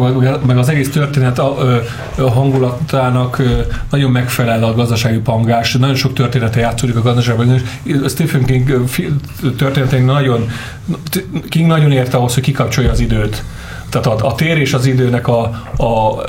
meg 0.45 0.57
az 0.57 0.69
egész 0.69 0.91
történet 0.91 1.39
a, 1.39 1.57
a 2.17 2.29
hangulatának 2.29 3.41
nagyon 3.89 4.11
megfelel 4.24 4.63
a 4.63 4.74
gazdasági 4.74 5.17
pangás. 5.17 5.74
Nagyon 5.74 5.95
sok 5.95 6.13
története 6.13 6.59
játszódik 6.59 6.95
a 6.95 7.01
gazdaságban. 7.01 7.61
Stephen 8.07 8.45
King 8.45 8.86
történetének 9.57 10.05
nagyon, 10.05 10.49
King 11.49 11.67
nagyon 11.67 11.91
érte 11.91 12.17
ahhoz, 12.17 12.34
hogy 12.34 12.43
kikapcsolja 12.43 12.91
az 12.91 12.99
időt 12.99 13.43
tehát 13.89 14.21
a, 14.21 14.28
a 14.28 14.36
tér 14.36 14.57
és 14.57 14.74
az 14.74 14.86
időnek 14.86 15.28
a, 15.28 15.61
a, 15.78 16.19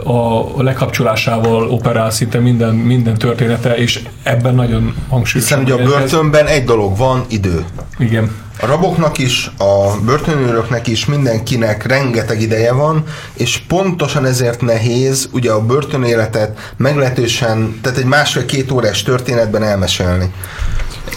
a 0.57 0.63
lekapcsolásával 0.63 1.71
operál 1.71 2.11
szinte 2.11 2.39
minden, 2.39 2.75
minden 2.75 3.15
története, 3.15 3.77
és 3.77 4.01
ebben 4.23 4.55
nagyon 4.55 4.95
hangsúlyos. 5.09 5.49
Hiszen 5.49 5.63
ugye 5.63 5.73
a 5.73 5.77
börtönben 5.77 6.47
egy 6.47 6.65
dolog 6.65 6.97
van, 6.97 7.25
idő. 7.29 7.65
Igen. 7.99 8.31
A 8.61 8.67
raboknak 8.67 9.19
is, 9.19 9.51
a 9.59 10.01
börtönőröknek 10.05 10.87
is, 10.87 11.07
mindenkinek 11.07 11.87
rengeteg 11.87 12.41
ideje 12.41 12.73
van, 12.73 13.05
és 13.35 13.59
pontosan 13.69 14.25
ezért 14.25 14.61
nehéz 14.61 15.29
ugye 15.33 15.53
a 15.53 15.61
börtönéletet 15.61 16.73
meglehetősen, 16.77 17.79
tehát 17.83 17.99
egy 17.99 18.05
másfél-két 18.05 18.71
órás 18.71 19.03
történetben 19.03 19.63
elmesélni. 19.63 20.33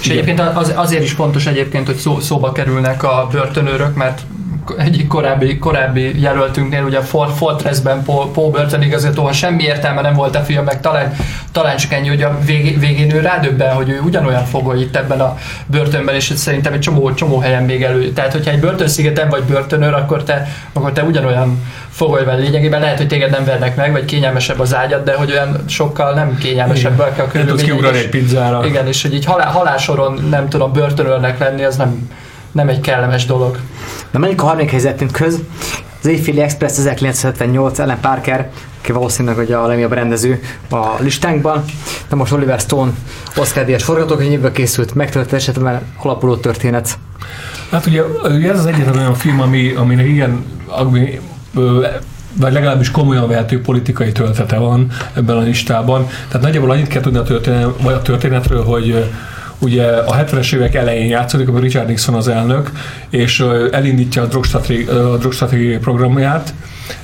És 0.01 0.07
egyébként 0.07 0.39
az, 0.39 0.71
azért 0.75 1.03
is 1.03 1.11
fontos 1.11 1.45
egyébként, 1.45 1.85
hogy 1.85 1.95
szó, 1.95 2.19
szóba 2.19 2.51
kerülnek 2.51 3.03
a 3.03 3.27
börtönőrök, 3.31 3.95
mert 3.95 4.21
egyik 4.77 5.07
korábbi, 5.07 5.57
korábbi 5.57 6.21
jelöltünknél, 6.21 6.83
ugye 6.83 6.97
a 6.97 7.01
Fortressben 7.35 8.03
Paul, 8.03 8.31
Paul 8.31 8.51
Burton 8.51 8.81
igazgatóan 8.81 9.33
semmi 9.33 9.63
értelme 9.63 10.01
nem 10.01 10.13
volt 10.13 10.35
a 10.35 10.39
filmnek, 10.39 10.81
talán, 10.81 11.15
talán 11.51 11.77
csak 11.77 11.93
ennyi, 11.93 12.07
hogy 12.07 12.21
a 12.21 12.39
végén, 12.45 12.79
végén 12.79 13.15
ő 13.15 13.19
rádöbben, 13.19 13.73
hogy 13.73 13.89
ő 13.89 13.99
ugyanolyan 13.99 14.45
fogoly 14.45 14.79
itt 14.79 14.95
ebben 14.95 15.19
a 15.21 15.37
börtönben, 15.65 16.15
és 16.15 16.31
szerintem 16.35 16.73
egy 16.73 16.79
csomó, 16.79 17.13
csomó 17.13 17.39
helyen 17.39 17.63
még 17.63 17.83
elő. 17.83 18.11
Tehát, 18.11 18.31
hogyha 18.31 18.51
egy 18.51 18.59
börtönszigeten 18.59 19.29
vagy 19.29 19.43
börtönőr, 19.43 19.93
akkor 19.93 20.23
te, 20.23 20.47
akkor 20.73 20.91
te 20.91 21.03
ugyanolyan 21.03 21.61
fogoly 21.89 22.25
vagy 22.25 22.39
lényegében 22.39 22.79
lehet, 22.79 22.97
hogy 22.97 23.07
téged 23.07 23.31
nem 23.31 23.45
vernek 23.45 23.75
meg, 23.75 23.91
vagy 23.91 24.05
kényelmesebb 24.05 24.59
az 24.59 24.75
ágyad, 24.75 25.03
de 25.03 25.15
hogy 25.15 25.31
olyan 25.31 25.63
sokkal 25.67 26.13
nem 26.13 26.37
kényelmesebb 26.37 26.99
a 26.99 27.27
körülmények. 27.27 27.95
egy 27.95 28.09
pizzára. 28.09 28.65
Igen, 28.65 28.87
és 28.87 29.01
hogy 29.01 29.13
így 29.13 29.25
halál, 29.25 29.51
halálsoron 29.51 30.27
nem 30.29 30.49
tudom 30.49 30.73
börtönőrnek 30.73 31.39
lenni, 31.39 31.63
az 31.63 31.75
nem, 31.75 32.09
nem 32.57 32.69
egy 32.69 32.81
kellemes 32.81 33.25
dolog. 33.25 33.59
Na 34.11 34.19
menjünk 34.19 34.41
a 34.41 34.45
harmadik 34.45 34.69
helyzetünkhöz. 34.69 35.39
Az 35.99 36.05
Éjféli 36.05 36.41
Express 36.41 36.77
1978, 36.77 37.79
Ellen 37.79 37.99
Parker, 37.99 38.49
aki 38.79 38.91
valószínűleg 38.91 39.37
hogy 39.37 39.51
a 39.51 39.67
legjobb 39.67 39.91
rendező 39.91 40.39
a 40.69 40.85
listánkban. 40.99 41.63
De 42.09 42.15
most 42.15 42.31
Oliver 42.31 42.59
Stone 42.59 42.91
Oscar 43.35 43.65
díjas 43.65 43.83
forgatókönyvéből 43.83 44.51
készült 44.51 44.93
megtörténésetben 44.93 45.81
alapuló 45.97 46.35
történet. 46.35 46.97
Hát 47.71 47.85
ugye, 47.85 48.03
ugye 48.23 48.51
ez 48.51 48.59
az 48.59 48.65
egyetlen 48.65 48.97
olyan 48.97 49.13
film, 49.13 49.41
ami, 49.41 49.73
aminek 49.73 50.07
igen, 50.07 50.45
ami, 50.65 51.19
vagy 52.39 52.53
legalábbis 52.53 52.91
komolyan 52.91 53.27
vehető 53.27 53.61
politikai 53.61 54.11
töltete 54.11 54.57
van 54.57 54.91
ebben 55.13 55.37
a 55.37 55.41
listában. 55.41 56.07
Tehát 56.27 56.41
nagyjából 56.41 56.71
annyit 56.71 56.87
kell 56.87 57.01
tudni 57.01 57.17
a, 57.17 57.23
történet, 57.23 57.81
vagy 57.81 57.93
a 57.93 58.01
történetről, 58.01 58.63
hogy 58.63 59.09
ugye 59.59 59.85
a 59.85 60.15
70-es 60.15 60.53
évek 60.53 60.75
elején 60.75 61.07
játszódik, 61.07 61.47
amikor 61.47 61.63
Richard 61.63 61.87
Nixon 61.87 62.15
az 62.15 62.27
elnök, 62.27 62.71
és 63.09 63.45
elindítja 63.71 64.21
a 64.21 64.25
drogstratégiai 65.17 65.77
programját, 65.77 66.53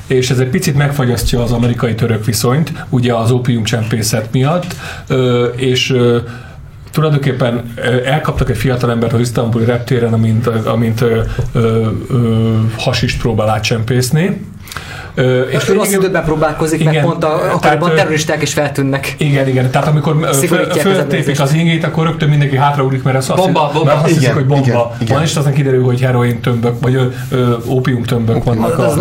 és 0.07 0.29
ez 0.29 0.39
egy 0.39 0.49
picit 0.49 0.75
megfagyasztja 0.75 1.43
az 1.43 1.51
amerikai-török 1.51 2.25
viszonyt, 2.25 2.73
ugye 2.89 3.13
az 3.13 3.31
csempészet 3.63 4.31
miatt, 4.31 4.75
és 5.55 5.95
tulajdonképpen 6.91 7.73
elkaptak 8.05 8.49
egy 8.49 8.57
fiatalembert 8.57 9.13
az 9.13 9.19
isztambuli 9.19 9.65
reptéren, 9.65 10.13
amint, 10.13 10.47
amint 10.47 11.01
ö, 11.01 11.21
ö, 11.53 11.87
hasist 12.77 13.21
próbál 13.21 13.49
átcsempészni, 13.49 14.41
Ö, 15.15 15.41
és 15.41 15.55
És 15.55 15.67
rossz 15.69 15.91
időben 15.91 16.23
próbálkozik, 16.23 16.83
mert 16.83 16.95
Igen, 16.95 17.05
pont 17.05 17.23
a, 17.23 17.57
tehát, 17.61 17.93
terroristák 17.95 18.41
is 18.41 18.53
feltűnnek. 18.53 19.15
Igen, 19.17 19.47
igen. 19.47 19.71
Tehát 19.71 19.87
amikor 19.87 20.29
föltépik 20.77 21.39
az 21.39 21.53
ingét, 21.53 21.83
akkor 21.83 22.05
rögtön 22.05 22.29
mindenki 22.29 22.55
hátraugrik, 22.57 23.03
mert 23.03 23.17
azt, 23.17 23.35
Bomba, 23.35 23.69
bomba. 23.73 23.83
Mert 23.83 23.97
azt 23.97 24.07
hiszik, 24.07 24.21
Igen, 24.21 24.33
hogy 24.33 24.45
bomba 24.45 24.65
igen, 24.65 24.87
igen. 24.99 25.15
van, 25.15 25.23
és 25.25 25.35
aztán 25.35 25.53
kiderül, 25.53 25.83
hogy 25.83 26.01
heroin 26.01 26.41
tömbök, 26.41 26.75
vagy 26.81 27.13
ópium 27.67 28.03
tömbök 28.03 28.43
vannak. 28.43 28.79
Az, 28.79 28.97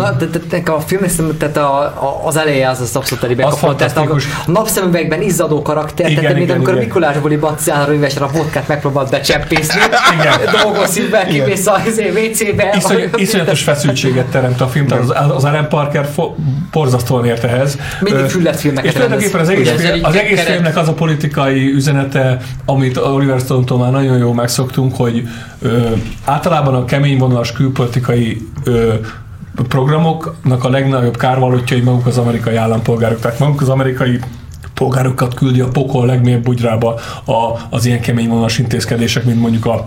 A, 0.65 0.79
film, 0.79 1.37
tehát 1.37 1.57
a, 1.57 1.79
a, 1.81 2.21
az 2.25 2.37
eleje 2.37 2.69
az, 2.69 2.81
az 2.81 2.95
abszolút 2.95 3.23
telibe 3.23 3.45
Az 3.45 3.59
kapott. 3.59 3.77
Tehát 3.77 3.97
a, 3.97 3.99
fantasztikus. 3.99 4.37
a 4.47 4.51
napszemüvegben 4.51 5.21
izzadó 5.21 5.61
karakter, 5.61 6.09
Igen, 6.09 6.21
tehát 6.21 6.37
mint 6.37 6.51
amikor. 6.51 6.73
Mikulás 6.73 7.17
buli 7.17 7.35
bacára 7.35 7.93
üvesre 7.93 8.25
a 8.25 8.29
vodkát 8.33 8.67
megpróbált 8.67 9.09
becsempészni, 9.09 9.79
Igen. 10.19 10.33
dolgos 10.61 10.87
szívvel 10.87 11.25
kimész 11.25 11.67
a 11.67 11.81
izé, 11.87 12.09
WC-be. 12.09 12.73
Iszony, 12.77 13.09
iszonyatos 13.15 13.63
feszültséget 13.63 14.25
teremt 14.25 14.61
a 14.61 14.67
film, 14.67 14.85
az, 14.89 15.13
az 15.35 15.43
Alan 15.43 15.67
Parker 15.67 16.02
fo, 16.05 16.35
borzasztóan 16.71 17.25
ért 17.25 17.43
ehhez. 17.43 17.77
Mindig 18.01 18.23
Ö, 18.23 18.27
füllet 18.27 18.59
filmeket 18.59 18.85
És 18.85 18.93
tulajdonképpen 18.93 19.39
az 19.41 19.49
egész, 19.49 19.69
film, 19.69 20.03
az 20.03 20.15
egész 20.15 20.37
keret- 20.37 20.51
filmnek 20.51 20.77
az 20.77 20.87
a 20.87 20.93
politikai 20.93 21.71
üzenete, 21.73 22.37
amit 22.65 22.97
Oliver 22.97 23.39
Stone-tól 23.39 23.77
már 23.77 23.91
nagyon 23.91 24.17
jól 24.17 24.33
megszoktunk, 24.33 24.95
hogy 24.95 25.27
ö, 25.61 25.89
általában 26.25 26.75
a 26.75 26.85
kemény 26.85 27.17
vonalas 27.17 27.51
külpolitikai 27.51 28.47
ö, 28.63 28.93
programoknak 29.67 30.63
a 30.63 30.69
legnagyobb 30.69 31.17
kárvalótjai 31.17 31.79
maguk 31.79 32.05
az 32.05 32.17
amerikai 32.17 32.55
állampolgárok. 32.55 33.19
Tehát 33.19 33.39
maguk 33.39 33.61
az 33.61 33.69
amerikai 33.69 34.19
polgárokat 34.73 35.33
küldi 35.33 35.59
a 35.59 35.67
pokol 35.67 36.05
legmélyebb 36.05 36.43
bugyrába 36.43 36.93
a, 37.25 37.59
az 37.69 37.85
ilyen 37.85 38.01
kemény 38.01 38.27
vonalas 38.27 38.57
intézkedések, 38.57 39.23
mint 39.23 39.39
mondjuk 39.39 39.65
a 39.65 39.83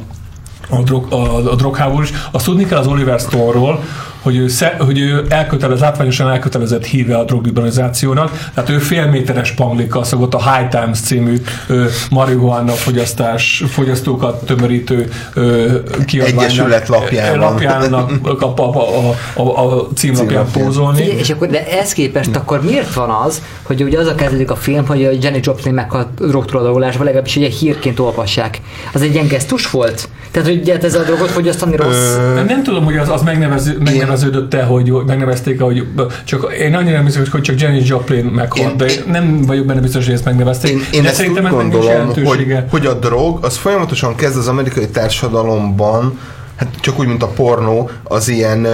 a, 0.69 0.83
drog, 0.83 1.13
a, 1.13 1.51
a 1.51 1.55
drogháború 1.55 2.03
is. 2.03 2.13
Azt 2.31 2.45
tudni 2.45 2.65
kell 2.65 2.79
az 2.79 2.87
Oliver 2.87 3.19
Stone-ról, 3.21 3.83
hogy 4.27 4.37
ő, 4.37 4.49
sze, 4.49 4.77
hogy 4.79 4.99
ő 4.99 5.25
elkötelez, 5.29 5.81
látványosan 5.81 6.31
elkötelezett 6.31 6.85
híve 6.85 7.17
a 7.17 7.25
drogliberalizációnak, 7.25 8.51
tehát 8.55 8.71
ő 8.71 8.79
félméteres 8.79 9.51
panglikkal 9.51 10.05
szokott 10.05 10.35
a 10.35 10.53
High 10.53 10.69
Times 10.69 11.01
című 11.01 11.37
ö, 11.69 11.85
marihuana 12.11 12.73
fogyasztás, 12.73 13.65
fogyasztókat 13.69 14.45
tömörítő 14.45 15.11
ö, 15.35 15.79
kiadványnak, 16.07 16.45
Egyesület 16.45 16.89
lapjában. 16.89 17.39
lapjának 17.39 18.11
a, 18.43 18.55
a, 18.57 18.63
a, 18.63 19.43
a, 19.43 19.65
a, 19.65 19.89
címlapján 19.95 20.47
pózolni. 20.53 21.03
És 21.03 21.31
akkor, 21.31 21.49
de 21.49 21.67
ez 21.67 21.93
képest 21.93 22.37
akkor 22.37 22.63
miért 22.63 22.95
van 22.95 23.11
az, 23.11 23.43
hogy 23.63 23.83
ugye 23.83 23.99
az 23.99 24.07
a 24.07 24.15
kezdődik 24.15 24.51
a 24.51 24.57
film, 24.57 24.87
hogy 24.87 25.05
a 25.05 25.11
Jenny 25.21 25.41
Joplin 25.41 25.75
meghalt 25.75 26.09
drogtulajdokolásban, 26.15 27.05
legalábbis 27.05 27.37
ugye 27.37 27.49
hírként 27.49 27.99
olvassák. 27.99 28.61
Az 28.93 29.03
egy 29.03 29.13
ilyen 29.15 29.27
gesztus 29.27 29.71
volt? 29.71 30.09
Tehát, 30.31 30.49
hogy 30.49 30.61
ugye 30.61 30.79
ez 30.79 30.95
a 30.95 31.03
drogot 31.03 31.31
fogyasztani 31.31 31.77
rossz? 31.77 32.15
Ö, 32.17 32.43
Nem 32.43 32.63
tudom, 32.63 32.85
hogy 32.85 32.97
az, 32.97 33.09
az 33.09 33.23
megnevező, 33.23 33.79
megneveződött-e, 34.17 34.65
hogy 34.65 34.91
hogy 34.91 35.05
megnevezték 35.05 35.61
hogy 35.61 35.87
csak 36.25 36.53
én 36.53 36.75
annyira 36.75 36.97
nem 36.97 37.05
hiszem, 37.05 37.25
hogy 37.31 37.41
csak 37.41 37.61
Janis 37.61 37.89
Joplin 37.89 38.25
meghalt, 38.25 38.71
Én- 38.71 38.77
de 38.77 38.87
én 38.87 39.03
nem 39.07 39.43
vagyok 39.43 39.67
benne 39.67 39.81
biztos, 39.81 40.05
hogy 40.05 40.15
ezt 40.15 40.25
megnevezték. 40.25 40.71
Én, 40.71 40.81
én 40.93 41.03
de 41.03 41.09
ezt 41.09 41.19
úgy 41.21 41.27
szerintem 41.27 41.43
nincs 41.43 41.57
gondolom, 41.57 42.13
hogy, 42.25 42.57
hogy 42.71 42.87
a 42.87 42.95
drog 42.95 43.45
az 43.45 43.57
folyamatosan 43.57 44.15
kezd 44.15 44.37
az 44.37 44.49
amerikai 44.49 44.89
társadalomban, 44.89 46.19
hát 46.57 46.69
csak 46.81 46.99
úgy, 46.99 47.07
mint 47.07 47.23
a 47.23 47.27
pornó, 47.27 47.91
az 48.03 48.29
ilyen 48.29 48.67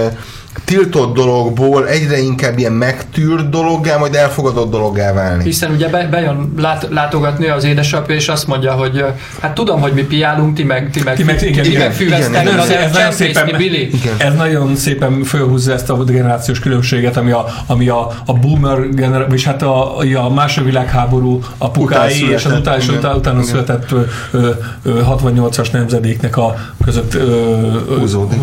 tiltott 0.63 1.13
dologból 1.13 1.87
egyre 1.87 2.19
inkább 2.19 2.57
ilyen 2.57 2.71
megtűrt 2.71 3.49
dologgá, 3.49 3.97
majd 3.97 4.15
elfogadott 4.15 4.71
dologgá 4.71 5.13
válni. 5.13 5.43
Hiszen 5.43 5.71
ugye 5.71 5.87
be, 5.89 6.07
bejön 6.07 6.53
lát, 6.57 6.87
látogatni 6.91 7.47
az 7.47 7.63
édesapja, 7.63 8.15
és 8.15 8.27
azt 8.27 8.47
mondja, 8.47 8.71
hogy 8.71 9.05
hát 9.41 9.53
tudom, 9.53 9.81
hogy 9.81 9.93
mi 9.93 10.01
piálunk, 10.01 10.55
ti 10.55 10.63
meg, 10.63 10.89
ti 10.91 11.03
meg, 11.03 11.15
Ti 11.15 11.23
meg- 11.23 11.41
igen, 11.41 11.63
ti 11.63 11.69
igen, 11.69 11.81
meg 11.81 11.93
füvesztek, 11.93 12.41
igen, 12.43 12.59
Ez, 12.59 12.69
igen, 12.69 12.81
ez, 12.81 12.91
nagyon 12.91 13.11
szépen, 13.11 13.55
Billy. 13.57 13.89
Igen. 13.93 14.13
ez 14.17 14.35
nagyon 14.35 14.75
szépen 14.75 15.23
fölhúzza 15.23 15.73
ezt 15.73 15.89
a 15.89 16.03
generációs 16.03 16.59
különbséget, 16.59 17.17
ami 17.17 17.31
a, 17.31 17.45
ami 17.67 17.87
a, 17.87 18.11
a 18.25 18.33
boomer 18.33 18.89
generáció, 18.89 19.33
és 19.35 19.45
hát 19.45 19.61
a, 19.61 19.97
a 19.97 20.29
második 20.29 20.69
világháború 20.69 21.39
apukái, 21.57 22.31
és 22.31 22.45
az 22.45 22.51
után, 22.51 22.79
született, 22.81 23.03
után, 23.03 23.15
utána 23.15 23.39
igen. 23.39 23.49
született 23.49 23.91
ö, 23.91 24.01
ö, 24.31 24.49
ö, 24.83 25.01
68-as 25.09 25.71
nemzedéknek 25.71 26.37
a 26.37 26.55
között 26.85 27.13
ö, 27.13 27.67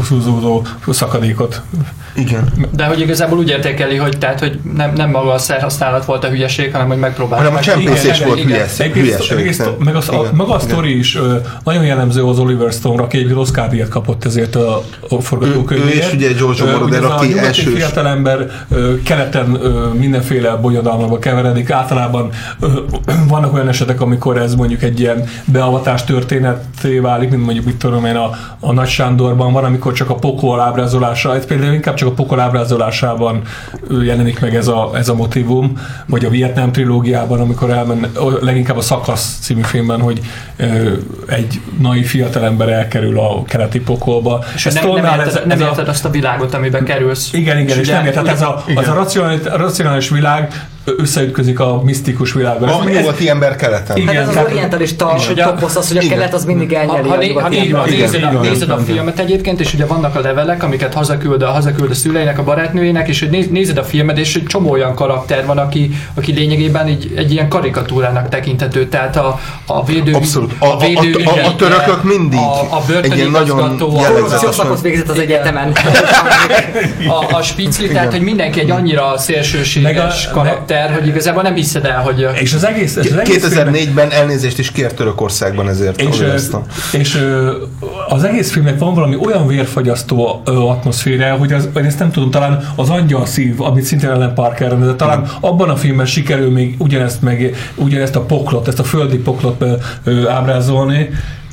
húzódó 0.08 0.66
szakadékot. 0.88 1.62
Igen. 2.14 2.52
De 2.76 2.84
hogy 2.84 3.00
igazából 3.00 3.38
úgy 3.38 3.48
értékeli, 3.48 3.96
hogy, 3.96 4.18
tehát, 4.18 4.38
hogy 4.38 4.58
nem, 4.76 4.92
nem 4.96 5.10
maga 5.10 5.32
a 5.32 5.38
szerhasználat 5.38 6.04
volt 6.04 6.24
a 6.24 6.28
hülyeség, 6.28 6.72
hanem 6.72 6.88
hogy 6.88 6.98
megpróbálta. 6.98 7.36
Hanem 7.44 7.52
a 7.52 7.54
meg- 7.54 7.64
csempészés 7.64 8.22
volt 8.24 8.38
igen. 8.38 8.50
hülyes. 8.50 8.78
Egész, 8.78 9.02
hülyeség, 9.04 9.38
egész, 9.38 9.58
nem? 9.58 9.68
meg, 9.78 9.96
az, 9.96 10.08
a, 10.08 10.12
Igen, 10.20 10.34
maga 10.34 10.52
a 10.52 10.56
igen. 10.56 10.68
sztori 10.68 10.98
is 10.98 11.16
ö, 11.16 11.36
nagyon 11.64 11.84
jellemző 11.84 12.24
az 12.24 12.38
Oliver 12.38 12.72
Stone-ra, 12.72 13.02
aki 13.04 13.18
egy 13.18 13.32
Oscar 13.32 13.68
díjat 13.68 13.88
kapott 13.88 14.24
ezért 14.24 14.54
a, 14.56 14.82
a 15.08 15.20
forgatókönyvéért. 15.20 15.94
Ő- 15.94 15.98
ő 15.98 16.00
és 16.00 16.12
ugye 16.12 16.32
Giorgio 16.32 16.66
Ö, 16.66 16.70
Moroder, 16.70 17.04
aki 17.04 17.32
a 17.32 17.38
elsős- 17.42 17.74
fiatalember 17.76 18.50
ö, 18.70 19.02
keleten 19.02 19.58
ö, 19.62 19.88
mindenféle 19.92 20.50
bonyodalmakba 20.56 21.18
keveredik. 21.18 21.70
Általában 21.70 22.28
ö, 22.60 22.66
vannak 23.28 23.54
olyan 23.54 23.68
esetek, 23.68 24.00
amikor 24.00 24.36
ez 24.36 24.54
mondjuk 24.54 24.82
egy 24.82 25.00
ilyen 25.00 25.24
beavatás 25.44 26.04
történeté 26.04 26.98
válik, 26.98 27.30
mint 27.30 27.44
mondjuk 27.44 27.64
mit 27.64 27.76
tudom 27.76 28.04
én 28.04 28.16
a, 28.16 28.30
a 28.60 28.72
Nagy 28.72 28.88
Sándorban 28.88 29.52
van, 29.52 29.64
amikor 29.64 29.92
csak 29.92 30.10
a 30.10 30.14
pokol 30.14 30.60
ábrázolása, 30.60 31.34
ez 31.36 31.46
például 31.46 31.72
inkább 31.72 31.94
csak 32.00 32.08
a 32.08 32.12
pokol 32.12 32.40
ábrázolásában 32.40 33.42
jelenik 34.02 34.40
meg 34.40 34.54
ez 34.56 34.68
a, 34.68 34.90
ez 34.94 35.08
a 35.08 35.14
motivum, 35.14 35.78
vagy 36.06 36.24
a 36.24 36.28
Vietnám 36.28 36.72
trilógiában, 36.72 37.40
amikor 37.40 37.70
elmenne, 37.70 38.08
ö, 38.14 38.38
leginkább 38.40 38.76
a 38.76 38.80
Szakasz 38.80 39.38
című 39.40 39.62
filmben, 39.62 40.00
hogy 40.00 40.20
egy 41.26 41.60
naiv 41.78 42.06
fiatalember 42.06 42.68
elkerül 42.68 43.18
a 43.18 43.42
keleti 43.44 43.80
pokolba. 43.80 44.44
És 44.54 44.64
hogy 44.64 44.74
nem, 44.74 44.90
nem, 44.90 45.20
érted, 45.20 45.46
nem 45.46 45.60
érted 45.60 45.88
azt 45.88 46.04
a 46.04 46.10
világot, 46.10 46.54
amiben 46.54 46.84
kerülsz. 46.84 47.32
igen, 47.32 47.58
igen, 47.58 47.78
és, 47.78 47.82
ugye- 47.86 47.96
nem 47.96 48.06
érted, 48.06 48.26
ez 48.26 48.42
a, 48.42 48.64
az 48.74 48.88
a 48.88 48.94
racionális, 48.94 49.44
a 49.46 49.56
racionális 49.56 50.08
világ 50.08 50.68
összeütközik 50.84 51.60
a 51.60 51.80
misztikus 51.84 52.32
világgal. 52.32 52.68
A 52.68 52.72
Ez- 52.82 52.86
ez- 52.88 53.00
nyugati 53.00 53.28
ember 53.28 53.56
keleten. 53.56 53.96
Igen. 53.96 54.14
Hát 54.14 54.22
ez 54.28 54.36
az 54.36 54.42
orientalista 54.44 55.14
És 55.16 55.28
ugye- 55.30 55.44
toposz 55.44 55.76
az, 55.76 55.88
hogy 55.88 55.96
a 55.96 56.00
Igen. 56.00 56.18
kelet 56.18 56.34
az 56.34 56.44
mindig 56.44 56.74
Ha, 56.74 56.80
elnyeli 56.80 57.08
ha, 57.08 57.14
a 57.14 57.18
né, 57.18 57.32
ha 57.32 57.40
nyugati 57.40 57.56
nézed, 57.56 57.74
embert. 57.74 57.90
nézed, 57.94 58.24
a, 58.34 58.40
nézed 58.50 58.70
a 58.70 58.78
filmet 58.78 59.18
egyébként, 59.18 59.60
és 59.60 59.74
ugye 59.74 59.86
vannak 59.86 60.14
a 60.16 60.20
levelek, 60.20 60.62
amiket 60.62 60.94
hazaküld 60.94 61.42
a, 61.42 61.46
hazaküld 61.50 61.90
a 61.90 61.94
szüleinek, 61.94 62.38
a 62.38 62.44
barátnőjének, 62.44 63.08
és 63.08 63.20
hogy 63.20 63.30
néz- 63.30 63.50
nézed 63.50 63.76
a 63.78 63.84
filmet, 63.84 64.18
és 64.18 64.34
egy 64.36 64.44
csomó 64.44 64.70
olyan 64.70 64.94
karakter 64.94 65.46
van, 65.46 65.58
aki, 65.58 65.90
aki 66.14 66.32
lényegében 66.32 66.88
így, 66.88 67.12
egy 67.16 67.32
ilyen 67.32 67.48
karikatúrának 67.48 68.28
tekinthető. 68.28 68.88
Tehát 68.88 69.16
a, 69.16 69.40
a 69.66 69.84
védő... 69.84 70.12
Abszolút. 70.14 70.52
A- 70.58 70.64
a- 70.64 70.68
a- 70.68 71.42
a- 71.44 71.46
a 71.46 71.56
törökök 71.56 72.02
mindig 72.02 72.38
a, 72.38 72.60
a 72.76 72.82
egy 73.02 73.16
ilyen 73.16 73.30
nagyon 73.30 73.58
a- 73.80 74.00
jellegzetes- 74.00 74.54
szakot 74.54 74.80
végzett 74.80 75.08
az 75.08 75.18
egyetemen. 75.18 75.72
a, 77.08 77.34
a 77.36 77.42
spicli, 77.42 77.88
tehát 77.88 78.10
hogy 78.12 78.20
mindenki 78.22 78.60
egy 78.60 78.70
annyira 78.70 79.18
szélsőséges 79.18 80.28
Meg 80.34 80.58
karakter, 80.70 80.98
hogy 80.98 81.06
igazából 81.06 81.42
nem 81.42 81.54
hiszed 81.54 81.84
el, 81.84 82.00
hogy 82.00 82.26
És 82.40 82.54
az 82.54 82.64
egész, 82.66 82.96
és 82.96 83.10
az 83.10 83.18
egész 83.18 83.46
filmnek- 83.54 83.74
2004-ben 83.74 84.10
elnézést 84.10 84.58
is 84.58 84.72
kért 84.72 84.94
Törökországban 84.94 85.68
ezért. 85.68 86.00
és, 86.00 86.16
Stone. 86.38 86.64
és 86.92 87.26
az 88.08 88.24
egész 88.24 88.50
filmnek 88.50 88.78
van 88.78 88.94
valami 88.94 89.16
olyan 89.16 89.46
vérfagyasztó 89.46 90.42
atmoszféra, 90.44 91.34
hogy, 91.34 91.52
az, 91.52 91.68
hogy 91.72 91.84
ezt 91.84 91.98
nem 91.98 92.10
tudom, 92.10 92.30
talán 92.30 92.72
az 92.76 92.88
angyal 92.90 93.26
szív, 93.26 93.60
amit 93.60 93.84
szintén 93.84 94.10
Ellen 94.10 94.34
Parker 94.34 94.68
rendezett, 94.68 94.96
talán 94.96 95.30
abban 95.40 95.68
a 95.70 95.76
filmben 95.76 96.06
sikerül 96.06 96.50
még 96.50 96.74
ugyanezt, 96.78 97.22
meg, 97.22 97.54
ugyanezt 97.74 98.16
a 98.16 98.20
poklot, 98.20 98.68
ezt 98.68 98.78
a 98.78 98.84
földi 98.84 99.16
poklot 99.16 99.64
ábrázolni. 100.28 101.08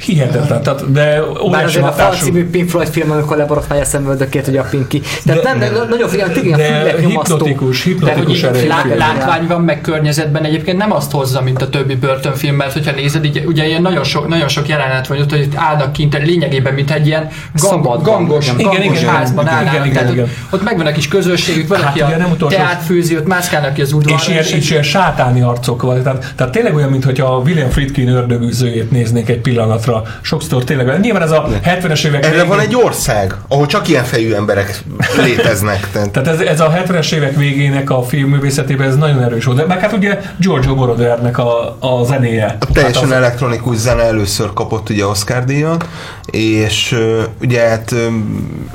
Hihetetlen, 0.05 0.63
tehát, 0.63 0.91
de 0.91 1.19
Bár 1.21 1.41
óriási 1.43 1.63
azért 1.65 1.83
a 1.85 1.91
Fal 1.91 2.03
hatású. 2.05 2.25
című 2.25 2.49
Pink 2.49 2.69
Floyd 2.69 2.87
film, 2.87 3.11
amikor 3.11 3.37
leborotvája 3.37 3.83
szemöldökét, 3.85 4.47
ugye 4.47 4.59
a 4.59 4.63
Pinky. 4.69 5.01
Tehát 5.25 5.43
nem, 5.43 5.59
de, 5.59 5.69
nagyon 5.89 6.09
figyelem, 6.09 6.33
tényleg 6.33 6.57
de 6.57 6.95
nyomasztó. 7.01 7.33
hipnotikus, 7.35 7.83
de 7.83 8.13
hogy 8.13 8.29
hipnotikus 8.29 8.67
lá, 8.67 8.83
látvány 8.97 9.47
van, 9.47 9.61
meg 9.61 9.81
környezetben 9.81 10.43
egyébként 10.43 10.77
nem 10.77 10.91
azt 10.93 11.11
hozza, 11.11 11.41
mint 11.41 11.61
a 11.61 11.69
többi 11.69 11.95
börtönfilm, 11.95 12.55
mert 12.55 12.73
hogyha 12.73 12.91
nézed, 12.91 13.25
így, 13.25 13.43
ugye 13.45 13.67
ilyen 13.67 13.81
nagyon 13.81 14.03
sok, 14.03 14.27
nagyon 14.27 14.47
sok 14.47 14.67
jelenet 14.67 15.07
van 15.07 15.19
ott, 15.19 15.29
hogy 15.29 15.39
itt 15.41 15.55
állnak 15.55 15.91
kint, 15.91 16.17
lényegében, 16.25 16.73
mint 16.73 16.91
egy 16.91 17.07
ilyen 17.07 17.21
gang, 17.21 17.73
Szabadban. 17.73 18.01
gangos, 18.03 18.45
Igen, 18.45 18.57
gangos 18.57 18.77
igen, 18.79 18.93
igen, 18.95 19.09
házban 19.09 19.45
igen, 19.45 19.57
állnak. 19.57 19.73
igen, 19.73 19.93
tehát 19.93 20.11
igen. 20.11 20.23
ott- 20.23 20.53
Ott 20.53 20.63
megvan 20.63 20.85
a 20.85 20.91
kis 20.91 21.07
közösségük, 21.07 21.67
van, 21.67 21.79
Hát 21.79 21.89
aki 21.89 22.01
ugye 22.01 22.13
a 22.13 22.17
nem 22.17 22.31
utolsó- 22.31 22.55
teát 22.57 22.81
főzi, 22.83 23.15
ott 23.17 23.27
mászkálnak 23.27 23.73
ki 23.73 23.81
az 23.81 23.91
udvarra. 23.93 24.17
És 24.21 24.27
ilyen, 24.27 24.43
és 24.61 24.69
ilyen 24.71 24.83
sátáni 24.83 25.41
arcok 25.41 25.81
van. 25.81 26.03
Tehát, 26.03 26.33
tehát 26.35 26.53
tényleg 26.53 26.75
olyan, 26.75 26.89
mintha 26.89 27.25
a 27.35 27.37
William 27.37 27.69
Friedkin 27.69 28.07
ördögűzőjét 28.07 28.91
néznék 28.91 29.29
egy 29.29 29.39
pillanatra. 29.87 30.19
Sokszor 30.21 30.63
tényleg. 30.63 30.99
Nyilván 30.99 31.21
ez 31.21 31.31
a 31.31 31.47
70-es 31.63 32.05
évek 32.05 32.23
Erre 32.25 32.33
végén- 32.33 32.47
van 32.47 32.59
egy 32.59 32.75
ország, 32.75 33.35
ahol 33.47 33.65
csak 33.65 33.87
ilyen 33.87 34.03
fejű 34.03 34.33
emberek 34.33 34.83
léteznek. 35.23 35.87
Tehát 35.91 36.27
ez, 36.27 36.39
ez 36.39 36.59
a 36.59 36.71
70-es 36.71 37.11
évek 37.11 37.35
végének 37.35 37.89
a 37.89 38.03
filmművészetében 38.03 38.87
ez 38.87 38.95
nagyon 38.95 39.23
erős 39.23 39.45
volt. 39.45 39.57
De 39.57 39.65
Meg 39.65 39.79
hát 39.79 39.93
ugye 39.93 40.19
Giorgio 40.39 40.75
Morodernek 40.75 41.37
a, 41.37 41.77
a 41.79 42.03
zenéje. 42.05 42.57
a 42.59 42.71
teljesen 42.71 43.01
hát 43.03 43.11
az, 43.11 43.17
elektronikus 43.17 43.75
zene 43.77 44.03
először 44.03 44.53
kapott 44.53 44.89
ugye 44.89 45.05
Oscar 45.05 45.43
díjat, 45.43 45.85
és 46.31 46.95
ugye 47.41 47.67
hát 47.69 47.95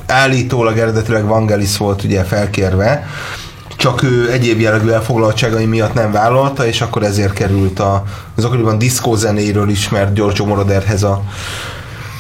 állítólag 0.07 0.79
eredetileg 0.79 1.25
Vangelis 1.27 1.77
volt 1.77 2.05
ugye 2.05 2.23
felkérve, 2.23 3.07
csak 3.83 4.03
ő 4.03 4.30
egyéb 4.30 4.61
jellegű 4.61 4.89
elfoglaltságai 4.89 5.66
miatt 5.66 5.95
nem 5.95 6.12
vállalta, 6.12 6.66
és 6.66 6.80
akkor 6.80 7.03
ezért 7.03 7.33
került 7.33 7.78
a, 7.78 8.05
az 8.37 8.45
akkoriban 8.45 8.78
diszkó 8.78 9.14
zenéről 9.14 9.68
ismert 9.68 10.14
Giorgio 10.14 10.45
Moroderhez 10.45 11.03
a 11.03 11.22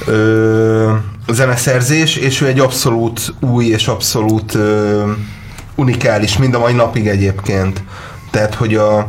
ö, 0.06 0.92
zeneszerzés, 1.28 2.16
és 2.16 2.40
ő 2.40 2.46
egy 2.46 2.58
abszolút 2.58 3.34
új 3.40 3.66
és 3.66 3.88
abszolút 3.88 4.54
ö, 4.54 5.10
unikális, 5.74 6.38
mind 6.38 6.54
a 6.54 6.58
mai 6.58 6.72
napig 6.72 7.06
egyébként. 7.06 7.82
Tehát, 8.30 8.54
hogy 8.54 8.74
a 8.74 9.06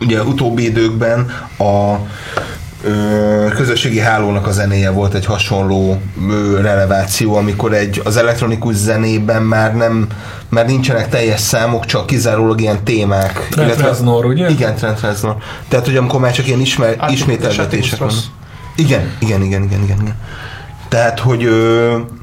ugye 0.00 0.22
utóbbi 0.22 0.64
időkben 0.64 1.30
a 1.58 1.94
közösségi 3.54 3.98
hálónak 3.98 4.46
a 4.46 4.50
zenéje 4.50 4.90
volt 4.90 5.14
egy 5.14 5.24
hasonló 5.26 6.00
releváció, 6.60 7.36
amikor 7.36 7.74
egy 7.74 8.00
az 8.04 8.16
elektronikus 8.16 8.74
zenében 8.74 9.42
már 9.42 9.74
nem 9.74 10.06
már 10.48 10.66
nincsenek 10.66 11.08
teljes 11.08 11.40
számok, 11.40 11.84
csak 11.84 12.06
kizárólag 12.06 12.60
ilyen 12.60 12.84
témák. 12.84 13.48
Trent 13.50 13.80
Reznor, 13.80 14.24
ugye? 14.24 14.48
Igen, 14.48 14.74
Trent 14.74 15.00
Reznor. 15.00 15.36
Tehát, 15.68 15.86
hogy 15.86 15.96
amikor 15.96 16.20
már 16.20 16.32
csak 16.32 16.46
ilyen 16.46 16.60
ismer, 16.60 16.94
Át- 16.98 17.10
ismételgetések 17.10 17.64
Átibus 17.66 17.98
van. 17.98 18.08
rossz. 18.08 18.24
Igen, 18.76 19.10
igen, 19.18 19.42
igen, 19.42 19.62
igen, 19.62 19.82
igen. 19.82 20.00
igen. 20.00 20.16
Tehát, 20.88 21.18
hogy, 21.18 21.48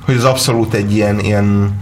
hogy 0.05 0.15
az 0.15 0.23
abszolút 0.23 0.73
egy 0.73 0.95
ilyen, 0.95 1.19
ilyen 1.19 1.79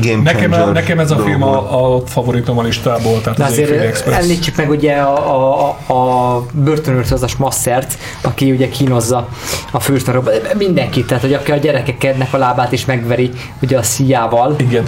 game 0.00 0.22
Nekem, 0.22 0.50
changer 0.50 0.72
nekem 0.72 0.98
ez 0.98 1.10
a 1.10 1.14
dolog 1.14 1.30
film 1.30 1.42
a, 1.42 1.94
a 1.96 2.06
favoritom 2.06 2.58
a 2.58 2.62
listából, 2.62 3.20
tehát 3.20 3.38
De 3.38 3.44
az 3.44 3.50
azért 3.50 3.70
Express. 3.70 4.18
említsük 4.18 4.56
meg 4.56 4.70
ugye 4.70 4.94
a, 4.94 5.34
a, 5.34 5.76
a, 5.86 5.92
a 5.92 6.44
börtönőrt, 6.52 7.10
az 7.10 7.22
a 7.22 7.26
Smassert, 7.26 7.98
aki 8.20 8.50
ugye 8.50 8.68
kínozza 8.68 9.28
a 9.70 9.80
főstarokba. 9.80 10.30
Mindenkit, 10.58 11.06
tehát 11.06 11.22
hogy 11.22 11.32
aki 11.34 11.50
a 11.52 11.56
gyerekeknek 11.56 12.34
a 12.34 12.36
lábát 12.36 12.72
is 12.72 12.84
megveri 12.84 13.30
ugye 13.62 13.78
a 13.78 13.82
szíjával. 13.82 14.54
Igen. 14.58 14.84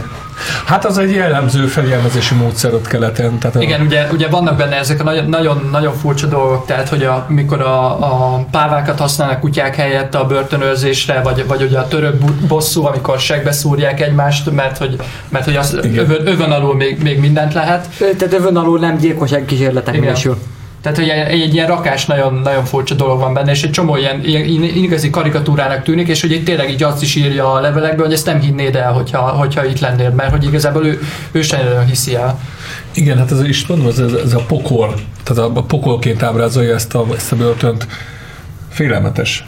Hát 0.64 0.84
az 0.84 0.98
egy 0.98 1.10
jellemző 1.10 1.66
feljelmezési 1.66 2.34
módszer 2.34 2.74
ott 2.74 2.86
keleten. 2.86 3.38
Tehát 3.38 3.56
a- 3.56 3.60
Igen, 3.60 3.80
ugye, 3.80 4.06
ugye 4.12 4.28
vannak 4.28 4.56
benne 4.56 4.76
ezek 4.76 5.00
a 5.00 5.04
nagyon, 5.04 5.28
nagyon, 5.28 5.68
nagyon 5.72 5.94
furcsa 5.94 6.26
dolgok, 6.26 6.66
tehát 6.66 6.88
hogy 6.88 7.02
a, 7.02 7.26
mikor 7.28 7.60
a, 7.60 7.86
a 8.34 8.44
pávákat 8.50 8.98
használnak 8.98 9.40
kutyák 9.40 9.76
helyett 9.76 10.14
a 10.14 10.26
börtönőrzésre, 10.26 11.20
vagy, 11.22 11.44
vagy 11.46 11.62
ugye 11.62 11.78
a 11.78 11.88
török 11.88 12.16
bosszú, 12.46 12.84
amikor 12.86 13.18
segbe 13.18 13.52
szúrják 13.52 14.00
egymást, 14.00 14.50
mert 14.50 14.78
hogy, 14.78 14.96
mert 15.28 15.44
hogy 15.44 15.56
az 15.56 15.78
Igen. 15.82 15.98
övön, 15.98 16.26
övön 16.26 16.50
alul 16.50 16.74
még, 16.74 17.02
még 17.02 17.18
mindent 17.20 17.52
lehet. 17.54 17.88
Tehát 17.98 18.32
övön 18.32 18.56
alul 18.56 18.78
nem 18.78 18.96
gyilkosság 18.96 19.44
kísérletek 19.44 20.00
minősül. 20.00 20.38
Tehát, 20.84 20.98
hogy 20.98 21.08
egy, 21.08 21.40
egy 21.40 21.54
ilyen 21.54 21.66
rakás 21.66 22.06
nagyon, 22.06 22.34
nagyon 22.34 22.64
furcsa 22.64 22.94
dolog 22.94 23.20
van 23.20 23.34
benne, 23.34 23.50
és 23.50 23.62
egy 23.62 23.70
csomó 23.70 23.96
ilyen, 23.96 24.24
ilyen 24.24 24.62
igazi 24.62 25.10
karikatúrának 25.10 25.82
tűnik, 25.82 26.08
és 26.08 26.20
hogy 26.20 26.30
itt 26.30 26.44
tényleg 26.44 26.70
így 26.70 26.82
azt 26.82 27.02
is 27.02 27.14
írja 27.14 27.52
a 27.52 27.60
levelekben, 27.60 28.04
hogy 28.04 28.14
ezt 28.14 28.26
nem 28.26 28.40
hinnéd 28.40 28.76
el, 28.76 28.92
hogyha, 28.92 29.18
hogyha 29.18 29.64
itt 29.64 29.78
lennél, 29.78 30.10
mert 30.10 30.30
hogy 30.30 30.44
igazából 30.44 30.86
ő, 30.86 31.00
ő 31.32 31.42
sem 31.42 31.64
nagyon 31.64 31.86
hiszi 31.86 32.14
el. 32.14 32.40
Igen, 32.94 33.18
hát 33.18 33.30
ez 33.30 33.42
is 33.42 33.66
mondom, 33.66 33.88
ez, 33.88 33.98
ez 33.98 34.32
a 34.32 34.44
pokol, 34.46 34.94
tehát 35.22 35.50
a 35.56 35.62
pokolként 35.62 36.22
ábrázolja 36.22 36.74
ezt 36.74 36.94
a, 36.94 37.06
ezt 37.14 37.32
a 37.32 37.36
börtönt. 37.36 37.86
Félelmetes. 38.70 39.44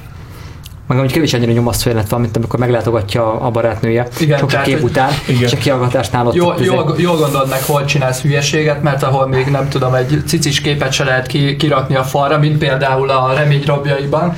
Meg 0.88 0.98
amúgy 0.98 1.12
kevés 1.12 1.32
annyira 1.34 1.52
nyomasztó 1.52 1.88
jelenet 1.88 2.10
van, 2.10 2.20
mint 2.20 2.36
amikor 2.36 2.58
meglátogatja 2.58 3.40
a 3.40 3.50
barátnője 3.50 4.06
Igen, 4.18 4.38
sok 4.38 4.50
tehát, 4.50 4.66
hogy- 4.70 4.82
után, 4.82 5.10
Igen. 5.28 5.42
és 5.42 5.52
a 5.52 5.56
kihallgatásnál 5.56 6.26
ott 6.26 6.34
Jól, 6.34 6.56
jól, 6.60 6.94
jól 6.98 7.16
gondolod 7.16 7.48
meg, 7.48 7.62
hol 7.62 7.84
csinálsz 7.84 8.20
hülyeséget, 8.20 8.82
mert 8.82 9.02
ahol 9.02 9.26
még 9.28 9.46
nem 9.46 9.68
tudom, 9.68 9.94
egy 9.94 10.22
cicis 10.26 10.60
képet 10.60 10.92
se 10.92 11.04
lehet 11.04 11.26
ki, 11.26 11.56
kirakni 11.56 11.94
a 11.94 12.02
falra, 12.04 12.38
mint 12.38 12.58
például 12.58 13.10
a 13.10 13.32
remény 13.34 13.62
rabjaiban. 13.66 14.34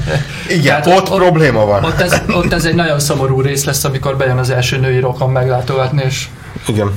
Igen, 0.49 0.82
Tehát 0.82 0.99
ott, 0.99 1.14
probléma 1.16 1.64
van. 1.66 1.84
Ott 1.84 2.01
ez, 2.01 2.20
ott 2.34 2.53
ez 2.53 2.64
egy 2.64 2.74
nagyon 2.74 2.99
szomorú 3.01 3.40
rész 3.40 3.64
lesz, 3.64 3.84
amikor 3.84 4.16
bejön 4.16 4.38
az 4.38 4.51
első 4.51 4.76
női 4.78 5.01
rokon 5.01 5.30
meglátogatni, 5.30 6.03
és 6.07 6.26
Igen. 6.66 6.90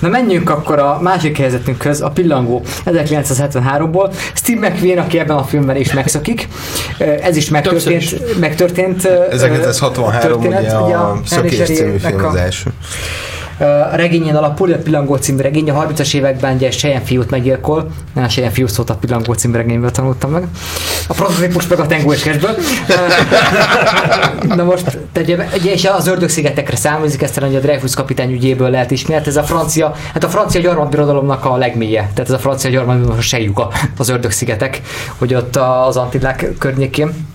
Na 0.00 0.08
menjünk 0.08 0.50
akkor 0.50 0.78
a 0.78 0.98
másik 1.02 1.36
helyzetünkhöz, 1.38 2.00
a 2.00 2.08
pillangó 2.10 2.62
1973-ból. 2.86 4.12
Steve 4.34 4.68
McQueen, 4.68 4.98
aki 4.98 5.18
ebben 5.18 5.36
a 5.36 5.42
filmben 5.44 5.76
is 5.76 5.92
megszakik. 5.92 6.48
Ez 7.22 7.36
is 7.36 7.48
megtörtént. 7.50 8.38
megtörtént 8.40 9.04
ö, 9.04 9.22
1963 9.30 10.40
történet, 10.40 10.62
ugye 10.82 10.94
a 10.94 11.20
Szökés 11.26 11.58
Henry 11.58 11.74
című 11.74 11.98
Sherry-nek 11.98 12.10
film 12.12 12.24
a- 12.24 12.28
az 12.28 12.34
első. 12.34 12.70
A 13.58 13.96
regényén 13.96 14.34
alapul, 14.34 14.72
a 14.72 14.76
Pillangó 14.76 15.16
című 15.16 15.40
regény, 15.40 15.70
a 15.70 15.86
30-as 15.86 16.14
években 16.14 16.54
ugye 16.54 16.70
Sejen 16.70 17.04
fiút 17.04 17.30
meggyilkol, 17.30 17.90
nem 18.14 18.28
Sejen 18.28 18.50
fiú 18.50 18.66
szót 18.66 18.90
a 18.90 18.94
Pillangó 18.94 19.32
című 19.32 19.56
regényből 19.56 19.90
tanultam 19.90 20.30
meg. 20.30 20.46
A 21.08 21.12
prototípus 21.12 21.66
meg 21.66 21.78
a 21.78 21.86
Tengó 21.86 22.12
és 22.12 22.22
Kesből. 22.22 22.56
Na 24.56 24.64
most, 24.64 24.98
ugye, 25.16 25.36
ugye, 25.54 25.72
és 25.72 25.84
az 25.84 26.06
ördög-szigetekre 26.06 26.76
számozik, 26.76 27.22
ezt 27.22 27.38
a 27.38 27.46
Dreyfus 27.46 27.94
kapitány 27.94 28.32
ügyéből 28.32 28.70
lehet 28.70 28.90
ismert, 28.90 29.26
ez 29.26 29.36
a 29.36 29.42
francia, 29.42 29.94
hát 30.12 30.24
a 30.24 30.28
francia 30.28 30.60
gyarmatbirodalomnak 30.60 31.44
a 31.44 31.56
legmélye, 31.56 32.00
tehát 32.00 32.30
ez 32.30 32.34
a 32.34 32.38
francia 32.38 32.70
gyarmatbirodalom 32.70 33.18
a 33.18 33.22
sejjuka, 33.22 33.68
az 33.98 34.08
ördög-szigetek, 34.08 34.80
hogy 35.18 35.34
ott 35.34 35.56
az 35.56 35.96
Antillák 35.96 36.52
környékén. 36.58 37.34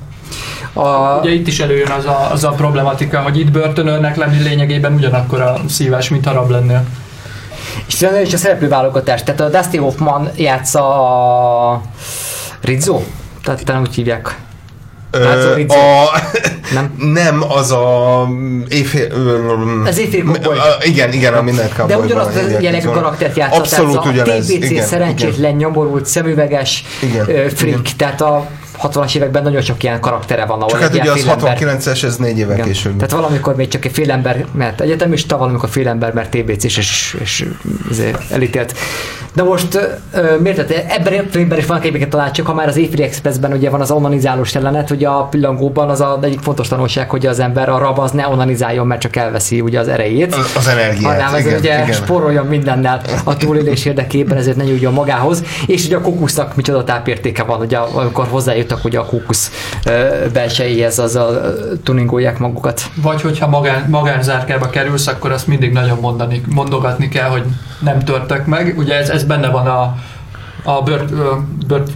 A, 0.73 1.19
ugye 1.19 1.29
itt 1.31 1.47
is 1.47 1.59
előjön 1.59 1.89
az 1.91 2.05
a, 2.05 2.29
az 2.31 2.43
a 2.43 2.49
problematika, 2.49 3.19
hogy 3.19 3.39
itt 3.39 3.51
börtönőrnek 3.51 4.15
lenni 4.15 4.41
lényegében 4.43 4.93
ugyanakkor 4.93 5.41
a 5.41 5.55
szívás, 5.69 6.09
mint 6.09 6.25
a 6.27 6.31
rab 6.31 6.49
lennél. 6.49 6.83
És 7.87 7.93
tényleg 7.93 8.25
is 8.25 8.33
a 8.33 8.37
szereplőválogatás. 8.37 9.23
Tehát 9.23 9.41
a 9.41 9.49
Dusty 9.49 9.77
Hoffman 9.77 10.29
játsza 10.35 10.83
a 11.73 11.81
Rizzo? 12.61 13.01
Tehát 13.43 13.63
talán 13.65 13.81
úgy 13.81 13.95
hívják. 13.95 14.37
Ö, 15.11 15.53
Rizzo. 15.53 15.75
a, 15.77 16.09
Nem? 16.73 16.93
nem, 17.13 17.43
az 17.51 17.71
a 17.71 18.27
éjfél... 18.69 19.11
ö, 19.11 19.83
Az 19.85 19.97
éjféli 19.99 20.21
cowboy. 20.23 20.57
a- 20.57 20.77
Igen, 20.83 21.13
igen, 21.13 21.33
a 21.33 21.41
minden 21.41 21.69
De 21.87 21.97
ugyanazt 21.97 22.35
a 22.35 22.39
hívják, 22.39 22.61
jellegű 22.61 22.77
ez 22.87 22.93
van. 22.93 22.93
karaktert 22.93 23.37
játszott. 23.37 23.59
Abszolút 23.59 23.95
a 23.95 24.09
ugyanez. 24.09 24.45
TBC 24.47 24.69
igen, 24.69 24.85
szerencsétlen, 24.85 25.55
nyomorult, 25.55 26.05
szemüveges, 26.05 26.83
Igen, 27.01 27.29
ö, 27.29 27.49
freak. 27.49 27.79
igen. 27.79 27.81
Tehát 27.97 28.21
a 28.21 28.47
60-as 28.84 29.15
években 29.15 29.43
nagyon 29.43 29.61
sok 29.61 29.84
ilyen 29.84 29.99
karaktere 29.99 30.45
van, 30.45 30.57
ahol 30.61 30.69
Csak 30.69 30.82
egy 30.82 30.97
hát 30.97 30.99
ugye 30.99 31.11
az 31.11 31.21
félember- 31.21 31.59
69-es, 31.59 32.03
ez 32.03 32.15
négy 32.15 32.38
Igen. 32.38 32.61
később. 32.61 32.95
Tehát 32.95 33.11
valamikor 33.11 33.55
még 33.55 33.67
csak 33.67 33.86
egy 33.86 33.91
félember, 33.91 34.45
mert 34.53 34.82
egyetemista, 34.82 35.38
valamikor 35.38 35.69
félember, 35.69 36.13
mert 36.13 36.29
TBC 36.29 36.63
és, 36.63 36.77
és, 36.77 37.17
és 37.21 37.45
elítélt. 38.29 38.73
De 39.34 39.43
most 39.43 39.75
ö, 40.13 40.39
miért? 40.39 40.67
Tehát 40.67 40.91
ebben 40.91 41.13
a 41.13 41.23
filmben 41.29 41.57
is 41.57 41.65
van 41.65 41.79
egyébként 41.79 42.09
talán 42.09 42.32
csak, 42.32 42.45
ha 42.45 42.53
már 42.53 42.67
az 42.67 42.77
Éjféli 42.77 43.03
Expressben 43.03 43.53
ugye 43.53 43.69
van 43.69 43.82
az 43.82 43.91
onanizálós 43.91 44.53
jelenet, 44.53 44.89
hogy 44.89 45.03
a 45.03 45.23
pillangóban 45.23 45.89
az 45.89 46.01
a 46.01 46.19
egyik 46.21 46.39
fontos 46.39 46.67
tanulság, 46.67 47.09
hogy 47.09 47.25
az 47.25 47.39
ember 47.39 47.69
a 47.69 47.77
rab 47.77 47.99
az 47.99 48.11
ne 48.11 48.27
onanizáljon, 48.27 48.88
mert 48.88 49.01
csak 49.01 49.15
elveszi 49.15 49.61
ugye 49.61 49.79
az 49.79 49.88
erejét. 49.88 50.36
Az, 50.36 50.53
az 50.57 50.67
energiát. 50.67 51.21
Hanem 51.21 51.34
ez 51.36 51.45
igen, 51.45 51.59
ugye 51.59 51.73
igen. 51.73 51.91
spóroljon 51.91 52.45
mindennel 52.45 53.01
a 53.23 53.38
túlélés 53.38 53.86
érdekében, 53.86 54.38
ezért 54.38 54.57
ne 54.57 54.63
nyújjon 54.63 54.93
magához. 54.93 55.43
És 55.67 55.86
ugye 55.86 55.95
a 55.95 56.01
kókusznak 56.01 56.55
micsoda 56.55 56.84
tápértéke 56.84 57.43
van, 57.43 57.59
ugye 57.59 57.77
amikor 57.77 58.27
hozzájutak 58.72 58.86
ugye 58.86 58.99
a 58.99 59.05
ö, 59.86 60.26
belsejéhez, 60.34 60.99
a 61.15 61.53
tuningolják 61.84 62.39
magukat. 62.39 62.82
Vagy 62.95 63.22
hogyha 63.22 63.47
magán, 63.47 63.89
magánzárkába 63.89 64.69
kerülsz, 64.69 65.07
akkor 65.07 65.32
azt 65.32 65.47
mindig 65.47 65.72
nagyon 65.72 65.99
mondani, 65.99 66.41
mondogatni 66.49 67.09
kell, 67.09 67.30
hogy 67.30 67.43
nem 67.80 67.99
törtök 67.99 68.45
meg. 68.45 68.74
Ugye 68.78 68.95
ez, 68.95 69.09
ez 69.09 69.24
benne 69.24 69.49
van 69.49 69.67
a, 69.67 69.95
a, 70.63 70.82
bört, 70.82 71.13
bört, 71.67 71.89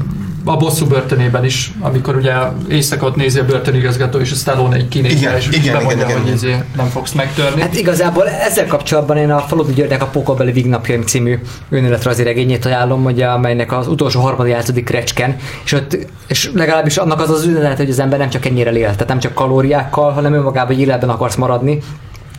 a 0.46 0.58
bosszú 0.58 0.86
börtönében 0.86 1.46
is, 1.46 1.72
amikor 1.80 2.16
ugye 2.16 2.34
éjszakot 2.70 3.16
nézi 3.16 3.40
a 3.40 3.46
börtönigazgató, 3.46 4.20
és 4.20 4.32
a 4.32 4.36
Stallone 4.36 4.76
egy 4.76 4.88
kinézve, 4.88 5.20
Igen, 5.20 5.36
és 5.36 5.48
igen, 5.52 5.74
bemondja, 5.74 6.06
igen, 6.06 6.10
igen, 6.10 6.18
hogy 6.18 6.26
igen. 6.26 6.38
ezért 6.38 6.76
nem 6.76 6.88
fogsz 6.88 7.12
megtörni. 7.12 7.62
Hát 7.62 7.76
igazából 7.76 8.30
ezzel 8.30 8.68
kapcsolatban 8.68 9.18
én 9.18 9.32
a 9.32 9.40
Faludi 9.40 9.74
Györgynek 9.74 10.02
a 10.02 10.06
Pokolbeli 10.06 10.52
Vignapjaim 10.52 11.02
című 11.02 11.40
önéletrajzi 11.70 12.24
regényét 12.24 12.66
ajánlom, 12.66 13.06
ugye, 13.06 13.26
amelynek 13.26 13.72
az 13.72 13.88
utolsó 13.88 14.22
harmadik 14.22 14.52
játszódik 14.52 14.90
Recsken, 14.90 15.36
és 15.64 15.72
ott 15.72 15.98
és 16.28 16.52
legalábbis 16.54 16.98
annak 16.98 17.20
az 17.20 17.30
az 17.30 17.46
üzenet, 17.46 17.78
hogy 17.78 17.90
az 17.90 18.00
ember 18.00 18.20
nem 18.20 18.30
csak 18.30 18.46
ennyire 18.46 18.72
él, 18.72 18.92
tehát 18.92 19.08
nem 19.08 19.20
csak 19.20 19.34
kalóriákkal, 19.34 20.12
hanem 20.12 20.34
önmagában 20.34 20.72
egy 20.72 20.80
életben 20.80 21.10
akarsz 21.10 21.36
maradni, 21.36 21.82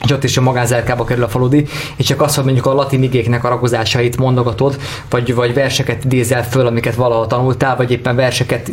és 0.05 0.11
ott 0.11 0.24
is 0.24 0.36
a 0.36 0.40
magánzárkába 0.40 1.05
kerül 1.05 1.24
a 1.24 1.28
faludi, 1.28 1.66
és 1.97 2.07
csak 2.07 2.20
az, 2.22 2.34
hogy 2.34 2.44
mondjuk 2.44 2.66
a 2.66 2.74
latin 2.74 3.03
igéknek 3.03 3.44
a 3.44 3.49
ragozásait 3.49 4.16
mondogatod, 4.16 4.78
vagy, 5.11 5.34
vagy 5.34 5.55
verseket 5.55 6.05
idézel 6.05 6.44
föl, 6.44 6.66
amiket 6.66 6.94
valahol 6.94 7.26
tanultál, 7.26 7.76
vagy 7.76 7.90
éppen 7.90 8.16
verseket 8.16 8.70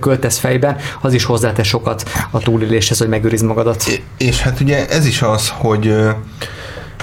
költesz 0.00 0.38
fejben, 0.38 0.76
az 1.00 1.12
is 1.12 1.24
hozzátesz 1.24 1.66
sokat 1.66 2.10
a 2.30 2.38
túléléshez, 2.38 2.98
hogy 2.98 3.08
megőrizd 3.08 3.44
magadat. 3.44 3.84
É- 3.88 4.02
És 4.16 4.40
hát 4.40 4.60
ugye 4.60 4.88
ez 4.88 5.06
is 5.06 5.22
az, 5.22 5.48
hogy 5.48 5.94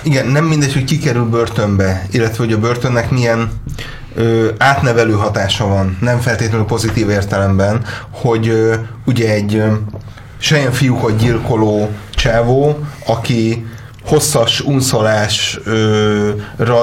igen, 0.04 0.28
nem 0.28 0.46
mindegy, 0.46 0.74
hogy 0.74 0.84
ki 0.84 0.98
kerül 0.98 1.26
börtönbe, 1.26 2.06
illetve 2.12 2.44
hogy 2.44 2.54
a 2.54 2.60
börtönnek 2.60 3.12
milyen 3.12 3.52
ö, 4.16 4.50
átnevelő 4.58 5.14
hatása 5.14 5.68
van, 5.68 5.98
nem 6.02 6.20
feltétlenül 6.20 6.66
pozitív 6.66 7.10
értelemben, 7.10 7.86
hogy 8.12 8.48
ö, 8.48 8.76
ugye 9.06 9.34
egy 9.34 9.56
ö, 9.56 9.68
sejen 10.38 10.72
fiúkat 10.72 11.18
gyilkoló 11.18 11.90
csávó, 12.20 12.80
aki 13.06 13.66
hosszas 14.06 14.62
unszolásra 14.62 15.64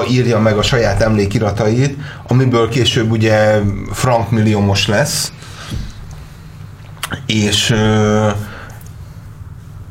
írja 0.09 0.39
meg 0.39 0.57
a 0.57 0.61
saját 0.61 1.01
emlékiratait, 1.01 1.97
amiből 2.27 2.69
később 2.69 3.11
ugye 3.11 3.59
frank 3.91 4.31
milliómos 4.31 4.87
lesz, 4.87 5.31
és 7.25 7.75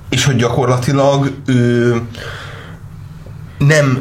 és 0.09 0.24
hogy 0.24 0.36
gyakorlatilag 0.36 1.32
ő 1.47 2.01
nem, 3.59 4.01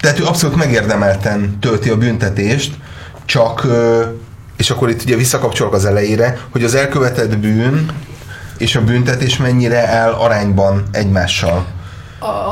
tehát 0.00 0.20
ő 0.20 0.24
abszolút 0.24 0.56
megérdemelten 0.56 1.58
tölti 1.60 1.88
a 1.88 1.96
büntetést, 1.96 2.74
csak, 3.24 3.66
és 4.56 4.70
akkor 4.70 4.88
itt 4.88 5.02
ugye 5.02 5.16
visszakapcsolok 5.16 5.72
az 5.72 5.84
elejére, 5.84 6.38
hogy 6.50 6.64
az 6.64 6.74
elkövetett 6.74 7.38
bűn 7.38 7.90
és 8.58 8.76
a 8.76 8.84
büntetés 8.84 9.36
mennyire 9.36 9.86
áll 9.88 10.10
arányban 10.12 10.82
egymással. 10.92 11.64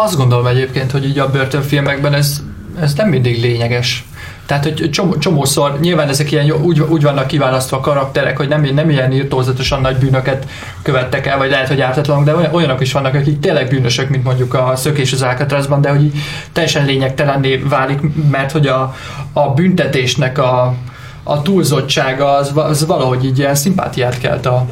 Azt 0.05 0.17
gondolom 0.17 0.47
egyébként, 0.47 0.91
hogy 0.91 1.05
így 1.05 1.19
a 1.19 1.31
börtönfilmekben 1.31 2.15
ez, 2.15 2.43
ez 2.81 2.95
nem 2.95 3.09
mindig 3.09 3.41
lényeges. 3.41 4.05
Tehát, 4.47 4.65
hogy 4.65 4.91
csomó, 4.91 5.19
csomószor, 5.19 5.81
nyilván 5.81 6.09
ezek 6.09 6.33
ilyen 6.33 6.51
úgy, 6.51 6.81
úgy 6.81 7.03
vannak 7.03 7.27
kiválasztva 7.27 7.77
a 7.77 7.81
karakterek, 7.81 8.37
hogy 8.37 8.49
nem, 8.49 8.63
nem 8.75 8.91
ilyen 8.91 9.13
írtózatosan 9.13 9.81
nagy 9.81 9.97
bűnöket 9.97 10.47
követtek 10.83 11.27
el, 11.27 11.39
vagy 11.39 11.51
lehet, 11.51 11.69
hogy 11.69 11.81
ártatlanok, 11.81 12.25
de 12.25 12.35
olyan- 12.35 12.55
olyanok 12.55 12.81
is 12.81 12.93
vannak, 12.93 13.15
akik 13.15 13.41
tényleg 13.41 13.69
bűnösök, 13.69 14.09
mint 14.09 14.25
mondjuk 14.25 14.55
a 14.55 14.73
szökés 14.77 15.13
az 15.13 15.23
Alcatrazban, 15.23 15.81
de 15.81 15.91
hogy 15.91 16.13
teljesen 16.53 16.85
lényegtelenné 16.85 17.57
válik, 17.57 18.01
mert 18.31 18.53
hogy 18.53 18.67
a, 18.67 18.95
a 19.33 19.51
büntetésnek 19.51 20.39
a, 20.39 20.75
a 21.23 21.43
túlzottsága 21.43 22.31
az, 22.31 22.53
az 22.55 22.87
valahogy 22.87 23.25
így 23.25 23.39
ilyen 23.39 23.55
szimpátiát 23.55 24.19
kelt 24.19 24.47
a, 24.47 24.67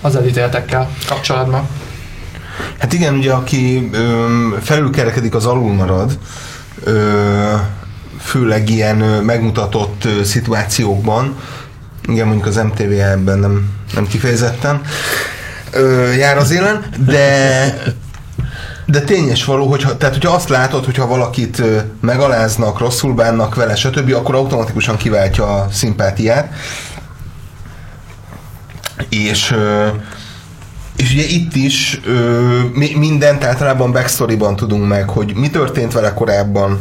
az 0.00 0.16
elítéltekkel 0.16 0.90
kapcsolatban. 1.06 1.68
Hát 2.78 2.92
igen, 2.92 3.14
ugye 3.14 3.32
aki 3.32 3.88
ö, 3.92 4.26
felülkerekedik, 4.62 5.34
az 5.34 5.46
alul 5.46 5.72
marad, 5.72 6.18
ö, 6.84 7.54
főleg 8.20 8.68
ilyen 8.68 9.00
ö, 9.00 9.20
megmutatott 9.20 10.04
ö, 10.04 10.24
szituációkban, 10.24 11.36
igen, 12.08 12.26
mondjuk 12.26 12.46
az 12.46 12.56
MTV 12.56 12.90
ebben 12.90 13.38
nem, 13.38 13.70
nem 13.94 14.06
kifejezetten 14.06 14.80
ö, 15.70 16.12
jár 16.12 16.36
az 16.36 16.50
élen, 16.50 16.84
de 17.04 17.96
de 18.90 19.00
tényes 19.00 19.44
való, 19.44 19.66
hogyha, 19.66 19.96
tehát 19.96 20.14
hogyha 20.14 20.34
azt 20.34 20.48
látod, 20.48 20.84
hogyha 20.84 21.06
valakit 21.06 21.62
megaláznak, 22.00 22.78
rosszul 22.78 23.14
bánnak 23.14 23.54
vele, 23.54 23.74
stb., 23.74 24.14
akkor 24.14 24.34
automatikusan 24.34 24.96
kiváltja 24.96 25.54
a 25.54 25.68
szimpátiát. 25.72 26.52
És 29.08 29.54
és 30.96 31.12
ugye 31.12 31.24
itt 31.24 31.54
is 31.54 32.00
mindent 32.98 33.44
általában 33.44 33.92
backstoryban 33.92 34.56
tudunk 34.56 34.88
meg, 34.88 35.08
hogy 35.08 35.34
mi 35.34 35.50
történt 35.50 35.92
vele 35.92 36.12
korábban, 36.12 36.80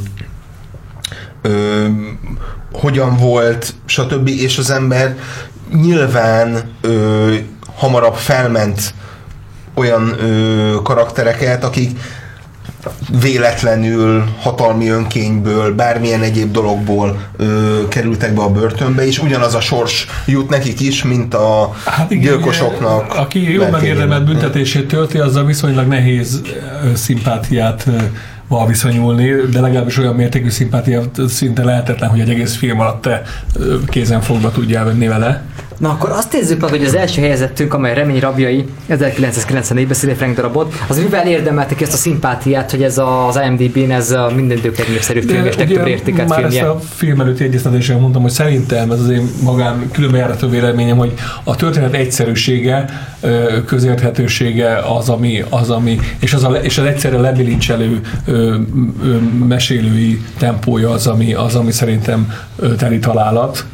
hogyan 2.72 3.18
volt, 3.18 3.74
stb. 3.86 4.28
És 4.28 4.58
az 4.58 4.70
ember 4.70 5.18
nyilván 5.74 6.72
hamarabb 7.76 8.16
felment 8.16 8.94
olyan 9.74 10.16
karaktereket, 10.84 11.64
akik 11.64 12.00
véletlenül, 13.22 14.24
hatalmi 14.40 14.90
önkényből, 14.90 15.76
bármilyen 15.76 16.22
egyéb 16.22 16.52
dologból 16.52 17.20
ö, 17.38 17.88
kerültek 17.88 18.34
be 18.34 18.42
a 18.42 18.50
börtönbe, 18.50 19.06
és 19.06 19.20
ugyanaz 19.20 19.56
a 19.56 19.60
sors 19.60 20.08
jut 20.26 20.50
nekik 20.50 20.80
is, 20.80 21.04
mint 21.04 21.34
a 21.34 21.76
Hát 21.86 22.12
igen, 22.12 22.24
gyilkosoknak. 22.24 23.16
Aki 23.16 23.54
jól 23.54 23.70
megérdemelt 23.70 24.26
büntetését 24.26 24.88
tölti, 24.88 25.18
azzal 25.18 25.46
viszonylag 25.46 25.88
nehéz 25.88 26.42
szimpátiát 26.94 27.88
val 28.48 28.68
viszonyulni, 28.68 29.32
de 29.52 29.62
legalábbis 29.62 29.98
olyan 29.98 30.16
mértékű 30.16 30.50
szimpátiát 30.50 31.20
szinte 31.28 31.64
lehetetlen, 31.64 32.10
hogy 32.10 32.20
egy 32.20 32.30
egész 32.30 32.56
film 32.56 32.80
alatt 32.80 33.02
te 33.02 33.22
ö, 33.56 33.76
kézen 33.86 34.22
fogva 34.22 34.52
tudjál 34.52 34.86
venni 34.86 35.08
vele. 35.08 35.44
Na 35.78 35.90
akkor 35.90 36.10
azt 36.10 36.34
nézzük 36.34 36.62
meg, 36.62 36.70
hogy 36.70 36.84
az 36.84 36.96
első 36.96 37.22
helyezettünk, 37.22 37.74
amely 37.74 37.94
Remény 37.94 38.20
rabjai 38.20 38.66
1994-ben 38.90 39.94
Szilé 39.94 40.14
Frank 40.14 40.36
darabot, 40.36 40.74
az 40.88 40.98
mivel 40.98 41.28
érdemelte 41.28 41.76
ki 41.76 41.84
ezt 41.84 41.94
a 41.94 41.98
szimpátiát, 41.98 42.72
hogy 42.72 42.84
ez 42.84 42.98
az 42.98 43.40
IMDb-n 43.46 43.92
ez 43.92 44.12
a 44.12 44.32
minden 44.36 44.58
idők 44.58 44.78
legnépszerűbb 44.78 45.30
film 45.30 45.46
és 45.46 45.56
legtöbb 45.56 45.88
értékelt 45.88 46.30
már 46.30 46.40
filmje. 46.40 46.60
ezt 46.60 46.70
a 46.70 46.80
film 46.80 47.20
előtti 47.20 47.44
egyeztetésen 47.44 48.00
mondtam, 48.00 48.22
hogy 48.22 48.32
szerintem 48.32 48.92
ez 48.92 49.00
az 49.00 49.10
én 49.10 49.30
magán 49.44 49.90
különbejárató 49.92 50.50
véleményem, 50.50 50.98
hogy 50.98 51.14
a 51.44 51.56
történet 51.56 51.94
egyszerűsége, 51.94 52.86
közérthetősége 53.66 54.78
az, 54.78 55.10
ami, 55.10 55.44
az, 55.50 55.70
ami 55.70 56.00
és, 56.20 56.34
az 56.34 56.44
a, 56.44 56.50
és 56.50 56.78
az 56.78 56.86
egyszerre 56.86 57.18
lebilincselő 57.18 58.02
mesélői 59.48 60.22
tempója 60.38 60.90
az, 60.90 61.08
ami, 61.08 61.34
az, 61.34 61.56
ami 61.56 61.72
szerintem 61.72 62.34
teli 62.78 63.00
találat. 63.00 63.66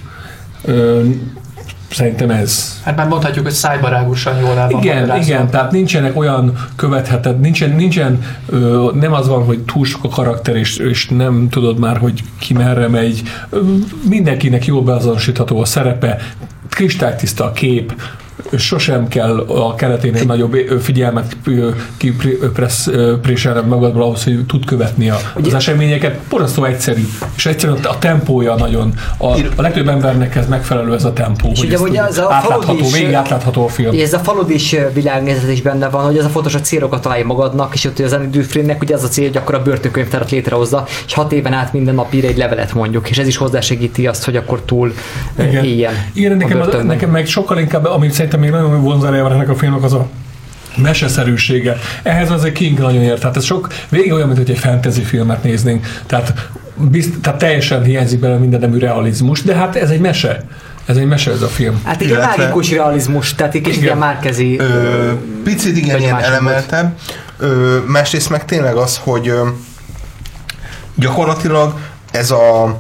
Szerintem 1.94 2.30
ez. 2.30 2.82
Hát 2.84 2.96
már 2.96 3.08
mondhatjuk, 3.08 3.46
hogy 3.46 3.54
szájbarágosan 3.54 4.38
jól 4.40 4.58
el 4.58 4.70
van 4.70 4.82
Igen, 4.82 5.00
magyarázva. 5.00 5.24
igen, 5.24 5.50
tehát 5.50 5.72
nincsenek 5.72 6.18
olyan 6.18 6.54
követheted, 6.76 7.40
nincsen, 7.40 7.70
nincsen 7.70 8.24
ö, 8.50 8.90
nem 9.00 9.14
az 9.14 9.28
van, 9.28 9.44
hogy 9.46 9.60
túl 9.60 9.86
sok 9.86 10.04
a 10.04 10.08
karakter, 10.10 10.56
és, 10.56 10.78
és 10.78 11.08
nem 11.08 11.48
tudod 11.50 11.80
már, 11.80 11.98
hogy 11.98 12.24
ki 12.40 12.54
merre 12.54 12.88
megy. 12.88 13.22
Ö, 13.50 13.60
Mindenkinek 14.10 14.66
jól 14.66 14.82
beazonosítható 14.84 15.60
a 15.62 15.66
szerepe, 15.66 16.18
kristálytiszta 16.70 17.44
a 17.46 17.52
kép, 17.52 17.94
sosem 18.58 19.08
kell 19.08 19.40
a 19.40 19.76
kereténél 19.76 20.24
nagyobb 20.24 20.56
figyelmet 20.82 21.38
kipréselned 21.98 23.68
magadból 23.68 24.02
ahhoz, 24.02 24.24
hogy 24.24 24.46
tud 24.46 24.66
követni 24.66 25.10
a, 25.10 25.18
az 25.44 25.54
eseményeket. 25.54 26.20
Porasztó 26.30 26.64
egyszerű, 26.64 27.08
és 27.36 27.46
egyszerűen 27.46 27.78
a 27.84 27.98
tempója 27.98 28.56
nagyon, 28.56 28.94
a, 29.18 29.28
a 29.56 29.62
legtöbb 29.62 29.88
embernek 29.88 30.36
ez 30.36 30.48
megfelelő 30.48 30.94
ez 30.94 31.06
a 31.06 31.14
tempó, 31.14 31.48
hogy 31.48 31.66
ugye, 31.66 31.80
ugye 31.80 32.02
az 32.02 32.18
a 32.18 32.28
átlátható, 32.32 32.90
végig 32.92 33.14
átlátható 33.14 33.66
a 33.66 33.68
film. 33.68 34.00
Ez 34.00 34.14
a 34.14 34.20
faludis 34.20 34.76
világnézet 34.94 35.52
is 35.52 35.62
benne 35.62 35.90
van, 35.90 36.06
hogy 36.06 36.18
ez 36.18 36.26
a 36.26 36.30
fontos, 36.30 36.54
hogy 36.54 36.64
célokat 36.64 37.02
találj 37.02 37.24
magadnak, 37.24 37.74
és 37.74 37.86
ott 37.86 38.00
az 38.00 38.14
Andy 38.14 38.38
Dufresne-nek 38.38 38.82
ugye 38.82 38.96
az 38.96 39.04
a 39.04 39.08
cél, 39.08 39.28
hogy 39.28 39.38
akkor 39.38 39.56
a 39.56 39.62
börtönkönyvtárat 39.62 40.32
létrehozza, 40.32 40.86
és 41.06 41.14
hat 41.14 41.32
éven 41.32 41.54
át 41.54 41.74
minden 41.74 41.96
nap 41.96 42.14
ír 42.14 42.26
egy 42.26 42.38
levelet 42.38 42.74
mondjuk, 42.74 43.10
és 43.10 43.18
ez 43.18 43.28
is 43.28 43.38
hozzásegíti 43.38 44.08
azt, 44.08 44.26
hogy 44.26 44.36
akkor 44.36 44.62
túl 44.62 44.94
Igen. 45.40 45.64
éljen. 45.64 45.94
Igen, 46.14 46.32
a 46.32 46.36
nekem, 46.36 46.62
az, 46.62 46.84
nekem 46.84 47.10
meg 47.10 47.26
sokkal 47.26 47.60
inkább, 47.60 47.86
amit 47.86 48.12
szerintem 48.24 48.40
még 48.40 48.50
nagyon 48.52 48.82
vonzalja 48.82 49.24
van 49.24 49.32
ennek 49.32 49.50
a 49.50 49.56
filmnek, 49.56 49.84
az 49.84 49.94
a 49.94 50.08
meseszerűsége. 50.78 51.78
Ehhez 52.04 52.32
az 52.32 52.44
egy 52.44 52.52
King 52.52 52.80
nagyon 52.80 53.02
ért. 53.02 53.20
Tehát 53.20 53.38
ez 53.38 53.44
sok, 53.44 53.68
végig 53.90 54.12
olyan, 54.14 54.28
mint 54.28 54.40
hogy 54.40 54.50
egy 54.50 54.58
fantasy 54.58 55.02
filmet 55.02 55.44
néznénk. 55.44 55.86
Tehát, 56.06 56.50
bizt, 56.76 57.20
tehát 57.20 57.40
teljesen 57.40 57.84
hiányzik 57.84 58.20
belőle 58.20 58.40
minden 58.40 58.60
nemű 58.60 58.78
realizmus, 58.78 59.42
de 59.42 59.56
hát 59.56 59.76
ez 59.76 59.90
egy 59.90 60.00
mese. 60.00 60.44
Ez 60.86 60.98
egy 60.98 61.06
mese 61.06 61.32
ez 61.32 61.42
a 61.42 61.48
film. 61.48 61.82
Hát 61.84 62.02
egy 62.02 62.08
Illetve- 62.08 62.38
mágikus 62.38 62.72
realizmus, 62.72 63.36
tehát 63.36 63.56
egy 63.56 63.62
kicsit 63.62 63.82
Igen. 63.82 63.86
ilyen 63.86 63.98
márkezi. 63.98 64.60
Ö, 64.60 65.12
picit 65.44 65.78
igen, 65.78 66.00
ilyen 66.00 66.20
elemeltebb. 66.20 66.98
Ö, 67.38 67.78
másrészt 67.88 68.30
meg 68.30 68.46
tényleg 68.46 68.76
az, 68.76 69.00
hogy 69.04 69.28
ö, 69.28 69.48
gyakorlatilag 70.96 71.80
ez 72.12 72.32
a 72.32 72.78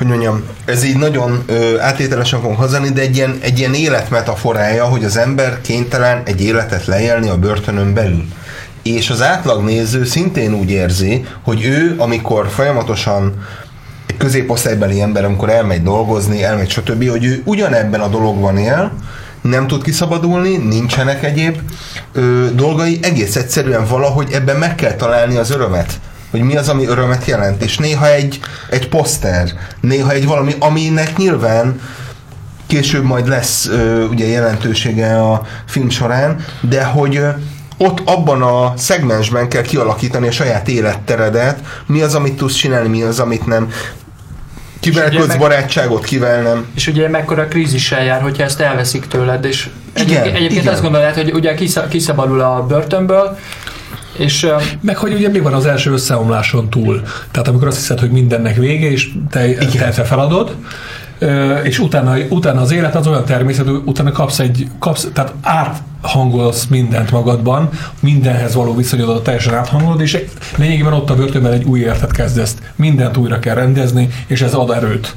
hogy 0.00 0.08
mondjam, 0.08 0.44
ez 0.64 0.84
így 0.84 0.96
nagyon 0.96 1.42
ö, 1.46 1.78
áttételesen 1.78 2.40
fogunk 2.40 2.58
hazani, 2.58 2.88
de 2.88 3.00
egy 3.00 3.16
ilyen, 3.16 3.38
egy 3.40 3.58
ilyen 3.58 3.74
életmetaforája, 3.74 4.84
hogy 4.84 5.04
az 5.04 5.16
ember 5.16 5.60
kénytelen 5.60 6.22
egy 6.24 6.40
életet 6.40 6.86
leélni 6.86 7.28
a 7.28 7.36
börtönön 7.36 7.94
belül. 7.94 8.24
És 8.82 9.10
az 9.10 9.22
átlagnéző 9.22 10.04
szintén 10.04 10.54
úgy 10.54 10.70
érzi, 10.70 11.24
hogy 11.42 11.64
ő, 11.64 11.94
amikor 11.98 12.48
folyamatosan 12.48 13.46
egy 14.06 14.16
középosztálybeli 14.16 15.00
ember, 15.00 15.24
amikor 15.24 15.50
elmegy 15.50 15.82
dolgozni, 15.82 16.42
elmegy 16.42 16.70
stb., 16.70 17.08
hogy 17.08 17.24
ő 17.24 17.42
ugyanebben 17.44 18.00
a 18.00 18.08
dologban 18.08 18.58
él, 18.58 18.92
nem 19.40 19.66
tud 19.66 19.82
kiszabadulni, 19.82 20.56
nincsenek 20.56 21.22
egyéb 21.24 21.58
ö, 22.12 22.46
dolgai, 22.54 22.98
egész 23.02 23.36
egyszerűen 23.36 23.86
valahogy 23.86 24.32
ebben 24.32 24.56
meg 24.56 24.74
kell 24.74 24.94
találni 24.94 25.36
az 25.36 25.50
örömet 25.50 26.00
hogy 26.30 26.40
mi 26.40 26.56
az, 26.56 26.68
ami 26.68 26.86
örömet 26.86 27.24
jelent, 27.24 27.62
és 27.62 27.78
néha 27.78 28.10
egy, 28.12 28.40
egy 28.70 28.88
poszter, 28.88 29.48
néha 29.80 30.10
egy 30.12 30.26
valami, 30.26 30.54
aminek 30.58 31.16
nyilván 31.16 31.80
később 32.66 33.04
majd 33.04 33.28
lesz 33.28 33.66
ö, 33.66 34.04
ugye 34.04 34.26
jelentősége 34.26 35.20
a 35.22 35.42
film 35.66 35.88
során, 35.90 36.44
de 36.60 36.84
hogy 36.84 37.16
ö, 37.16 37.28
ott 37.76 38.00
abban 38.04 38.42
a 38.42 38.72
szegmensben 38.76 39.48
kell 39.48 39.62
kialakítani 39.62 40.26
a 40.28 40.30
saját 40.30 40.68
életteredet, 40.68 41.58
mi 41.86 42.00
az, 42.00 42.14
amit 42.14 42.36
tudsz 42.36 42.54
csinálni, 42.54 42.88
mi 42.88 43.02
az, 43.02 43.20
amit 43.20 43.46
nem. 43.46 43.70
Kivel 44.80 45.10
kötsz 45.10 45.26
meg- 45.26 45.38
barátságot, 45.38 46.04
kivel 46.04 46.42
nem. 46.42 46.66
És 46.74 46.86
ugye 46.86 47.08
mekkora 47.08 47.48
krízissel 47.48 48.04
jár, 48.04 48.20
hogyha 48.22 48.42
ezt 48.42 48.60
elveszik 48.60 49.06
tőled, 49.06 49.44
és 49.44 49.68
Igen, 49.96 50.22
egyébként, 50.22 50.50
igen. 50.52 50.72
azt 50.72 50.82
gondolod, 50.82 51.14
hogy 51.14 51.30
ugye 51.32 51.54
kisza- 51.54 51.88
kiszabadul 51.88 52.40
a 52.40 52.66
börtönből, 52.66 53.38
és 54.20 54.46
Meg 54.80 54.96
hogy 54.96 55.12
ugye 55.12 55.28
mi 55.28 55.38
van 55.38 55.52
az 55.52 55.66
első 55.66 55.92
összeomláson 55.92 56.70
túl. 56.70 57.02
Tehát 57.30 57.48
amikor 57.48 57.66
azt 57.66 57.76
hiszed, 57.76 58.00
hogy 58.00 58.10
mindennek 58.10 58.56
vége, 58.56 58.90
és 58.90 59.12
te, 59.30 59.54
te, 59.54 59.88
te 59.90 60.04
feladod, 60.04 60.54
és 61.62 61.78
utána, 61.78 62.16
utána 62.28 62.60
az 62.60 62.72
élet 62.72 62.94
az 62.94 63.06
olyan 63.06 63.24
természetű, 63.24 63.70
utána 63.84 64.12
kapsz 64.12 64.38
egy, 64.38 64.66
kapsz, 64.78 65.08
tehát 65.12 65.32
áthangolsz 65.42 66.66
mindent 66.66 67.10
magadban, 67.10 67.68
mindenhez 68.00 68.54
való 68.54 68.74
viszonyodat 68.74 69.22
teljesen 69.22 69.54
áthangolod, 69.54 70.00
és 70.00 70.18
lényegében 70.56 70.92
ott 70.92 71.10
a 71.10 71.14
börtönben 71.14 71.52
egy 71.52 71.64
új 71.64 71.80
életet 71.80 72.12
kezdesz. 72.12 72.56
Mindent 72.76 73.16
újra 73.16 73.38
kell 73.38 73.54
rendezni, 73.54 74.08
és 74.26 74.42
ez 74.42 74.54
ad 74.54 74.70
erőt. 74.70 75.16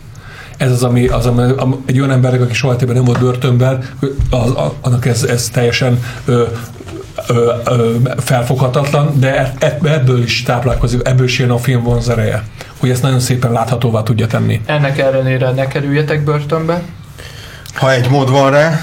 Ez 0.57 0.71
az, 0.71 0.83
ami, 0.83 1.07
az, 1.07 1.25
ami 1.25 1.51
am- 1.57 1.81
egy 1.85 1.99
olyan 1.99 2.11
embernek, 2.11 2.41
aki 2.41 2.53
soha 2.53 2.75
nem 2.87 3.03
volt 3.03 3.19
börtönben, 3.19 3.83
az, 4.29 4.53
annak 4.81 5.05
ez, 5.05 5.23
ez 5.23 5.49
teljesen 5.49 5.99
ö, 6.25 6.43
ö, 7.27 7.53
ö, 7.65 7.95
felfoghatatlan, 8.17 9.19
de 9.19 9.53
e- 9.59 9.77
ebből 9.83 10.23
is 10.23 10.43
táplálkozik, 10.43 11.07
ebből 11.07 11.25
is 11.25 11.39
jön 11.39 11.49
a 11.51 11.57
film 11.57 11.83
vonzereje, 11.83 12.43
hogy 12.79 12.89
ezt 12.89 13.01
nagyon 13.01 13.19
szépen 13.19 13.51
láthatóvá 13.51 14.03
tudja 14.03 14.27
tenni. 14.27 14.61
ennek 14.65 14.97
ellenére 14.97 15.51
ne 15.51 15.67
kerüljetek 15.67 16.23
börtönbe. 16.23 16.81
Ha 17.73 17.91
egy 17.91 18.09
mód 18.09 18.29
van 18.29 18.51
rá, 18.51 18.81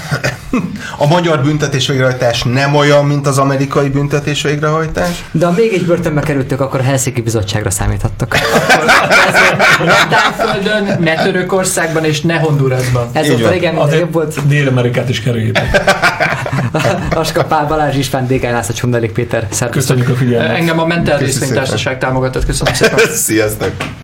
A 0.97 1.07
magyar 1.07 1.41
büntetés 1.41 1.87
végrehajtás 1.87 2.43
nem 2.43 2.75
olyan, 2.75 3.05
mint 3.05 3.27
az 3.27 3.37
amerikai 3.37 3.89
büntetés 3.89 4.41
végrehajtás. 4.41 5.25
De 5.31 5.45
ha 5.45 5.51
még 5.51 5.73
egy 5.73 5.85
börtönbe 5.85 6.21
kerültök, 6.21 6.61
akkor 6.61 6.79
a 6.79 6.83
Helsinki 6.83 7.21
Bizottságra 7.21 7.69
számíthattok. 7.69 8.35
Ne 9.85 9.93
Tájföldön, 10.09 10.97
ne 10.99 11.23
Törökországban 11.23 12.05
és 12.05 12.21
ne 12.21 12.37
Hondurasban. 12.37 13.09
Ez 13.11 13.23
Így 13.23 13.29
volt 13.29 13.41
a 13.41 13.43
van. 13.43 13.53
régen, 13.53 13.73
minden 13.73 13.99
jobb 13.99 14.13
volt. 14.13 14.47
Dél-Amerikát 14.47 15.09
is 15.09 15.21
kerüljétek. 15.21 15.81
Aska 17.15 17.43
Pál 17.43 17.65
Balázs 17.65 17.95
István, 17.95 18.27
DK 18.27 18.43
László 18.43 18.73
Csundalik 18.73 19.11
Péter. 19.11 19.47
Szervusztok. 19.51 19.71
Köszönjük 19.71 20.09
a 20.09 20.13
figyelmet. 20.15 20.57
Engem 20.57 20.79
a 20.79 20.87
Köszi 20.87 21.23
Részvénytársaság 21.23 21.97
támogatott. 21.97 22.45
Köszönöm 22.45 22.73
szépen. 22.73 22.99
Sziasztok! 23.13 23.71